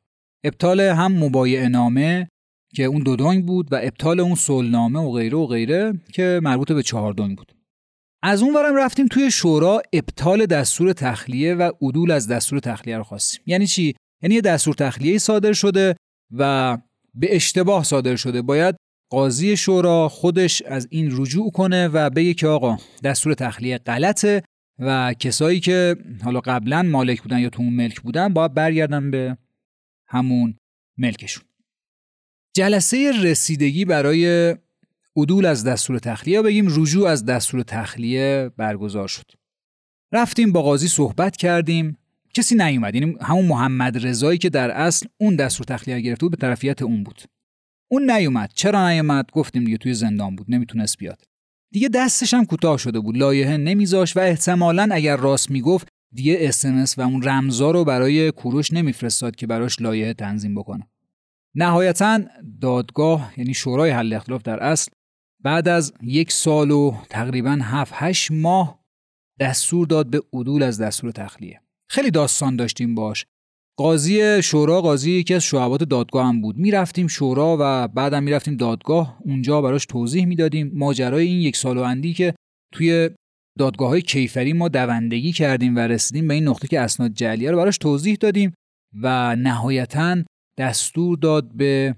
ابطال 0.45 0.79
هم 0.79 1.23
مبایع 1.23 1.67
نامه 1.67 2.29
که 2.76 2.84
اون 2.84 3.03
دو 3.03 3.15
دنگ 3.15 3.45
بود 3.45 3.74
و 3.74 3.80
ابطال 3.82 4.19
اون 4.19 4.36
سولنامه 4.36 4.99
و 4.99 5.11
غیره 5.11 5.38
و 5.38 5.45
غیره 5.45 5.93
که 6.13 6.39
مربوط 6.43 6.72
به 6.72 6.84
چهار 6.84 7.13
دنگ 7.13 7.38
بود. 7.38 7.51
از 8.24 8.41
اون 8.41 8.53
ورم 8.53 8.76
رفتیم 8.76 9.07
توی 9.07 9.32
شورا 9.32 9.82
ابطال 9.93 10.45
دستور 10.45 10.93
تخلیه 10.93 11.55
و 11.55 11.72
عدول 11.82 12.11
از 12.11 12.28
دستور 12.28 12.59
تخلیه 12.59 12.97
رو 12.97 13.03
خواستیم. 13.03 13.41
یعنی 13.45 13.67
چی؟ 13.67 13.95
یعنی 14.24 14.36
یه 14.36 14.41
دستور 14.41 14.74
تخلیه 14.74 15.17
صادر 15.17 15.53
شده 15.53 15.95
و 16.32 16.78
به 17.13 17.36
اشتباه 17.36 17.84
صادر 17.84 18.15
شده. 18.15 18.41
باید 18.41 18.76
قاضی 19.11 19.57
شورا 19.57 20.09
خودش 20.09 20.61
از 20.61 20.88
این 20.89 21.09
رجوع 21.11 21.51
کنه 21.51 21.88
و 21.88 22.09
بگه 22.09 22.34
که 22.34 22.47
آقا 22.47 22.78
دستور 23.03 23.34
تخلیه 23.34 23.78
غلطه 23.78 24.43
و 24.80 25.13
کسایی 25.13 25.59
که 25.59 25.95
حالا 26.24 26.39
قبلا 26.39 26.84
مالک 26.84 27.22
بودن 27.22 27.39
یا 27.39 27.49
تو 27.49 27.63
اون 27.63 27.74
ملک 27.74 28.01
بودن 28.01 28.34
باید 28.34 28.53
برگردن 28.53 29.11
به 29.11 29.38
همون 30.07 30.55
ملکشون. 30.97 31.43
جلسه 32.54 33.12
رسیدگی 33.24 33.86
برای 33.86 34.56
عدول 35.16 35.45
از 35.45 35.64
دستور 35.64 35.99
تخلیه 35.99 36.41
بگیم 36.41 36.66
رجوع 36.70 37.08
از 37.08 37.26
دستور 37.26 37.64
تخلیه 37.64 38.52
برگزار 38.58 39.08
شد. 39.08 39.32
رفتیم 40.12 40.52
با 40.52 40.62
قاضی 40.62 40.88
صحبت 40.88 41.38
کردیم. 41.38 41.97
کسی 42.34 42.56
نیومد 42.56 42.95
یعنی 42.95 43.16
همون 43.22 43.45
محمد 43.45 44.08
رضایی 44.08 44.38
که 44.38 44.49
در 44.49 44.72
اصل 44.72 45.08
اون 45.18 45.36
دستور 45.36 45.66
تخلیه 45.66 45.99
گرفته 45.99 46.26
بود 46.26 46.32
به 46.32 46.38
طرفیت 46.38 46.82
اون 46.82 47.04
بود. 47.04 47.22
اون 47.88 48.12
نیومد. 48.12 48.52
چرا 48.54 48.89
نیومد؟ 48.89 49.26
گفتیم 49.32 49.64
دیگه 49.64 49.78
توی 49.78 49.93
زندان 49.93 50.36
بود 50.36 50.45
نمی‌تونست 50.49 50.97
بیاد. 50.97 51.24
دیگه 51.72 51.89
دستش 51.89 52.34
هم 52.34 52.45
کوتاه 52.45 52.78
شده 52.78 52.99
بود 52.99 53.18
لایحه 53.18 53.58
نمیذاش 53.58 54.18
و 54.18 54.20
احتمالا 54.20 54.89
اگر 54.91 55.18
راست 55.18 55.52
می‌گفت 55.52 55.88
دیگه 56.14 56.38
اسمس 56.39 56.97
و 56.97 57.02
اون 57.02 57.24
رمزا 57.24 57.72
رو 57.72 57.86
برای 57.86 58.32
کوروش 58.32 58.74
نمیفرستاد 58.74 59.36
که 59.36 59.47
براش 59.47 59.82
لایحه 59.82 60.14
تنظیم 60.14 60.56
بکنه. 60.56 60.88
نهایتا 61.56 62.20
دادگاه 62.62 63.34
یعنی 63.38 63.54
شورای 63.54 63.91
حل 63.91 64.14
اختلاف 64.14 64.41
در 64.41 64.64
اصل 64.64 64.91
بعد 65.43 65.68
از 65.68 65.93
یک 66.02 66.32
سال 66.32 66.72
و 66.72 66.95
تقریبا 67.10 67.60
7 67.62 67.93
8 67.95 68.32
ماه 68.32 68.82
دستور 69.39 69.88
داد 69.88 70.10
به 70.10 70.22
عدول 70.34 70.64
از 70.64 70.82
دستور 70.82 71.12
تخلیه. 71.12 71.62
خیلی 71.89 72.12
داستان 72.12 72.56
داشتیم 72.56 72.95
باش. 72.95 73.26
قاضی 73.78 74.43
شورا 74.43 74.82
قاضی 74.82 75.12
یکی 75.12 75.34
از 75.34 75.43
شعبات 75.43 75.84
دادگاه 75.84 76.28
هم 76.28 76.41
بود. 76.41 76.58
می‌رفتیم 76.58 77.08
شورا 77.08 77.58
و 77.60 77.88
بعدم 77.88 78.24
می‌رفتیم 78.24 78.58
دادگاه. 78.58 79.18
اونجا 79.26 79.62
براش 79.62 79.86
توضیح 79.86 80.26
می‌دادیم 80.26 80.72
ماجرای 80.74 81.28
این 81.28 81.41
یک 81.41 81.56
سال 81.56 81.78
و 81.78 81.82
اندی 81.82 82.14
که 82.14 82.34
توی 82.74 83.10
دادگاه 83.60 83.89
های 83.89 84.02
کیفری 84.02 84.54
ما 84.54 84.68
دوندگی 84.68 85.32
کردیم 85.32 85.76
و 85.76 85.80
رسیدیم 85.80 86.28
به 86.28 86.34
این 86.34 86.47
نقطه 86.47 86.68
که 86.68 86.80
اسناد 86.80 87.12
جلیه 87.12 87.52
رو 87.52 87.58
براش 87.58 87.78
توضیح 87.78 88.16
دادیم 88.16 88.54
و 89.02 89.36
نهایتا 89.36 90.24
دستور 90.62 91.18
داد 91.18 91.51
به 91.53 91.95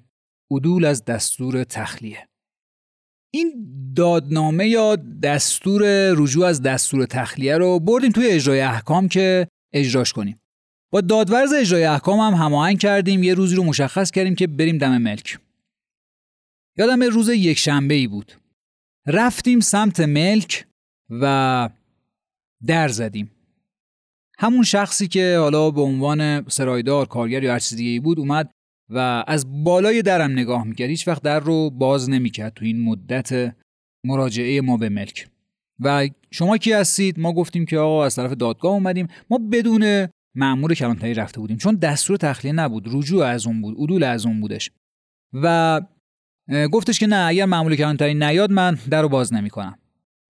عدول 0.52 0.86
از 0.86 1.06
دستور 1.06 1.64
تخلیه. 1.64 2.28
این 3.34 3.68
دادنامه 3.96 4.68
یا 4.68 4.96
دستور 5.24 6.12
رجوع 6.12 6.46
از 6.46 6.62
دستور 6.62 7.06
تخلیه 7.06 7.58
رو 7.58 7.80
بردیم 7.80 8.12
توی 8.12 8.28
اجرای 8.28 8.62
احکام 8.62 9.08
که 9.08 9.48
اجراش 9.74 10.14
کنیم. 10.14 10.42
با 10.92 11.02
دادورز 11.02 11.54
اجرای 11.54 11.84
احکام 11.84 12.20
هم 12.20 12.34
هماهنگ 12.34 12.80
کردیم 12.80 13.24
یه 13.24 13.34
روزی 13.34 13.56
رو 13.56 13.64
مشخص 13.64 14.12
کردیم 14.12 14.36
که 14.36 14.48
بریم 14.48 14.78
دم 14.78 14.98
ملک. 14.98 15.40
یادم 16.78 17.04
روز 17.04 17.30
یک 17.30 17.58
شنبه 17.58 17.94
ای 17.94 18.08
بود. 18.08 18.32
رفتیم 19.08 19.60
سمت 19.60 20.00
ملک 20.00 20.68
و 21.10 21.70
در 22.66 22.88
زدیم. 22.88 23.32
همون 24.44 24.64
شخصی 24.64 25.08
که 25.08 25.38
حالا 25.40 25.72
به 25.72 25.82
عنوان 25.82 26.50
سرایدار 26.50 27.06
کارگر 27.06 27.44
یا 27.44 27.54
هر 27.54 27.60
چیز 27.60 27.80
ای 27.80 28.00
بود 28.00 28.20
اومد 28.20 28.52
و 28.90 29.24
از 29.28 29.64
بالای 29.64 30.02
درم 30.02 30.32
نگاه 30.32 30.64
می‌کرد. 30.64 30.90
هیچ 30.90 31.08
وقت 31.08 31.22
در 31.22 31.40
رو 31.40 31.70
باز 31.70 32.10
نمی‌کرد 32.10 32.54
تو 32.54 32.66
این 32.66 32.84
مدت 32.84 33.56
مراجعه 34.06 34.62
ما 34.62 34.78
به 34.78 34.90
ملک. 34.90 35.28
و 35.80 36.08
شما 36.32 36.58
کی 36.58 36.72
هستید؟ 36.72 37.20
ما 37.20 37.34
گفتیم 37.34 37.66
که 37.66 37.78
آقا 37.78 38.06
از 38.06 38.16
طرف 38.16 38.32
دادگاه 38.32 38.72
اومدیم. 38.72 39.08
ما 39.30 39.40
بدون 39.52 40.08
مأمور 40.36 40.74
کلانتری 40.74 41.14
رفته 41.14 41.40
بودیم. 41.40 41.58
چون 41.58 41.76
دستور 41.76 42.18
تخلیه 42.18 42.54
نبود. 42.54 42.88
رجوع 42.88 43.26
از 43.26 43.48
اون 43.48 43.62
بود. 43.62 43.76
عدول 43.78 44.04
از 44.04 44.26
اون 44.26 44.42
بودش. 44.42 44.72
و 45.34 45.82
گفتش 46.72 47.00
که 47.00 47.08
نه 47.08 47.26
اگر 47.28 47.46
مأمور 47.46 47.76
کلانتری 47.76 48.14
نیاد 48.14 48.52
من 48.52 48.78
در 48.90 49.02
رو 49.02 49.10
باز 49.10 49.34
نمی‌کنم. 49.34 49.78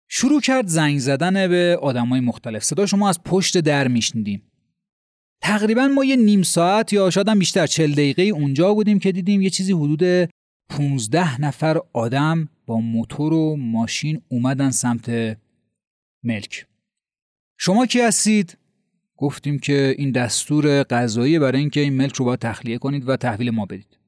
شروع 0.08 0.40
کرد 0.40 0.66
زنگ 0.66 0.98
زدن 0.98 1.48
به 1.48 1.78
آدمای 1.82 2.20
مختلف. 2.20 2.64
صدا 2.64 2.86
شما 2.86 3.08
از 3.08 3.22
پشت 3.22 3.58
در 3.58 3.88
میشنیدیم. 3.88 4.42
تقریبا 5.42 5.88
ما 5.88 6.04
یه 6.04 6.16
نیم 6.16 6.42
ساعت 6.42 6.92
یا 6.92 7.10
شاید 7.10 7.28
هم 7.28 7.38
بیشتر 7.38 7.66
چل 7.66 7.92
دقیقه 7.92 8.22
اونجا 8.22 8.74
بودیم 8.74 8.98
که 8.98 9.12
دیدیم 9.12 9.42
یه 9.42 9.50
چیزی 9.50 9.72
حدود 9.72 10.30
15 10.68 11.40
نفر 11.40 11.80
آدم 11.92 12.48
با 12.66 12.80
موتور 12.80 13.32
و 13.32 13.56
ماشین 13.56 14.22
اومدن 14.28 14.70
سمت 14.70 15.38
ملک. 16.24 16.66
شما 17.58 17.86
کی 17.86 18.00
هستید؟ 18.00 18.58
گفتیم 19.16 19.58
که 19.58 19.94
این 19.98 20.10
دستور 20.10 20.82
قضایی 20.82 21.38
برای 21.38 21.60
اینکه 21.60 21.80
این 21.80 21.92
ملک 21.92 22.16
رو 22.16 22.24
باید 22.24 22.38
تخلیه 22.38 22.78
کنید 22.78 23.08
و 23.08 23.16
تحویل 23.16 23.50
ما 23.50 23.66
بدید. 23.66 23.98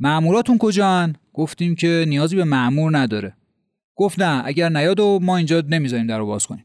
مأموراتون 0.00 0.58
کجان؟ 0.58 1.16
گفتیم 1.32 1.74
که 1.74 2.04
نیازی 2.08 2.36
به 2.36 2.44
مأمور 2.44 2.98
نداره. 2.98 3.36
گفت 3.96 4.18
نه 4.18 4.42
اگر 4.46 4.68
نیاد 4.68 5.00
و 5.00 5.18
ما 5.22 5.36
اینجا 5.36 5.60
نمی‌ذاریم 5.68 6.06
در 6.06 6.18
رو 6.18 6.26
باز 6.26 6.46
کنیم. 6.46 6.64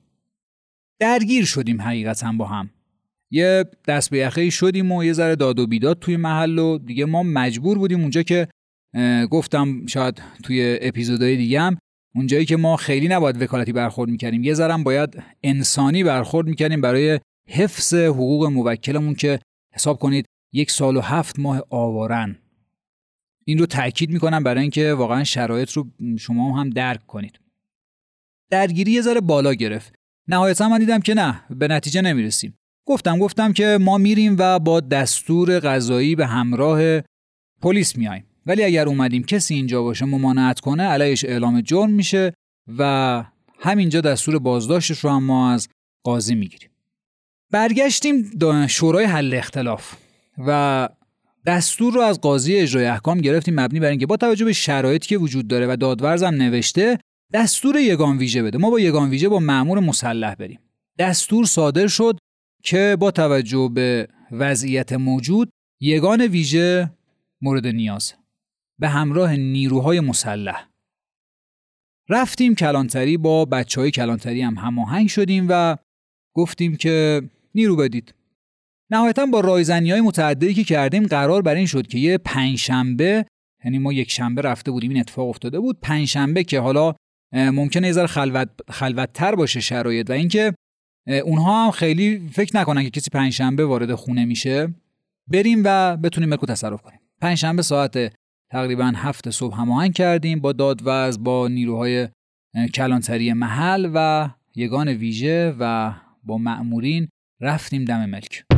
درگیر 1.00 1.46
شدیم 1.46 1.82
حقیقتا 1.82 2.32
با 2.32 2.46
هم. 2.46 2.70
یه 3.32 3.66
دست 3.88 4.10
به 4.10 4.18
یخه 4.18 4.50
شدیم 4.50 4.92
و 4.92 5.04
یه 5.04 5.14
ذره 5.14 5.36
داد 5.36 5.60
و 5.60 5.68
بیداد 5.68 6.00
توی 6.00 6.18
محل 6.18 6.60
و 6.60 6.78
دیگه 6.78 7.06
ما 7.06 7.24
مجبور 7.24 7.78
بودیم 7.78 8.02
اونجا 8.02 8.24
که 8.24 8.48
گفتم 9.32 9.86
شاید 9.86 10.22
توی 10.44 10.78
اپیزودهای 10.82 11.38
دیگه 11.38 11.62
هم 11.62 11.78
اونجایی 12.16 12.46
که 12.46 12.58
ما 12.58 12.78
خیلی 12.78 13.08
نباید 13.08 13.42
وکالتی 13.42 13.74
برخورد 13.74 14.10
می‌کردیم. 14.10 14.44
یه 14.44 14.54
ذرم 14.54 14.84
باید 14.84 15.24
انسانی 15.44 16.04
برخورد 16.04 16.48
می‌کردیم 16.48 16.82
برای 16.82 17.20
حفظ 17.50 17.94
حقوق 17.94 18.46
موکلمون 18.46 19.16
که 19.16 19.40
حساب 19.76 20.00
کنید 20.00 20.26
یک 20.54 20.72
سال 20.72 20.98
و 20.98 21.02
هفت 21.02 21.40
ماه 21.40 21.64
آوارن. 21.70 22.36
این 23.50 23.58
رو 23.58 23.66
تاکید 23.66 24.10
می‌کنم 24.10 24.44
برای 24.44 24.62
اینکه 24.62 24.94
واقعا 24.94 25.24
شرایط 25.24 25.72
رو 25.72 25.88
شما 26.20 26.60
هم 26.60 26.70
درک 26.70 27.06
کنید. 27.06 27.40
درگیری 28.52 28.92
یه 28.92 29.02
ذره 29.02 29.22
بالا 29.22 29.54
گرفت. 29.54 29.94
نهایتا 30.28 30.70
من 30.70 30.80
دیدم 30.80 31.00
که 31.00 31.14
نه 31.14 31.42
به 31.50 31.68
نتیجه 31.68 32.02
نمی‌رسیم. 32.02 32.58
گفتم 32.86 33.20
گفتم 33.20 33.54
که 33.54 33.78
ما 33.82 33.98
میریم 33.98 34.36
و 34.40 34.60
با 34.60 34.80
دستور 34.80 35.60
قضایی 35.60 36.16
به 36.16 36.28
همراه 36.28 37.02
پلیس 37.62 37.96
میایم 37.96 38.26
ولی 38.46 38.64
اگر 38.64 38.88
اومدیم 38.88 39.24
کسی 39.24 39.54
اینجا 39.54 39.84
باشه 39.84 40.06
ممانعت 40.06 40.60
کنه 40.60 40.84
علیش 40.84 41.26
اعلام 41.26 41.62
جرم 41.62 41.92
میشه 41.92 42.34
و 42.78 43.24
همینجا 43.60 44.02
دستور 44.02 44.40
بازداشتش 44.40 45.00
رو 45.00 45.10
هم 45.10 45.24
ما 45.24 45.52
از 45.52 45.68
قاضی 46.04 46.36
می‌گیریم. 46.36 46.70
برگشتیم 47.52 48.32
شورای 48.68 49.06
حل 49.06 49.34
اختلاف 49.34 49.96
و 50.38 50.90
دستور 51.50 51.94
رو 51.94 52.02
از 52.02 52.22
قاضی 52.22 52.56
اجرای 52.56 52.86
احکام 52.86 53.22
گرفتیم 53.22 53.60
مبنی 53.60 53.80
بر 53.80 53.90
اینکه 53.90 54.06
با 54.06 54.18
توجه 54.18 54.46
به 54.46 54.54
شرایطی 54.54 55.08
که 55.08 55.18
وجود 55.18 55.48
داره 55.48 55.68
و 55.70 55.76
دادورزم 55.76 56.28
نوشته 56.28 57.00
دستور 57.34 57.76
یگان 57.76 58.18
ویژه 58.18 58.44
بده. 58.44 58.58
ما 58.58 58.70
با 58.70 58.80
یگان 58.80 59.10
ویژه 59.10 59.30
با 59.30 59.40
مأمور 59.40 59.80
مسلح 59.80 60.36
بریم. 60.36 60.60
دستور 61.00 61.46
صادر 61.46 61.88
شد 61.88 62.18
که 62.64 62.98
با 63.00 63.12
توجه 63.12 63.72
به 63.74 64.08
وضعیت 64.32 64.94
موجود 64.94 65.50
یگان 65.82 66.22
ویژه 66.22 66.92
مورد 67.42 67.68
نیاز. 67.68 68.14
به 68.80 68.90
همراه 68.90 69.36
نیروهای 69.36 70.00
مسلح. 70.00 70.68
رفتیم 72.10 72.56
کلانتری 72.56 73.18
با 73.18 73.46
بچه 73.46 73.82
های 73.82 73.92
کلانتری 73.92 74.42
هم 74.42 74.56
هماهنگ 74.56 75.08
شدیم 75.08 75.46
و 75.50 75.78
گفتیم 76.36 76.76
که 76.76 77.22
نیرو 77.56 77.76
بدید. 77.76 78.14
نهایتا 78.92 79.26
با 79.26 79.40
رایزنی 79.40 79.92
های 79.92 80.02
متعددی 80.02 80.54
که 80.54 80.64
کردیم 80.64 81.08
قرار 81.08 81.42
بر 81.42 81.56
این 81.56 81.66
شد 81.66 81.88
که 81.88 82.00
یه 82.00 82.18
پنجشنبه 82.18 83.26
یعنی 83.66 83.80
ما 83.80 83.94
یک 83.94 84.12
شنبه 84.12 84.42
رفته 84.42 84.72
بودیم 84.72 84.90
این 84.90 85.00
اتفاق 85.00 85.30
افتاده 85.30 85.60
بود 85.60 85.80
پنجشنبه 85.82 86.44
که 86.44 86.60
حالا 86.60 86.96
ممکنه 87.34 87.88
یه 87.88 87.94
ذره 87.94 88.08
خلوت 88.08 88.50
خلوتتر 88.70 89.36
باشه 89.36 89.60
شرایط 89.60 90.10
و 90.10 90.14
اینکه 90.14 90.54
اونها 91.24 91.66
هم 91.66 91.72
خیلی 91.72 92.30
فکر 92.32 92.58
نکنن 92.58 92.84
که 92.84 92.90
کسی 92.90 93.10
پنجشنبه 93.10 93.66
وارد 93.66 93.94
خونه 93.94 94.26
میشه. 94.26 94.74
بریم 95.28 95.62
و 95.66 95.98
بتونیم 95.98 96.30
ملکو 96.30 96.46
تصرف 96.46 96.82
کنیم. 96.82 97.00
پنجشنبه 97.22 97.62
ساعت 97.62 98.14
تقریبا 98.52 98.92
هفت 98.96 99.30
صبح 99.30 99.56
هماهنگ 99.56 99.94
کردیم 99.94 100.40
با 100.40 100.52
دادوز 100.54 101.24
با 101.24 101.48
نیروهای 101.48 102.08
کلانتری 102.74 103.34
محل 103.34 103.92
و 103.94 104.30
یگان 104.56 104.88
ویژه 104.90 105.56
و 105.60 105.94
با 106.24 106.38
مأمورین 106.38 107.08
رفتیم 107.42 107.86
دم 107.86 108.06
ملک. 108.06 108.49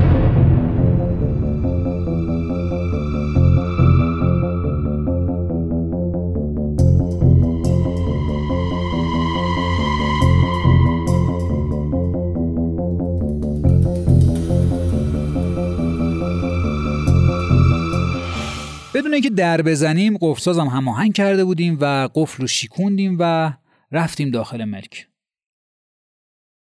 بدون 19.02 19.14
اینکه 19.14 19.30
در 19.30 19.62
بزنیم 19.62 20.18
قفلسازم 20.18 20.68
هماهنگ 20.68 21.14
کرده 21.14 21.46
بودیم 21.46 21.78
و 21.82 22.10
قفل 22.16 22.42
رو 22.42 22.48
شیکوندیم 22.48 23.18
و 23.20 23.54
رفتیم 23.92 24.32
داخل 24.32 24.64
ملک. 24.64 25.08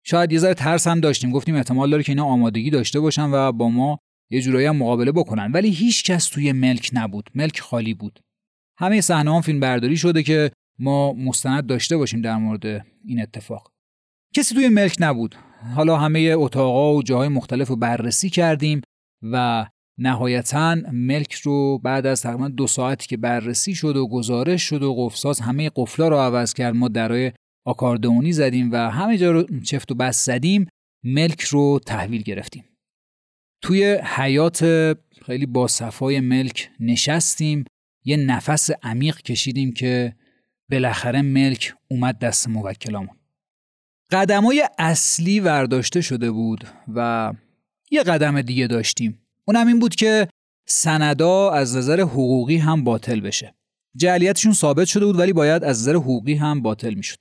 شاید 0.05 0.32
یه 0.32 0.39
ذره 0.39 0.55
ترس 0.55 0.87
هم 0.87 1.01
داشتیم. 1.01 1.30
گفتیم 1.30 1.55
احتمال 1.55 1.91
داره 1.91 2.03
که 2.03 2.12
اینا 2.12 2.24
آمادگی 2.24 2.70
داشته 2.70 3.01
باشن 3.01 3.30
و 3.30 3.53
با 3.53 3.68
ما 3.68 3.99
یه 4.30 4.41
جورایی 4.41 4.66
هم 4.66 4.76
مقابله 4.76 5.12
بکنن. 5.12 5.53
ولی 5.53 5.70
هیچ 5.70 6.05
کس 6.05 6.28
توی 6.28 6.53
ملک 6.53 6.91
نبود. 6.93 7.30
ملک 7.35 7.61
خالی 7.61 7.95
بود. 7.95 8.20
همه 8.78 9.01
صحنه 9.01 9.41
فیلم 9.41 9.61
برداری 9.61 9.97
شده 9.97 10.22
که 10.22 10.51
ما 10.78 11.12
مستند 11.12 11.66
داشته 11.66 11.97
باشیم 11.97 12.20
در 12.20 12.37
مورد 12.37 12.66
این 13.05 13.22
اتفاق. 13.22 13.72
کسی 14.35 14.55
توی 14.55 14.68
ملک 14.68 14.97
نبود. 15.01 15.35
حالا 15.74 15.97
همه 15.97 16.35
اتاقا 16.37 16.95
و 16.95 17.03
جاهای 17.03 17.28
مختلف 17.28 17.68
رو 17.68 17.76
بررسی 17.76 18.30
کردیم 18.30 18.80
و 19.22 19.66
نهایتا 19.99 20.77
ملک 20.93 21.33
رو 21.33 21.79
بعد 21.79 22.07
از 22.07 22.23
تقریبا 22.23 22.49
دو 22.49 22.67
ساعتی 22.67 23.07
که 23.07 23.17
بررسی 23.17 23.75
شد 23.75 23.97
و 23.97 24.09
گزارش 24.09 24.63
شد 24.63 24.83
و 24.83 24.95
قفلساز 24.95 25.41
همه 25.41 25.71
قفلا 25.77 26.09
رو 26.09 26.17
عوض 26.17 26.55
کرد 26.55 26.75
ما 26.75 26.89
درای 26.89 27.33
آکاردئونی 27.67 28.33
زدیم 28.33 28.73
و 28.73 28.77
همه 28.77 29.19
جا 29.19 29.33
رو 29.33 29.61
چفت 29.61 29.93
و 29.93 29.95
بس 29.95 30.25
زدیم 30.25 30.67
ملک 31.05 31.41
رو 31.41 31.81
تحویل 31.87 32.23
گرفتیم. 32.23 32.65
توی 33.63 33.99
حیات 34.17 34.65
خیلی 35.27 35.47
با 35.47 35.69
صفای 35.69 36.21
ملک 36.21 36.71
نشستیم 36.81 37.65
یه 38.05 38.17
نفس 38.17 38.71
عمیق 38.83 39.17
کشیدیم 39.17 39.73
که 39.73 40.17
بالاخره 40.71 41.23
ملک 41.23 41.75
اومد 41.91 42.19
دست 42.19 42.49
موکلامون. 42.49 43.17
قدمای 44.11 44.69
اصلی 44.79 45.41
ورداشته 45.41 46.01
شده 46.01 46.31
بود 46.31 46.65
و 46.95 47.33
یه 47.91 48.03
قدم 48.03 48.43
دیگه 48.43 48.67
داشتیم. 48.67 49.24
اونم 49.49 49.67
این 49.67 49.79
بود 49.79 49.95
که 49.95 50.29
سندا 50.69 51.51
از 51.51 51.77
نظر 51.77 52.01
حقوقی 52.01 52.57
هم 52.57 52.85
باطل 52.85 53.21
بشه. 53.21 53.55
جعلیتشون 53.97 54.53
ثابت 54.53 54.87
شده 54.87 55.07
بود 55.07 55.19
ولی 55.19 55.33
باید 55.33 55.65
از 55.65 55.81
نظر 55.81 55.95
حقوقی 55.95 56.35
هم 56.35 56.63
باطل 56.63 56.95
می‌شد. 56.95 57.19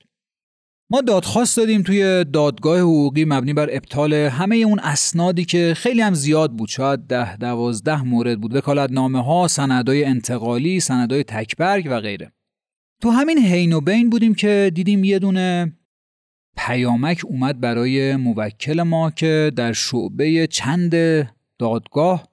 ما 0.90 1.02
دادخواست 1.02 1.58
دادیم 1.58 1.82
توی 1.82 2.24
دادگاه 2.24 2.80
حقوقی 2.80 3.26
مبنی 3.26 3.54
بر 3.54 3.70
ابطال 3.72 4.14
همه 4.14 4.56
اون 4.56 4.80
اسنادی 4.80 5.46
که 5.46 5.74
خیلی 5.78 6.02
هم 6.02 6.14
زیاد 6.14 6.52
بود. 6.52 6.70
شاید 6.70 7.00
ده 7.00 7.38
دوازده 7.38 8.02
مورد 8.02 8.42
بود. 8.42 8.56
وکالت 8.56 8.92
نامه 8.92 9.24
ها 9.24 9.48
سندای 9.48 10.06
انتقالی 10.06 10.80
سندای 10.80 11.24
تکبرگ 11.24 11.88
و 11.92 12.00
غیره. 12.00 12.32
تو 13.02 13.10
همین 13.10 13.38
حین 13.38 13.74
و 13.74 13.82
بین 13.82 14.10
بودیم 14.10 14.34
که 14.34 14.72
دیدیم 14.76 15.04
یه 15.04 15.20
دونه 15.20 15.74
پیامک 16.58 17.22
اومد 17.26 17.60
برای 17.60 18.16
موکل 18.16 18.82
ما 18.82 19.12
که 19.12 19.52
در 19.56 19.74
شعبه 19.74 20.48
چند 20.48 20.96
دادگاه 21.60 22.28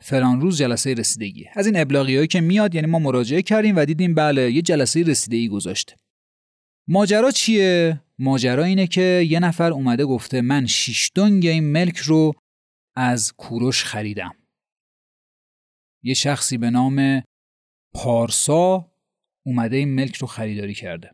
فلان 0.00 0.40
روز 0.40 0.58
جلسه 0.58 0.94
رسیدگی. 0.94 1.46
از 1.52 1.66
این 1.66 1.80
ابلاغی 1.80 2.16
هایی 2.16 2.28
که 2.28 2.40
میاد 2.40 2.74
یعنی 2.74 2.86
ما 2.86 2.98
مراجعه 2.98 3.42
کردیم 3.42 3.76
و 3.76 3.84
دیدیم 3.84 4.14
بله 4.14 4.52
یه 4.52 4.62
جلسه 4.62 5.02
رسیدگی 5.02 5.48
گذاشته. 5.48 5.96
ماجرا 6.88 7.30
چیه؟ 7.30 8.00
ماجرا 8.18 8.64
اینه 8.64 8.86
که 8.86 9.26
یه 9.30 9.40
نفر 9.40 9.72
اومده 9.72 10.04
گفته 10.04 10.40
من 10.40 10.66
شیش 10.66 11.10
دنگ 11.14 11.46
این 11.46 11.72
ملک 11.72 11.96
رو 11.96 12.32
از 12.96 13.32
کوروش 13.32 13.84
خریدم. 13.84 14.34
یه 16.02 16.14
شخصی 16.14 16.58
به 16.58 16.70
نام 16.70 17.22
پارسا 17.94 18.92
اومده 19.46 19.76
این 19.76 19.94
ملک 19.94 20.16
رو 20.16 20.26
خریداری 20.26 20.74
کرده. 20.74 21.10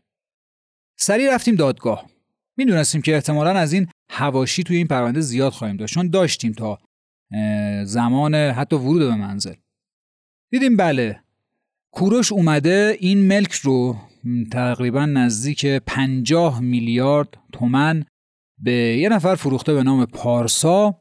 سریع 0.99 1.35
رفتیم 1.35 1.55
دادگاه. 1.55 2.09
می‌دونستیم 2.57 3.01
که 3.01 3.15
احتمالا 3.15 3.49
از 3.49 3.73
این 3.73 3.87
هواشی 4.11 4.63
توی 4.63 4.77
این 4.77 4.87
پرونده 4.87 5.21
زیاد 5.21 5.51
خواهیم 5.51 5.77
داشت 5.77 5.93
چون 5.93 6.09
داشتیم 6.09 6.53
تا 6.53 6.79
زمان 7.85 8.35
حتی 8.35 8.75
ورود 8.75 9.01
به 9.01 9.15
منزل. 9.15 9.53
دیدیم 10.51 10.77
بله 10.77 11.19
کوروش 11.91 12.31
اومده 12.31 12.97
این 12.99 13.27
ملک 13.27 13.53
رو 13.53 13.95
تقریبا 14.51 15.05
نزدیک 15.05 15.65
50 15.65 16.61
میلیارد 16.61 17.37
تومن 17.51 18.05
به 18.57 18.71
یه 18.71 19.09
نفر 19.09 19.35
فروخته 19.35 19.73
به 19.73 19.83
نام 19.83 20.05
پارسا 20.05 20.99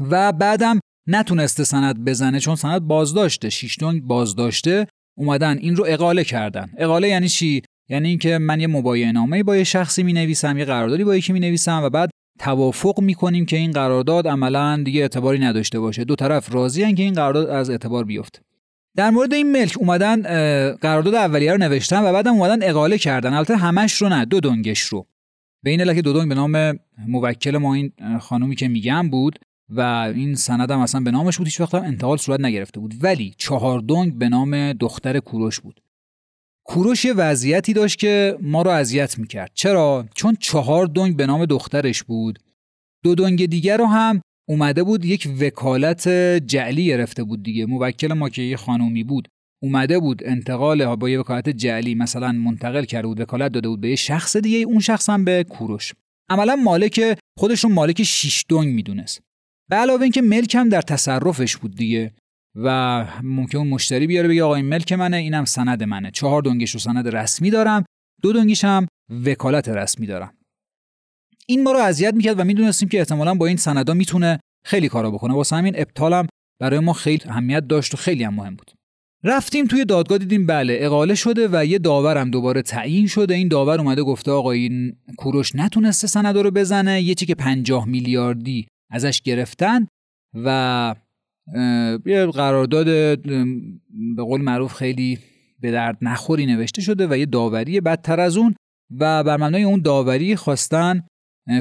و 0.00 0.32
بعدم 0.32 0.80
نتونسته 1.06 1.64
سند 1.64 2.04
بزنه 2.04 2.40
چون 2.40 2.56
سند 2.56 2.80
بازداشته 2.80 3.50
شیشتون 3.50 4.00
بازداشته 4.00 4.86
اومدن 5.18 5.58
این 5.58 5.76
رو 5.76 5.84
اقاله 5.88 6.24
کردن. 6.24 6.70
اقاله 6.78 7.08
یعنی 7.08 7.28
چی؟ 7.28 7.62
یعنی 7.88 8.08
اینکه 8.08 8.38
من 8.38 8.60
یه 8.60 8.66
مبایعه 8.66 9.12
نامه 9.12 9.42
با 9.42 9.56
یه 9.56 9.64
شخصی 9.64 10.02
می 10.02 10.12
نویسم 10.12 10.58
یه 10.58 10.64
قراردادی 10.64 11.04
با 11.04 11.16
یکی 11.16 11.32
می 11.32 11.40
نویسم 11.40 11.82
و 11.82 11.90
بعد 11.90 12.10
توافق 12.38 13.00
می‌کنیم 13.00 13.46
که 13.46 13.56
این 13.56 13.70
قرارداد 13.70 14.28
عملا 14.28 14.82
دیگه 14.84 15.00
اعتباری 15.00 15.38
نداشته 15.38 15.80
باشه. 15.80 16.04
دو 16.04 16.16
طرف 16.16 16.54
راضی 16.54 16.94
که 16.94 17.02
این 17.02 17.14
قرارداد 17.14 17.48
از 17.48 17.70
اعتبار 17.70 18.04
بیفته. 18.04 18.40
در 18.96 19.10
مورد 19.10 19.34
این 19.34 19.52
ملک 19.52 19.76
اومدن 19.78 20.22
قرارداد 20.72 21.14
اولیه 21.14 21.52
رو 21.52 21.58
نوشتن 21.58 22.04
و 22.04 22.12
بعدم 22.12 22.32
اومدن 22.32 22.68
اقاله 22.70 22.98
کردن. 22.98 23.32
البته 23.32 23.56
همش 23.56 23.92
رو 23.92 24.08
نه 24.08 24.24
دو 24.24 24.40
دنگش 24.40 24.80
رو. 24.80 25.06
به 25.62 25.70
این 25.70 25.94
که 25.94 26.02
دو 26.02 26.12
دنگ 26.12 26.28
به 26.28 26.34
نام 26.34 26.78
موکل 27.08 27.56
ما 27.56 27.74
این 27.74 27.92
خانومی 28.20 28.56
که 28.56 28.68
میگم 28.68 29.10
بود 29.10 29.38
و 29.68 29.80
این 30.14 30.34
سند 30.34 30.70
هم 30.70 30.80
اصلا 30.80 31.00
به 31.00 31.10
نامش 31.10 31.38
بود 31.38 31.46
هیچ 31.46 31.60
وقت 31.60 31.74
انتقال 31.74 32.16
صورت 32.16 32.40
نگرفته 32.40 32.80
بود. 32.80 32.94
ولی 33.00 33.34
چهار 33.38 33.80
دنگ 33.80 34.18
به 34.18 34.28
نام 34.28 34.72
دختر 34.72 35.18
کوروش 35.18 35.60
بود. 35.60 35.80
کوروش 36.68 37.04
یه 37.04 37.12
وضعیتی 37.12 37.72
داشت 37.72 37.98
که 37.98 38.38
ما 38.42 38.62
رو 38.62 38.70
اذیت 38.70 39.18
می‌کرد. 39.18 39.50
چرا؟ 39.54 40.06
چون 40.14 40.36
چهار 40.40 40.86
دنگ 40.86 41.16
به 41.16 41.26
نام 41.26 41.44
دخترش 41.44 42.02
بود. 42.02 42.38
دو 43.04 43.14
دنگ 43.14 43.46
دیگر 43.46 43.76
رو 43.76 43.86
هم 43.86 44.20
اومده 44.48 44.82
بود 44.82 45.04
یک 45.04 45.28
وکالت 45.40 46.08
جعلی 46.46 46.86
گرفته 46.86 47.24
بود 47.24 47.42
دیگه. 47.42 47.66
موکل 47.66 48.12
ما 48.12 48.28
که 48.28 48.42
یه 48.42 48.56
خانومی 48.56 49.04
بود. 49.04 49.28
اومده 49.62 49.98
بود 49.98 50.22
انتقال 50.24 50.96
با 50.96 51.10
یه 51.10 51.20
وکالت 51.20 51.48
جعلی 51.48 51.94
مثلا 51.94 52.32
منتقل 52.32 52.84
کرده 52.84 53.06
بود 53.06 53.20
وکالت 53.20 53.52
داده 53.52 53.68
بود 53.68 53.80
به 53.80 53.90
یه 53.90 53.96
شخص 53.96 54.36
دیگه 54.36 54.58
اون 54.58 54.80
شخص 54.80 55.10
هم 55.10 55.24
به 55.24 55.44
کوروش. 55.44 55.92
عملا 56.30 56.56
مالک 56.56 57.18
خودشون 57.38 57.72
مالک 57.72 58.02
شیش 58.02 58.44
دنگ 58.48 58.68
می‌دونست. 58.68 59.20
به 59.70 59.76
علاوه 59.76 60.02
اینکه 60.02 60.22
ملک 60.22 60.54
هم 60.54 60.68
در 60.68 60.82
تصرفش 60.82 61.56
بود 61.56 61.76
دیگه. 61.76 62.12
و 62.56 63.04
ممکن 63.22 63.58
اون 63.58 63.68
مشتری 63.68 64.06
بیاره 64.06 64.28
بگه 64.28 64.44
آقا 64.44 64.54
این 64.54 64.66
ملک 64.66 64.92
منه 64.92 65.16
اینم 65.16 65.44
سند 65.44 65.82
منه. 65.82 66.10
چهار 66.10 66.42
دنگش 66.42 66.70
رو 66.70 66.80
سند 66.80 67.16
رسمی 67.16 67.50
دارم 67.50 67.84
دو 68.22 68.32
دنگیش 68.32 68.64
هم 68.64 68.86
وکالت 69.24 69.68
رسمی 69.68 70.06
دارم. 70.06 70.34
این 71.46 71.62
ما 71.62 71.72
رو 71.72 71.78
اذیت 71.78 72.14
می‌کرد 72.14 72.40
و 72.40 72.44
می‌دونستیم 72.44 72.88
که 72.88 72.98
احتمالا 72.98 73.34
با 73.34 73.46
این 73.46 73.56
سندا 73.56 73.94
می‌تونه 73.94 74.40
خیلی 74.66 74.88
کارا 74.88 75.10
بکنه. 75.10 75.34
واسه 75.34 75.56
همین 75.56 75.74
ابطالم 75.76 76.26
برای 76.60 76.78
ما 76.78 76.92
خیلی 76.92 77.22
اهمیت 77.28 77.66
داشت 77.66 77.94
و 77.94 77.96
خیلی 77.96 78.24
هم 78.24 78.34
مهم 78.34 78.54
بود. 78.56 78.70
رفتیم 79.24 79.66
توی 79.66 79.84
دادگاه 79.84 80.18
دیدیم 80.18 80.46
بله 80.46 80.76
اقاله 80.80 81.14
شده 81.14 81.48
و 81.52 81.64
یه 81.64 81.78
داورم 81.78 82.30
دوباره 82.30 82.62
تعیین 82.62 83.06
شده. 83.06 83.34
این 83.34 83.48
داور 83.48 83.80
اومده 83.80 84.02
گفته 84.02 84.30
آقا 84.30 84.50
این 84.50 84.96
کوروش 85.18 85.54
نتونسته 85.54 86.06
سندا 86.06 86.40
رو 86.40 86.50
بزنه. 86.50 87.02
یه 87.02 87.14
چی 87.14 87.26
که 87.26 87.34
50 87.34 87.88
میلیاردی 87.88 88.66
ازش 88.90 89.22
گرفتن 89.22 89.86
و 90.34 90.94
یه 92.06 92.26
قرارداد 92.26 92.86
به 94.16 94.22
قول 94.22 94.40
معروف 94.40 94.74
خیلی 94.74 95.18
به 95.60 95.70
درد 95.70 95.98
نخوری 96.02 96.46
نوشته 96.46 96.82
شده 96.82 97.06
و 97.06 97.16
یه 97.16 97.26
داوری 97.26 97.80
بدتر 97.80 98.20
از 98.20 98.36
اون 98.36 98.54
و 98.90 99.24
بر 99.24 99.36
مبنای 99.36 99.62
اون 99.62 99.82
داوری 99.82 100.36
خواستن 100.36 101.06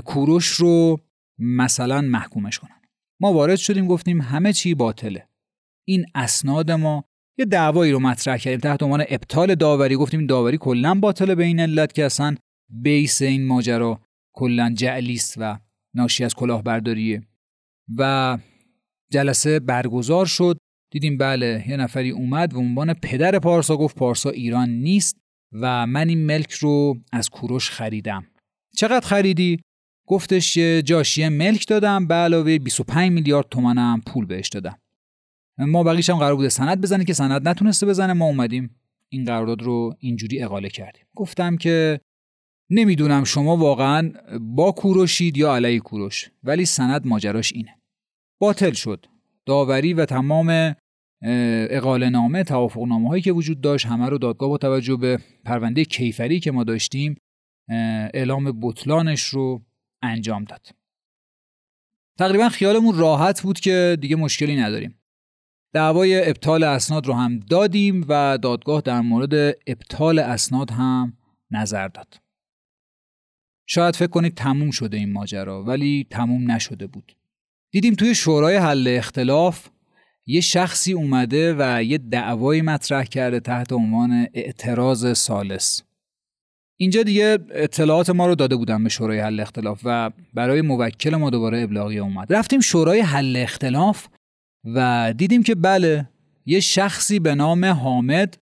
کوروش 0.05 0.47
رو 0.47 0.99
مثلا 1.39 2.01
محکومش 2.01 2.59
کنن. 2.59 2.81
ما 3.21 3.33
وارد 3.33 3.55
شدیم 3.55 3.87
گفتیم 3.87 4.21
همه 4.21 4.53
چی 4.53 4.73
باطله. 4.73 5.27
این 5.87 6.05
اسناد 6.15 6.71
ما 6.71 7.03
یه 7.37 7.45
دعوایی 7.45 7.91
رو 7.91 7.99
مطرح 7.99 8.37
کردیم 8.37 8.59
تحت 8.59 8.83
عنوان 8.83 9.03
ابطال 9.09 9.55
داوری. 9.55 9.95
گفتیم 9.95 10.27
داوری 10.27 10.57
کلا 10.57 10.93
باطله 10.93 11.35
به 11.35 11.43
این 11.43 11.59
علت 11.59 11.93
که 11.93 12.05
اصلا 12.05 12.35
بیس 12.69 13.21
این 13.21 13.47
ماجرا 13.47 14.01
کلا 14.33 14.73
جعلیست 14.77 15.35
و 15.37 15.59
ناشی 15.95 16.23
از 16.23 16.35
کلاهبرداریه. 16.35 17.23
و 17.97 18.37
جلسه 19.11 19.59
برگزار 19.59 20.25
شد. 20.25 20.57
دیدیم 20.91 21.17
بله 21.17 21.65
یه 21.67 21.77
نفری 21.77 22.09
اومد 22.09 22.53
و 22.53 22.59
عنوان 22.59 22.93
پدر 22.93 23.39
پارسا 23.39 23.77
گفت 23.77 23.95
پارسا 23.95 24.29
ایران 24.29 24.69
نیست 24.69 25.17
و 25.51 25.87
من 25.87 26.09
این 26.09 26.25
ملک 26.25 26.51
رو 26.51 26.97
از 27.11 27.29
کوروش 27.29 27.69
خریدم. 27.69 28.27
چقدر 28.77 29.07
خریدی؟ 29.07 29.59
گفتش 30.07 30.57
یه 30.57 30.81
جاشیه 30.81 31.29
ملک 31.29 31.67
دادم 31.67 32.07
به 32.07 32.13
علاوه 32.13 32.57
25 32.59 33.11
میلیارد 33.11 33.49
تومنم 33.51 34.01
پول 34.07 34.25
بهش 34.25 34.49
دادم. 34.49 34.79
ما 35.57 35.83
بقیش 35.83 36.09
هم 36.09 36.17
قرار 36.17 36.35
بوده 36.35 36.49
سند 36.49 36.81
بزنه 36.81 37.05
که 37.05 37.13
سند 37.13 37.47
نتونسته 37.47 37.85
بزنه 37.85 38.13
ما 38.13 38.25
اومدیم 38.25 38.75
این 39.09 39.25
قرارداد 39.25 39.61
رو 39.61 39.95
اینجوری 39.99 40.43
اقاله 40.43 40.69
کردیم. 40.69 41.05
گفتم 41.15 41.57
که 41.57 41.99
نمی‌دونم 42.69 43.23
شما 43.23 43.57
واقعا 43.57 44.11
با 44.39 44.71
کوروشید 44.71 45.37
یا 45.37 45.55
علیه 45.55 45.79
کوروش 45.79 46.31
ولی 46.43 46.65
سند 46.65 47.07
ماجراش 47.07 47.53
اینه. 47.53 47.77
باطل 48.41 48.71
شد. 48.71 49.05
داوری 49.45 49.93
و 49.93 50.05
تمام 50.05 50.75
اقاله 51.69 52.09
نامه 52.09 52.43
توافق 52.43 52.83
نامه 52.87 53.09
هایی 53.09 53.21
که 53.21 53.31
وجود 53.31 53.61
داشت 53.61 53.85
همه 53.85 54.09
رو 54.09 54.17
دادگاه 54.17 54.49
با 54.49 54.57
توجه 54.57 54.95
به 54.95 55.19
پرونده 55.45 55.85
کیفری 55.85 56.39
که 56.39 56.51
ما 56.51 56.63
داشتیم 56.63 57.15
اعلام 58.13 58.59
بطلانش 58.61 59.23
رو 59.23 59.61
انجام 60.01 60.43
داد. 60.43 60.67
تقریبا 62.19 62.49
خیالمون 62.49 62.97
راحت 62.97 63.41
بود 63.41 63.59
که 63.59 63.97
دیگه 64.01 64.15
مشکلی 64.15 64.55
نداریم. 64.55 64.99
دعوای 65.73 66.29
ابطال 66.29 66.63
اسناد 66.63 67.07
رو 67.07 67.13
هم 67.13 67.39
دادیم 67.39 68.05
و 68.09 68.37
دادگاه 68.37 68.81
در 68.81 69.01
مورد 69.01 69.33
ابطال 69.67 70.19
اسناد 70.19 70.71
هم 70.71 71.17
نظر 71.51 71.87
داد. 71.87 72.21
شاید 73.67 73.95
فکر 73.95 74.07
کنید 74.07 74.35
تموم 74.35 74.71
شده 74.71 74.97
این 74.97 75.11
ماجرا 75.11 75.63
ولی 75.63 76.07
تموم 76.09 76.51
نشده 76.51 76.87
بود. 76.87 77.15
دیدیم 77.75 77.93
توی 77.93 78.15
شورای 78.15 78.55
حل 78.55 78.87
اختلاف 78.87 79.67
یه 80.25 80.41
شخصی 80.41 80.93
اومده 80.93 81.55
و 81.57 81.83
یه 81.83 81.97
دعوایی 81.97 82.61
مطرح 82.61 83.03
کرده 83.03 83.39
تحت 83.39 83.73
عنوان 83.73 84.27
اعتراض 84.33 85.17
سالس. 85.17 85.83
اینجا 86.77 87.03
دیگه 87.03 87.39
اطلاعات 87.51 88.09
ما 88.09 88.27
رو 88.27 88.35
داده 88.35 88.55
بودم 88.55 88.83
به 88.83 88.89
شورای 88.89 89.19
حل 89.19 89.39
اختلاف 89.39 89.81
و 89.83 90.11
برای 90.33 90.61
موکل 90.61 91.15
ما 91.15 91.29
دوباره 91.29 91.61
ابلاغی 91.61 91.99
اومد. 91.99 92.33
رفتیم 92.33 92.59
شورای 92.59 92.99
حل 92.99 93.35
اختلاف 93.37 94.07
و 94.75 95.13
دیدیم 95.17 95.43
که 95.43 95.55
بله 95.55 96.09
یه 96.45 96.59
شخصی 96.59 97.19
به 97.19 97.35
نام 97.35 97.65
حامد 97.65 98.37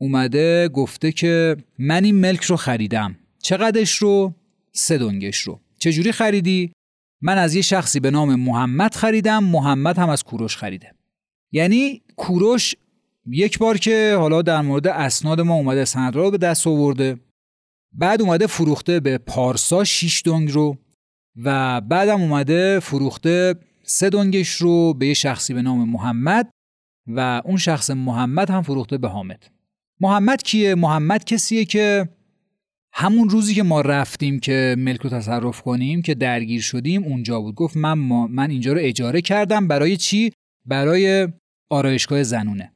اومده 0.00 0.68
گفته 0.68 1.12
که 1.12 1.56
من 1.78 2.04
این 2.04 2.14
ملک 2.14 2.42
رو 2.42 2.56
خریدم. 2.56 3.16
چقدرش 3.42 3.96
رو؟ 3.96 4.34
سه 4.72 4.98
دنگش 4.98 5.38
رو. 5.38 5.60
چجوری 5.78 6.12
خریدی؟ 6.12 6.72
من 7.20 7.38
از 7.38 7.54
یه 7.54 7.62
شخصی 7.62 8.00
به 8.00 8.10
نام 8.10 8.34
محمد 8.34 8.94
خریدم 8.94 9.44
محمد 9.44 9.98
هم 9.98 10.08
از 10.08 10.24
کوروش 10.24 10.56
خریده 10.56 10.94
یعنی 11.52 12.02
کوروش 12.16 12.74
یک 13.26 13.58
بار 13.58 13.78
که 13.78 14.16
حالا 14.18 14.42
در 14.42 14.60
مورد 14.60 14.86
اسناد 14.86 15.40
ما 15.40 15.54
اومده 15.54 15.84
سند 15.84 16.16
رو 16.16 16.30
به 16.30 16.38
دست 16.38 16.66
آورده 16.66 17.16
بعد 17.92 18.22
اومده 18.22 18.46
فروخته 18.46 19.00
به 19.00 19.18
پارسا 19.18 19.84
6 19.84 20.22
دنگ 20.24 20.50
رو 20.50 20.76
و 21.44 21.80
بعدم 21.80 22.20
اومده 22.20 22.80
فروخته 22.80 23.54
سه 23.82 24.10
دنگش 24.10 24.48
رو 24.48 24.94
به 24.94 25.06
یه 25.06 25.14
شخصی 25.14 25.54
به 25.54 25.62
نام 25.62 25.88
محمد 25.88 26.50
و 27.06 27.42
اون 27.44 27.56
شخص 27.56 27.90
محمد 27.90 28.50
هم 28.50 28.62
فروخته 28.62 28.98
به 28.98 29.08
حامد 29.08 29.50
محمد 30.00 30.42
کیه؟ 30.42 30.74
محمد 30.74 31.24
کسیه 31.24 31.64
که 31.64 32.08
همون 32.92 33.28
روزی 33.28 33.54
که 33.54 33.62
ما 33.62 33.80
رفتیم 33.80 34.40
که 34.40 34.76
ملک 34.78 35.00
رو 35.00 35.10
تصرف 35.10 35.62
کنیم 35.62 36.02
که 36.02 36.14
درگیر 36.14 36.60
شدیم 36.60 37.02
اونجا 37.02 37.40
بود. 37.40 37.54
گفت 37.54 37.76
من, 37.76 37.98
من 38.30 38.50
اینجا 38.50 38.72
رو 38.72 38.78
اجاره 38.82 39.20
کردم 39.20 39.68
برای 39.68 39.96
چی؟ 39.96 40.32
برای 40.66 41.28
آرایشگاه 41.70 42.22
زنونه. 42.22 42.72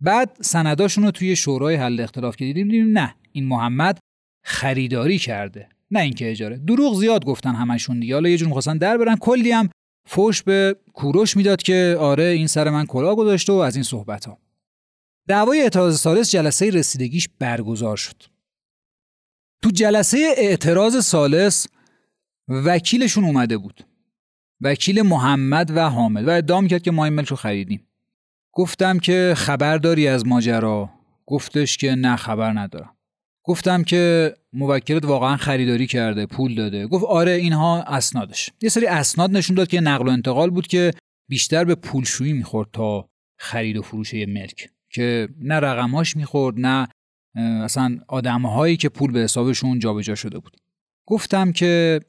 بعد 0.00 0.36
سنداشون 0.40 1.04
رو 1.04 1.10
توی 1.10 1.36
شورای 1.36 1.74
حل 1.74 2.00
اختلاف 2.00 2.36
که 2.36 2.44
دیدیم 2.44 2.68
دیدیم 2.68 2.98
نه 2.98 3.14
این 3.32 3.46
محمد 3.46 3.98
خریداری 4.44 5.18
کرده 5.18 5.68
نه 5.90 6.00
اینکه 6.00 6.30
اجاره. 6.30 6.56
دروغ 6.56 6.94
زیاد 6.94 7.24
گفتن 7.24 7.54
همشون 7.54 8.00
دیگه. 8.00 8.14
حالا 8.14 8.28
یه 8.28 8.36
جور 8.36 8.48
می‌خواستن 8.48 8.78
در 8.78 8.98
برن. 8.98 9.16
کلی 9.16 9.50
هم 9.50 9.68
فوش 10.08 10.42
به 10.42 10.76
کوروش 10.92 11.36
می‌داد 11.36 11.62
که 11.62 11.96
آره 11.98 12.24
این 12.24 12.46
سر 12.46 12.70
من 12.70 12.86
کلاه 12.86 13.16
گذاشته 13.16 13.52
و 13.52 13.56
از 13.56 13.76
این 13.76 13.82
صحبت 13.82 14.24
ها 14.24 14.38
دعوای 15.28 15.60
اعتراض 15.60 16.00
سالس 16.00 16.30
جلسه 16.30 16.70
رسیدگیش 16.70 17.28
برگزار 17.38 17.96
شد. 17.96 18.35
تو 19.62 19.70
جلسه 19.70 20.18
اعتراض 20.36 21.04
سالس 21.04 21.66
وکیلشون 22.48 23.24
اومده 23.24 23.58
بود. 23.58 23.86
وکیل 24.60 25.02
محمد 25.02 25.76
و 25.76 25.90
حامد. 25.90 26.28
و 26.28 26.30
ادعا 26.30 26.66
کرد 26.66 26.82
که 26.82 26.90
ما 26.90 27.04
این 27.04 27.14
ملک 27.14 27.28
رو 27.28 27.36
خریدیم. 27.36 27.88
گفتم 28.52 28.98
که 28.98 29.34
خبر 29.36 29.78
داری 29.78 30.08
از 30.08 30.26
ماجرا؟ 30.26 30.90
گفتش 31.26 31.76
که 31.76 31.94
نه 31.94 32.16
خبر 32.16 32.52
ندارم. 32.52 32.96
گفتم 33.44 33.82
که 33.82 34.34
موکلت 34.52 35.04
واقعا 35.04 35.36
خریداری 35.36 35.86
کرده 35.86 36.26
پول 36.26 36.54
داده. 36.54 36.86
گفت 36.86 37.04
آره 37.04 37.32
اینها 37.32 37.82
اسنادش. 37.82 38.50
یه 38.62 38.68
سری 38.68 38.86
اسناد 38.86 39.30
نشون 39.30 39.56
داد 39.56 39.68
که 39.68 39.80
نقل 39.80 40.08
و 40.08 40.10
انتقال 40.10 40.50
بود 40.50 40.66
که 40.66 40.92
بیشتر 41.28 41.64
به 41.64 41.74
پولشویی 41.74 42.32
می‌خورد 42.32 42.68
تا 42.72 43.08
خرید 43.38 43.76
و 43.76 43.82
فروش 43.82 44.14
ملک. 44.14 44.70
که 44.90 45.28
نه 45.40 45.54
رقماش 45.54 46.16
می‌خورد 46.16 46.56
نه 46.58 46.88
اصلا 47.36 47.98
آدمهایی 48.08 48.76
که 48.76 48.88
پول 48.88 49.12
به 49.12 49.20
حسابشون 49.20 49.78
جابجا 49.78 50.14
شده 50.14 50.38
بود. 50.38 50.56
گفتم 51.08 51.52
که 51.52 52.00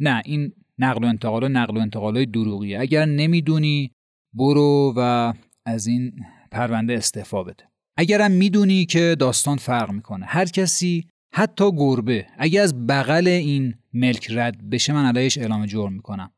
نه 0.00 0.22
این 0.24 0.52
نقل 0.78 1.04
و 1.04 1.06
انتقال 1.06 1.48
نقل 1.48 1.76
و 1.76 1.80
انتقال 1.80 2.16
های 2.16 2.26
دروغیه. 2.26 2.80
اگر 2.80 3.04
نمی‌دونی 3.04 3.90
برو 4.34 4.94
و 4.96 5.32
از 5.66 5.86
این 5.86 6.12
پرونده 6.50 6.94
استعفا 6.94 7.42
بده. 7.42 7.64
اگرم 7.96 8.30
می‌دونی 8.30 8.86
که 8.86 9.16
داستان 9.18 9.56
فرق 9.56 9.90
می‌کنه. 9.90 10.26
هر 10.26 10.44
کسی 10.44 11.08
حتی 11.34 11.72
گربه 11.72 12.26
اگه 12.38 12.60
از 12.60 12.86
بغل 12.86 13.28
این 13.28 13.74
ملک 13.92 14.30
رد 14.30 14.70
بشه 14.70 14.92
من 14.92 15.06
علیش 15.06 15.38
اعلام 15.38 15.66
جرم 15.66 15.92
می‌کنم. 15.92 16.30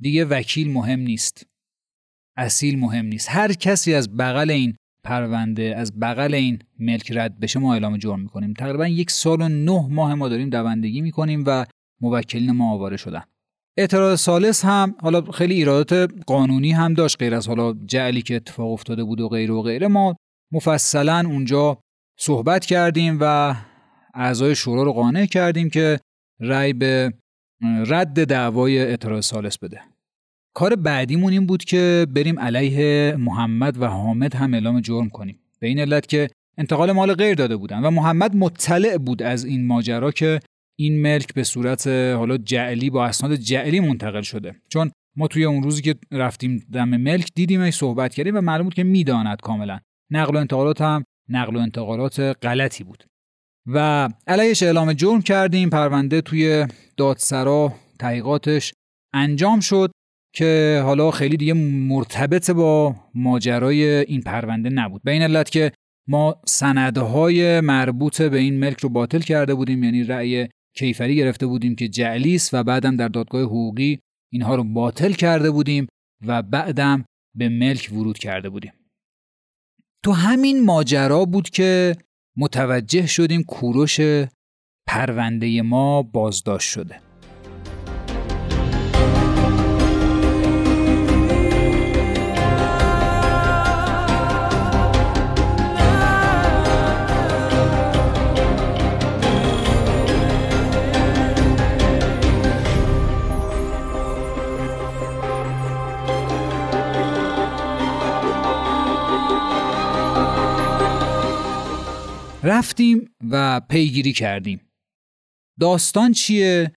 دیگه 0.00 0.24
وکیل 0.24 0.72
مهم 0.72 1.00
نیست. 1.00 1.46
اصیل 2.36 2.78
مهم 2.78 3.06
نیست. 3.06 3.28
هر 3.30 3.52
کسی 3.52 3.94
از 3.94 4.16
بغل 4.16 4.50
این 4.50 4.76
پرونده 5.08 5.74
از 5.76 6.00
بغل 6.00 6.34
این 6.34 6.58
ملک 6.78 7.12
رد 7.14 7.40
بشه 7.40 7.58
ما 7.58 7.72
اعلام 7.72 7.96
جرم 7.96 8.20
می‌کنیم. 8.20 8.52
تقریبا 8.52 8.86
یک 8.86 9.10
سال 9.10 9.42
و 9.42 9.48
نه 9.48 9.88
ماه 9.90 10.14
ما 10.14 10.28
داریم 10.28 10.50
دوندگی 10.50 11.00
می‌کنیم 11.00 11.44
و 11.46 11.66
موکلین 12.00 12.50
ما 12.50 12.72
آواره 12.72 12.96
شدن. 12.96 13.22
اعتراض 13.78 14.20
سالس 14.20 14.64
هم 14.64 14.94
حالا 15.00 15.20
خیلی 15.20 15.54
ایرادات 15.54 16.10
قانونی 16.26 16.72
هم 16.72 16.94
داشت 16.94 17.16
غیر 17.18 17.34
از 17.34 17.48
حالا 17.48 17.74
جعلی 17.86 18.22
که 18.22 18.36
اتفاق 18.36 18.72
افتاده 18.72 19.04
بود 19.04 19.20
و 19.20 19.28
غیر 19.28 19.50
و 19.50 19.62
غیره 19.62 19.88
ما 19.88 20.16
مفصلا 20.52 21.24
اونجا 21.26 21.78
صحبت 22.18 22.66
کردیم 22.66 23.18
و 23.20 23.54
اعضای 24.14 24.54
شورا 24.54 24.82
رو 24.82 24.92
قانع 24.92 25.26
کردیم 25.26 25.70
که 25.70 25.98
رأی 26.40 26.72
به 26.72 27.12
رد 27.86 28.24
دعوای 28.24 28.78
اعتراض 28.78 29.26
سالس 29.26 29.58
بده. 29.58 29.80
کار 30.58 30.76
بعدیمون 30.76 31.32
این 31.32 31.46
بود 31.46 31.64
که 31.64 32.06
بریم 32.10 32.40
علیه 32.40 33.16
محمد 33.18 33.82
و 33.82 33.86
حامد 33.86 34.34
هم 34.34 34.54
اعلام 34.54 34.80
جرم 34.80 35.08
کنیم. 35.08 35.38
به 35.60 35.66
این 35.66 35.78
علت 35.78 36.06
که 36.06 36.28
انتقال 36.58 36.92
مال 36.92 37.14
غیر 37.14 37.34
داده 37.34 37.56
بودن 37.56 37.80
و 37.80 37.90
محمد 37.90 38.36
مطلع 38.36 38.96
بود 38.96 39.22
از 39.22 39.44
این 39.44 39.66
ماجرا 39.66 40.10
که 40.10 40.40
این 40.78 41.02
ملک 41.02 41.34
به 41.34 41.44
صورت 41.44 41.86
حالا 41.86 42.36
جعلی 42.36 42.90
با 42.90 43.06
اسناد 43.06 43.34
جعلی 43.34 43.80
منتقل 43.80 44.22
شده. 44.22 44.54
چون 44.68 44.90
ما 45.16 45.28
توی 45.28 45.44
اون 45.44 45.62
روزی 45.62 45.82
که 45.82 45.94
رفتیم 46.12 46.66
دم 46.72 46.88
ملک 46.88 47.28
دیدیم 47.34 47.70
صحبت 47.70 48.14
کردیم 48.14 48.36
و 48.36 48.40
معلوم 48.40 48.64
بود 48.64 48.74
که 48.74 48.84
می‌داند 48.84 49.40
کاملا. 49.40 49.80
نقل 50.10 50.36
و 50.36 50.38
انتقالات 50.38 50.80
هم 50.80 51.04
نقل 51.28 51.56
و 51.56 51.58
انتقالات 51.58 52.20
غلطی 52.20 52.84
بود. 52.84 53.04
و 53.66 54.08
علیش 54.26 54.62
اعلام 54.62 54.92
جرم 54.92 55.22
کردیم. 55.22 55.70
پرونده 55.70 56.20
توی 56.20 56.66
دادسرا 56.96 57.72
تحقیقاتش 57.98 58.72
انجام 59.14 59.60
شد. 59.60 59.90
که 60.38 60.80
حالا 60.84 61.10
خیلی 61.10 61.36
دیگه 61.36 61.54
مرتبط 61.88 62.50
با 62.50 62.96
ماجرای 63.14 63.84
این 63.84 64.20
پرونده 64.20 64.70
نبود. 64.70 65.02
به 65.04 65.10
این 65.10 65.22
علت 65.22 65.50
که 65.50 65.72
ما 66.08 66.36
سندهای 66.46 67.60
مربوط 67.60 68.22
به 68.22 68.38
این 68.38 68.58
ملک 68.58 68.80
رو 68.80 68.88
باطل 68.88 69.18
کرده 69.18 69.54
بودیم 69.54 69.84
یعنی 69.84 70.04
رأی 70.04 70.48
کیفری 70.76 71.16
گرفته 71.16 71.46
بودیم 71.46 71.74
که 71.74 71.88
جعلیس 71.88 72.54
و 72.54 72.64
بعدم 72.64 72.96
در 72.96 73.08
دادگاه 73.08 73.42
حقوقی 73.42 73.98
اینها 74.32 74.54
رو 74.54 74.64
باطل 74.64 75.12
کرده 75.12 75.50
بودیم 75.50 75.86
و 76.26 76.42
بعدم 76.42 77.04
به 77.36 77.48
ملک 77.48 77.90
ورود 77.92 78.18
کرده 78.18 78.48
بودیم. 78.48 78.72
تو 80.04 80.12
همین 80.12 80.64
ماجرا 80.64 81.24
بود 81.24 81.50
که 81.50 81.96
متوجه 82.36 83.06
شدیم 83.06 83.42
کوروش 83.42 84.00
پرونده 84.88 85.62
ما 85.62 86.02
بازداشت 86.02 86.70
شده. 86.70 87.07
رفتیم 112.48 113.10
و 113.30 113.60
پیگیری 113.60 114.12
کردیم 114.12 114.60
داستان 115.60 116.12
چیه؟ 116.12 116.72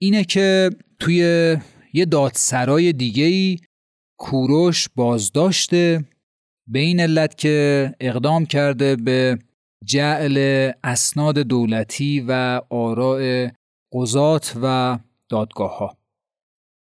اینه 0.00 0.24
که 0.24 0.70
توی 1.00 1.20
یه 1.92 2.04
دادسرای 2.04 2.92
دیگه 2.92 3.24
ای 3.24 3.58
کوروش 4.18 4.88
بازداشته 4.88 6.04
به 6.68 6.78
این 6.78 7.00
علت 7.00 7.38
که 7.38 7.94
اقدام 8.00 8.46
کرده 8.46 8.96
به 8.96 9.38
جعل 9.84 10.70
اسناد 10.84 11.38
دولتی 11.38 12.24
و 12.28 12.60
آراء 12.70 13.48
قضات 13.92 14.58
و 14.62 14.98
دادگاه 15.30 15.78
ها. 15.78 15.96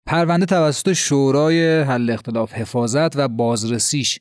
پرونده 0.07 0.47
توسط 0.47 0.93
شورای 0.93 1.81
حل 1.81 2.11
اختلاف 2.11 2.53
حفاظت 2.53 3.17
و 3.17 3.29
بازرسیش 3.29 4.19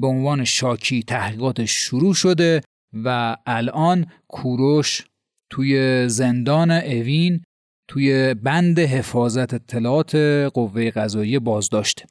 به 0.00 0.06
عنوان 0.06 0.44
شاکی 0.44 1.02
تحقیقات 1.02 1.64
شروع 1.64 2.14
شده 2.14 2.60
و 2.92 3.36
الان 3.46 4.06
کوروش 4.28 5.06
توی 5.50 6.08
زندان 6.08 6.70
اوین 6.70 7.42
توی 7.88 8.34
بند 8.34 8.78
حفاظت 8.78 9.54
اطلاعات 9.54 10.14
قوه 10.54 10.90
قضایی 10.90 11.38
بازداشته. 11.38 12.04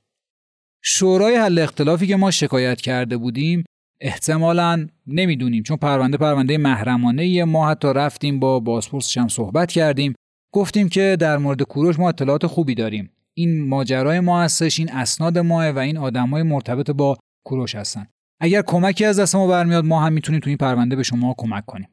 شورای 0.84 1.36
حل 1.36 1.60
اختلافی 1.60 2.08
که 2.08 2.16
ما 2.16 2.32
شکایت 2.32 2.82
کرده 2.82 3.18
بودیم 3.18 3.64
احتمالا 4.02 4.88
نمی‌دونیم 5.08 5.64
چون 5.64 5.78
پرونده 5.78 6.18
پرونده 6.18 6.58
محرمانه 6.58 7.44
ما 7.44 7.70
حتی 7.70 7.88
رفتیم 7.96 8.40
با 8.40 8.60
بازپرسش 8.60 9.18
هم 9.18 9.28
صحبت 9.28 9.72
کردیم. 9.72 10.14
گفتیم 10.54 10.90
که 10.90 11.18
در 11.20 11.38
مورد 11.38 11.62
کوروش 11.64 12.00
ما 12.00 12.10
اطلاعات 12.10 12.48
خوبی 12.48 12.76
داریم. 12.76 13.12
این 13.34 13.68
ماجرای 13.68 14.20
ما 14.20 14.42
هستش 14.42 14.80
این 14.80 14.92
اسناد 14.92 15.38
ماه 15.38 15.70
و 15.70 15.80
این 15.80 15.98
آدمای 15.98 16.44
مرتبط 16.44 16.92
با 16.92 17.18
کوروش 17.46 17.76
هستن. 17.76 18.08
اگر 18.40 18.62
کمکی 18.62 19.06
از 19.06 19.20
دست 19.20 19.36
ما 19.36 19.48
برمیاد 19.48 19.86
ما 19.86 20.02
هم 20.02 20.14
می‌تونیم 20.14 20.42
تو 20.42 20.50
این 20.50 20.58
پرونده 20.58 20.96
به 20.96 21.04
شما 21.04 21.36
کمک 21.38 21.66
کنیم. 21.66 21.90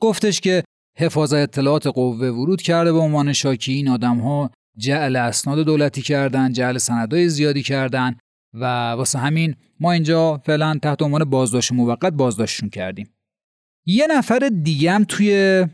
گفتش 0.00 0.40
که 0.40 0.64
حفاظت 0.98 1.34
اطلاعات 1.34 1.86
قوه 1.86 2.28
ورود 2.28 2.62
کرده 2.62 2.92
به 2.92 2.98
عنوان 2.98 3.32
شاکی 3.32 3.72
این 3.72 3.88
آدم 3.88 4.18
ها 4.18 4.50
جعل 4.78 5.16
اسناد 5.16 5.58
دولتی 5.58 6.02
کردن 6.02 6.52
جعل 6.52 6.78
سندهای 6.78 7.28
زیادی 7.28 7.62
کردن 7.62 8.16
و 8.54 8.64
واسه 8.90 9.18
همین 9.18 9.54
ما 9.80 9.92
اینجا 9.92 10.38
فعلا 10.46 10.78
تحت 10.82 11.02
عنوان 11.02 11.24
بازداشت 11.24 11.72
موقت 11.72 12.12
بازداشتشون 12.12 12.68
کردیم. 12.68 13.14
یه 13.86 14.06
نفر 14.06 14.50
دیگه 14.62 14.92
هم 14.92 15.04
توی 15.04 15.66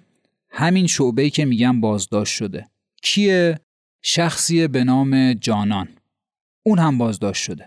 همین 0.51 0.87
شعبه 0.87 1.31
که 1.31 1.45
میگم 1.45 1.81
بازداشت 1.81 2.37
شده. 2.37 2.69
کیه؟ 3.03 3.61
شخصی 4.03 4.69
به 4.69 4.85
نام 4.85 5.33
جانان. 5.33 5.89
اون 6.67 6.79
هم 6.79 6.99
بازداشت 6.99 7.43
شده. 7.43 7.67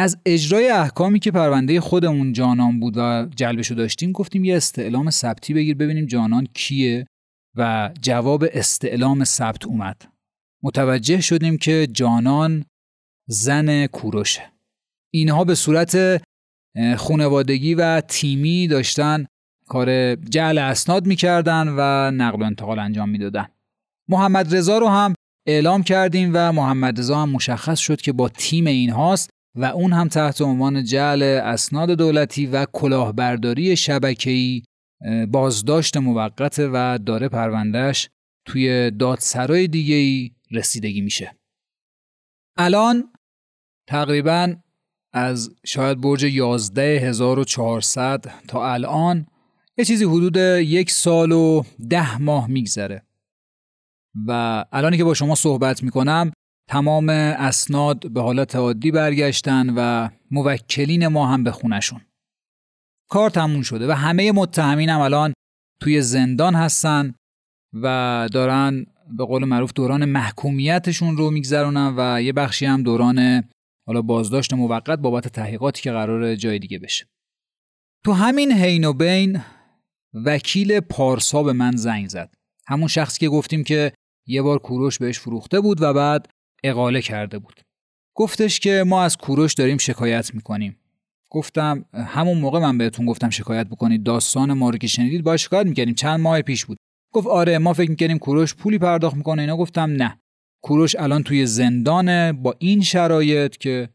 از 0.00 0.18
اجرای 0.26 0.70
احکامی 0.70 1.18
که 1.18 1.30
پرونده 1.30 1.80
خودمون 1.80 2.32
جانان 2.32 2.80
بود 2.80 2.94
و 2.96 3.26
جلبشو 3.36 3.74
داشتیم 3.74 4.12
گفتیم 4.12 4.44
یه 4.44 4.56
استعلام 4.56 5.10
ثبتی 5.10 5.54
بگیر 5.54 5.76
ببینیم 5.76 6.06
جانان 6.06 6.46
کیه 6.54 7.06
و 7.56 7.90
جواب 8.02 8.44
استعلام 8.52 9.24
ثبت 9.24 9.66
اومد. 9.66 10.02
متوجه 10.62 11.20
شدیم 11.20 11.58
که 11.58 11.88
جانان 11.92 12.64
زن 13.28 13.86
کوروشه. 13.86 14.52
اینها 15.14 15.44
به 15.44 15.54
صورت 15.54 16.22
خونوادگی 16.96 17.74
و 17.74 18.00
تیمی 18.00 18.68
داشتن 18.68 19.26
کار 19.66 20.14
جعل 20.14 20.58
اسناد 20.58 21.06
می‌کردن 21.06 21.68
و 21.68 22.10
نقل 22.10 22.42
و 22.42 22.44
انتقال 22.44 22.78
انجام 22.78 23.08
می‌دادن. 23.08 23.48
محمد 24.08 24.56
رضا 24.56 24.78
رو 24.78 24.88
هم 24.88 25.14
اعلام 25.46 25.82
کردیم 25.82 26.30
و 26.34 26.52
محمد 26.52 26.98
رضا 26.98 27.22
هم 27.22 27.30
مشخص 27.30 27.78
شد 27.78 28.00
که 28.00 28.12
با 28.12 28.28
تیم 28.28 28.66
اینهاست. 28.66 29.30
و 29.58 29.64
اون 29.64 29.92
هم 29.92 30.08
تحت 30.08 30.42
عنوان 30.42 30.84
جعل 30.84 31.22
اسناد 31.22 31.90
دولتی 31.90 32.46
و 32.46 32.66
کلاهبرداری 32.72 33.76
شبکه‌ای 33.76 34.62
بازداشت 35.28 35.96
موقت 35.96 36.58
و 36.58 36.98
داره 37.06 37.28
پروندهش 37.28 38.08
توی 38.44 38.90
دادسرای 38.90 39.68
دیگه 39.68 39.94
ای 39.94 40.30
رسیدگی 40.50 41.00
میشه. 41.00 41.36
الان 42.56 43.12
تقریبا 43.88 44.54
از 45.12 45.50
شاید 45.64 46.00
برج 46.00 46.24
11400 46.24 48.24
تا 48.48 48.72
الان 48.72 49.26
یه 49.78 49.84
چیزی 49.84 50.04
حدود 50.04 50.36
یک 50.36 50.90
سال 50.90 51.32
و 51.32 51.62
ده 51.90 52.18
ماه 52.18 52.46
میگذره. 52.46 53.02
و 54.26 54.64
الانی 54.72 54.96
که 54.96 55.04
با 55.04 55.14
شما 55.14 55.34
صحبت 55.34 55.82
می‌کنم 55.82 56.32
تمام 56.68 57.08
اسناد 57.08 58.12
به 58.12 58.22
حالت 58.22 58.56
عادی 58.56 58.90
برگشتن 58.90 59.74
و 59.76 60.08
موکلین 60.30 61.06
ما 61.06 61.26
هم 61.26 61.44
به 61.44 61.52
خونشون 61.52 62.00
کار 63.10 63.30
تموم 63.30 63.62
شده 63.62 63.88
و 63.88 63.90
همه 63.90 64.32
متهمین 64.32 64.88
هم 64.88 65.00
الان 65.00 65.32
توی 65.80 66.02
زندان 66.02 66.54
هستن 66.54 67.14
و 67.82 68.28
دارن 68.32 68.86
به 69.16 69.24
قول 69.24 69.44
معروف 69.44 69.72
دوران 69.74 70.04
محکومیتشون 70.04 71.16
رو 71.16 71.30
میگذرونن 71.30 71.94
و 71.96 72.22
یه 72.22 72.32
بخشی 72.32 72.66
هم 72.66 72.82
دوران 72.82 73.44
حالا 73.86 74.02
بازداشت 74.02 74.52
موقت 74.54 74.98
بابت 74.98 75.28
تحقیقاتی 75.28 75.82
که 75.82 75.92
قرار 75.92 76.34
جای 76.34 76.58
دیگه 76.58 76.78
بشه. 76.78 77.06
تو 78.04 78.12
همین 78.12 78.52
حین 78.52 78.84
و 78.84 78.92
بین 78.92 79.40
وکیل 80.14 80.80
پارسا 80.80 81.42
به 81.42 81.52
من 81.52 81.76
زنگ 81.76 82.08
زد. 82.08 82.34
همون 82.66 82.88
شخصی 82.88 83.20
که 83.20 83.28
گفتیم 83.28 83.64
که 83.64 83.92
یه 84.26 84.42
بار 84.42 84.58
کوروش 84.58 84.98
بهش 84.98 85.18
فروخته 85.18 85.60
بود 85.60 85.82
و 85.82 85.92
بعد 85.92 86.28
اقاله 86.64 87.02
کرده 87.02 87.38
بود. 87.38 87.60
گفتش 88.16 88.60
که 88.60 88.84
ما 88.86 89.02
از 89.02 89.16
کوروش 89.16 89.54
داریم 89.54 89.78
شکایت 89.78 90.34
می‌کنیم. 90.34 90.76
گفتم 91.30 91.84
همون 91.94 92.38
موقع 92.38 92.58
من 92.58 92.78
بهتون 92.78 93.06
گفتم 93.06 93.30
شکایت 93.30 93.66
بکنید 93.66 94.02
داستان 94.02 94.52
ما 94.52 94.70
رو 94.70 94.78
که 94.78 94.86
شنیدید 94.86 95.22
باید 95.22 95.38
شکایت 95.38 95.66
می‌کردیم. 95.66 95.94
چند 95.94 96.20
ماه 96.20 96.42
پیش 96.42 96.64
بود. 96.64 96.78
گفت 97.14 97.26
آره 97.26 97.58
ما 97.58 97.72
فکر 97.72 97.90
می‌کردیم 97.90 98.18
کوروش 98.18 98.54
پولی 98.54 98.78
پرداخت 98.78 99.16
می‌کنه. 99.16 99.42
اینا 99.42 99.56
گفتم 99.56 99.90
نه. 99.90 100.20
کوروش 100.62 100.96
الان 100.96 101.22
توی 101.22 101.46
زندانه 101.46 102.32
با 102.32 102.54
این 102.58 102.82
شرایط 102.82 103.56
که 103.56 103.88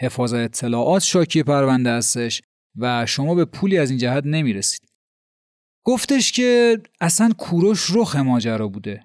حفاظت 0.00 0.36
اطلاعات 0.36 1.02
شاکی 1.02 1.42
پرونده 1.42 1.90
هستش 1.90 2.42
و 2.76 3.06
شما 3.06 3.34
به 3.34 3.44
پولی 3.44 3.78
از 3.78 3.90
این 3.90 3.98
جهت 3.98 4.26
نمی‌رسید. 4.26 4.88
گفتش 5.84 6.32
که 6.32 6.78
اصلا 7.00 7.30
کوروش 7.38 7.90
رخ 7.94 8.16
ماجرا 8.16 8.68
بوده. 8.68 9.04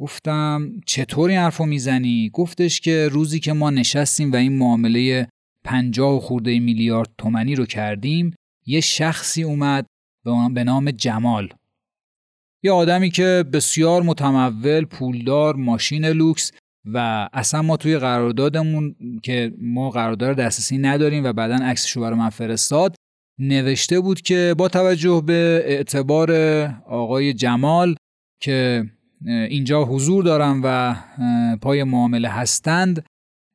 گفتم 0.00 0.72
چطور 0.86 1.30
این 1.30 1.38
حرفو 1.38 1.66
می‌زنی؟ 1.66 2.30
گفتش 2.32 2.80
که 2.80 3.08
روزی 3.08 3.40
که 3.40 3.52
ما 3.52 3.70
نشستیم 3.70 4.32
و 4.32 4.36
این 4.36 4.58
معامله 4.58 5.28
پنجاه 5.64 6.20
خورده 6.20 6.58
میلیارد 6.58 7.10
تومنی 7.18 7.54
رو 7.54 7.66
کردیم 7.66 8.34
یه 8.66 8.80
شخصی 8.80 9.42
اومد 9.42 9.86
به 10.54 10.64
نام 10.64 10.90
جمال 10.90 11.48
یه 12.62 12.72
آدمی 12.72 13.10
که 13.10 13.44
بسیار 13.52 14.02
متمول 14.02 14.84
پولدار 14.84 15.56
ماشین 15.56 16.04
لوکس 16.04 16.52
و 16.84 17.28
اصلا 17.32 17.62
ما 17.62 17.76
توی 17.76 17.98
قراردادمون 17.98 18.96
که 19.22 19.52
ما 19.58 19.90
قرارداد 19.90 20.36
دسترسی 20.36 20.78
نداریم 20.78 21.24
و 21.24 21.32
بعدا 21.32 21.54
عکسش 21.54 21.90
رو 21.90 22.02
برای 22.02 22.18
من 22.18 22.30
فرستاد 22.30 22.94
نوشته 23.38 24.00
بود 24.00 24.20
که 24.20 24.54
با 24.58 24.68
توجه 24.68 25.22
به 25.26 25.62
اعتبار 25.66 26.32
آقای 26.86 27.32
جمال 27.32 27.94
که 28.42 28.90
اینجا 29.26 29.84
حضور 29.84 30.24
دارم 30.24 30.60
و 30.64 30.96
پای 31.56 31.84
معامله 31.84 32.28
هستند. 32.28 33.06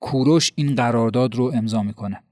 کوروش 0.02 0.52
این 0.56 0.76
قرارداد 0.76 1.36
رو 1.36 1.52
امضا 1.56 1.84
می‌کنه. 1.84 2.24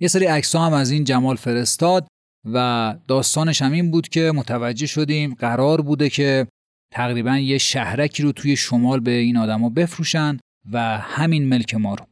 یه 0.00 0.08
سری 0.08 0.24
عکس 0.24 0.56
هم 0.56 0.72
از 0.72 0.90
این 0.90 1.04
جمال 1.04 1.36
فرستاد 1.36 2.06
و 2.52 2.94
داستانش 3.08 3.62
هم 3.62 3.72
این 3.72 3.90
بود 3.90 4.08
که 4.08 4.32
متوجه 4.34 4.86
شدیم 4.86 5.34
قرار 5.34 5.80
بوده 5.80 6.10
که 6.10 6.46
تقریبا 6.92 7.36
یه 7.36 7.58
شهرکی 7.58 8.22
رو 8.22 8.32
توی 8.32 8.56
شمال 8.56 9.00
به 9.00 9.10
این 9.10 9.36
آدما 9.36 9.68
بفروشن 9.68 10.38
و 10.72 10.98
همین 10.98 11.48
ملک 11.48 11.74
ما 11.74 11.94
رو. 11.94 12.06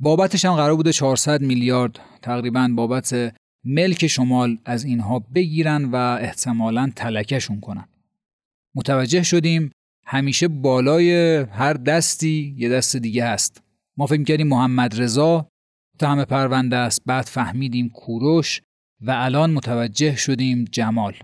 بابتش 0.00 0.44
هم 0.44 0.54
قرار 0.54 0.76
بوده 0.76 0.92
400 0.92 1.40
میلیارد 1.42 2.00
تقریبا 2.22 2.68
بابت 2.76 3.34
ملک 3.64 4.06
شمال 4.06 4.58
از 4.64 4.84
اینها 4.84 5.18
بگیرن 5.18 5.84
و 5.84 5.96
احتمالا 5.96 6.92
تلکشون 6.96 7.60
کنن. 7.60 7.88
متوجه 8.74 9.22
شدیم 9.22 9.70
همیشه 10.06 10.48
بالای 10.48 11.36
هر 11.36 11.72
دستی 11.72 12.54
یه 12.58 12.68
دست 12.68 12.96
دیگه 12.96 13.24
هست. 13.26 13.62
ما 13.96 14.06
فکر 14.06 14.24
کردیم 14.24 14.48
محمد 14.48 15.00
رضا 15.00 15.48
تهم 15.98 16.24
پرونده 16.24 16.76
است. 16.76 17.02
بعد 17.06 17.24
فهمیدیم 17.24 17.88
کوروش 17.88 18.60
و 19.00 19.10
الان 19.10 19.50
متوجه 19.50 20.16
شدیم 20.16 20.64
جمال. 20.64 21.14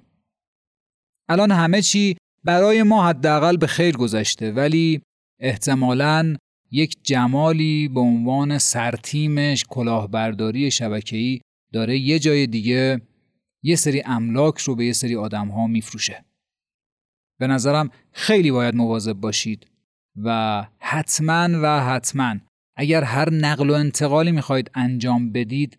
الان 1.28 1.50
همه 1.50 1.82
چی 1.82 2.16
برای 2.44 2.82
ما 2.82 3.08
حداقل 3.08 3.56
به 3.56 3.66
خیر 3.66 3.96
گذشته 3.96 4.52
ولی 4.52 5.02
احتمالاً 5.40 6.36
یک 6.70 6.96
جمالی 7.02 7.88
به 7.88 8.00
عنوان 8.00 8.58
سرتیمش 8.58 9.64
کلاهبرداری 9.68 10.70
شبکه‌ای 10.70 11.40
داره 11.72 11.98
یه 11.98 12.18
جای 12.18 12.46
دیگه 12.46 13.00
یه 13.62 13.76
سری 13.76 14.02
املاک 14.06 14.58
رو 14.58 14.74
به 14.74 14.86
یه 14.86 14.92
سری 14.92 15.16
آدم 15.16 15.48
ها 15.48 15.66
میفروشه. 15.66 16.24
به 17.38 17.46
نظرم 17.46 17.90
خیلی 18.12 18.50
باید 18.50 18.74
مواظب 18.74 19.12
باشید. 19.12 19.66
و 20.24 20.66
حتما 20.78 21.48
و 21.62 21.84
حتما 21.84 22.34
اگر 22.76 23.02
هر 23.02 23.30
نقل 23.30 23.70
و 23.70 23.72
انتقالی 23.74 24.32
می‌خواید 24.32 24.70
انجام 24.74 25.32
بدید 25.32 25.78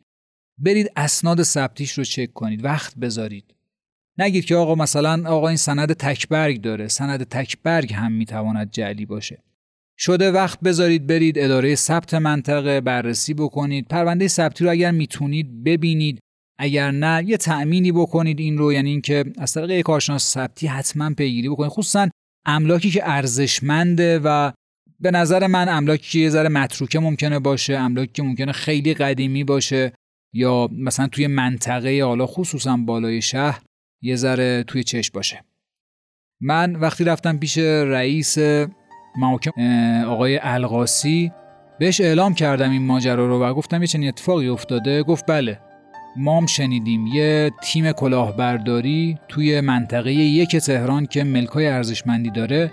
برید 0.58 0.92
اسناد 0.96 1.44
ثبتیش 1.44 1.92
رو 1.92 2.04
چک 2.04 2.34
کنید. 2.34 2.64
وقت 2.64 2.96
بذارید. 2.96 3.56
نگید 4.18 4.46
که 4.46 4.56
آقا 4.56 4.76
مثلا 4.76 5.30
آقا 5.30 5.48
این 5.48 5.58
سند 5.58 5.94
تکبرگ 5.94 6.62
داره. 6.62 6.88
سند 6.88 7.24
تکبرگ 7.24 7.94
هم 7.94 8.12
می‌تواند 8.12 8.72
جعلی 8.72 9.06
باشه. 9.06 9.44
شده 9.98 10.32
وقت 10.32 10.60
بذارید 10.60 11.08
برید 11.08 11.40
اداره 11.40 11.76
ثبت 11.76 12.14
منطقه 12.14 12.82
بررسی 12.82 13.34
بکنید. 13.34 13.88
پرونده 13.88 14.28
ثبتی 14.28 14.64
رو 14.64 14.72
اگر 14.72 14.92
می‌تونید 14.92 15.64
ببینید. 15.64 16.20
اگر 16.62 16.92
نه 16.92 17.24
یه 17.28 17.38
تأمینی 17.38 17.92
بکنید 17.92 18.40
این 18.40 18.58
رو 18.58 18.74
یعنی 18.74 18.90
اینکه 18.90 19.24
از 19.38 19.54
طریق 19.54 19.82
کارشناس 19.86 20.34
ثبتی 20.34 20.68
حتما 20.68 21.14
پیگیری 21.14 21.50
بکنید. 21.50 21.72
خصوصا 21.72 22.10
املاکی 22.46 22.92
که 22.92 23.10
ارزشمنده 23.10 24.20
و 24.24 24.52
به 25.00 25.12
نظر 25.12 25.48
من 25.48 25.70
املاکی 25.70 26.10
که 26.12 26.20
یه 26.20 26.30
ذره 26.30 26.50
متروکه 26.50 27.00
ممکنه 27.00 27.40
باشه 27.40 27.78
املاکی 27.78 28.12
که 28.14 28.24
ممکنه 28.24 28.52
خیلی 28.52 28.94
قدیمی 28.94 29.44
باشه 29.44 29.94
یا 30.34 30.70
مثلا 30.72 31.08
توی 31.08 31.28
منطقه 31.28 32.04
حالا 32.04 32.26
خصوصا 32.26 32.78
بالای 32.78 33.22
شهر 33.22 33.62
یه 34.02 34.16
ذره 34.16 34.64
توی 34.64 34.84
چشم 34.84 35.12
باشه. 35.14 35.44
من 36.42 36.76
وقتی 36.76 37.04
رفتم 37.04 37.38
پیش 37.38 37.58
رئیس 37.58 38.38
محاکم 39.18 39.52
آقای 40.08 40.40
القاسی 40.42 41.32
بهش 41.80 42.02
اعلام 42.02 42.34
کردم 42.34 42.72
این 42.72 42.86
ماجرا 42.86 43.28
رو 43.28 43.44
و 43.44 43.54
گفتم 43.54 43.82
یه 43.82 43.88
چنین 43.88 44.08
اتفاقی 44.08 44.48
افتاده. 44.48 45.04
گفت 45.04 45.26
بله 45.28 45.69
ما 46.22 46.38
هم 46.38 46.46
شنیدیم. 46.46 47.08
یه 47.08 47.52
تیم 47.62 47.92
کلاهبرداری 47.92 49.18
توی 49.28 49.62
منطقه 49.62 50.14
یک 50.14 50.56
تهران 50.56 51.06
که 51.06 51.24
ملکای 51.24 51.68
ارزشمندی 51.68 52.30
داره 52.30 52.72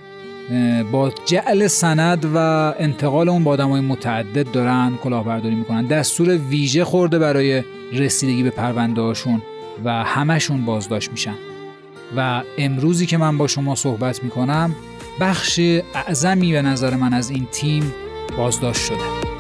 با 0.93 1.13
جعل 1.27 1.67
سند 1.67 2.25
و 2.35 2.39
انتقال 2.79 3.29
اون 3.29 3.45
با 3.45 3.51
آدمای 3.51 3.81
متعدد 3.81 4.51
دارن 4.51 4.93
کلاهبرداری 5.03 5.55
می‌کنن. 5.55 5.87
دستور 5.87 6.37
ویژه 6.37 6.85
خورده 6.85 7.19
برای 7.19 7.63
رسیدگی 7.93 8.43
به 8.43 8.51
پرونده 8.51 9.01
هاشون 9.01 9.43
و 9.85 10.05
همشون 10.05 10.65
بازداشت 10.65 11.11
میشن. 11.11 11.35
و 12.17 12.43
امروزی 12.59 13.07
که 13.07 13.17
من 13.17 13.39
با 13.39 13.47
شما 13.47 13.75
صحبت 13.75 14.25
می‌کنم 14.25 14.75
بخش 15.21 15.61
اعظمی 15.95 16.53
به 16.53 16.63
نظر 16.63 16.97
من 16.97 17.13
از 17.13 17.31
این 17.31 17.47
تیم 17.53 17.93
بازداشت 18.37 18.81
شده. 18.85 19.36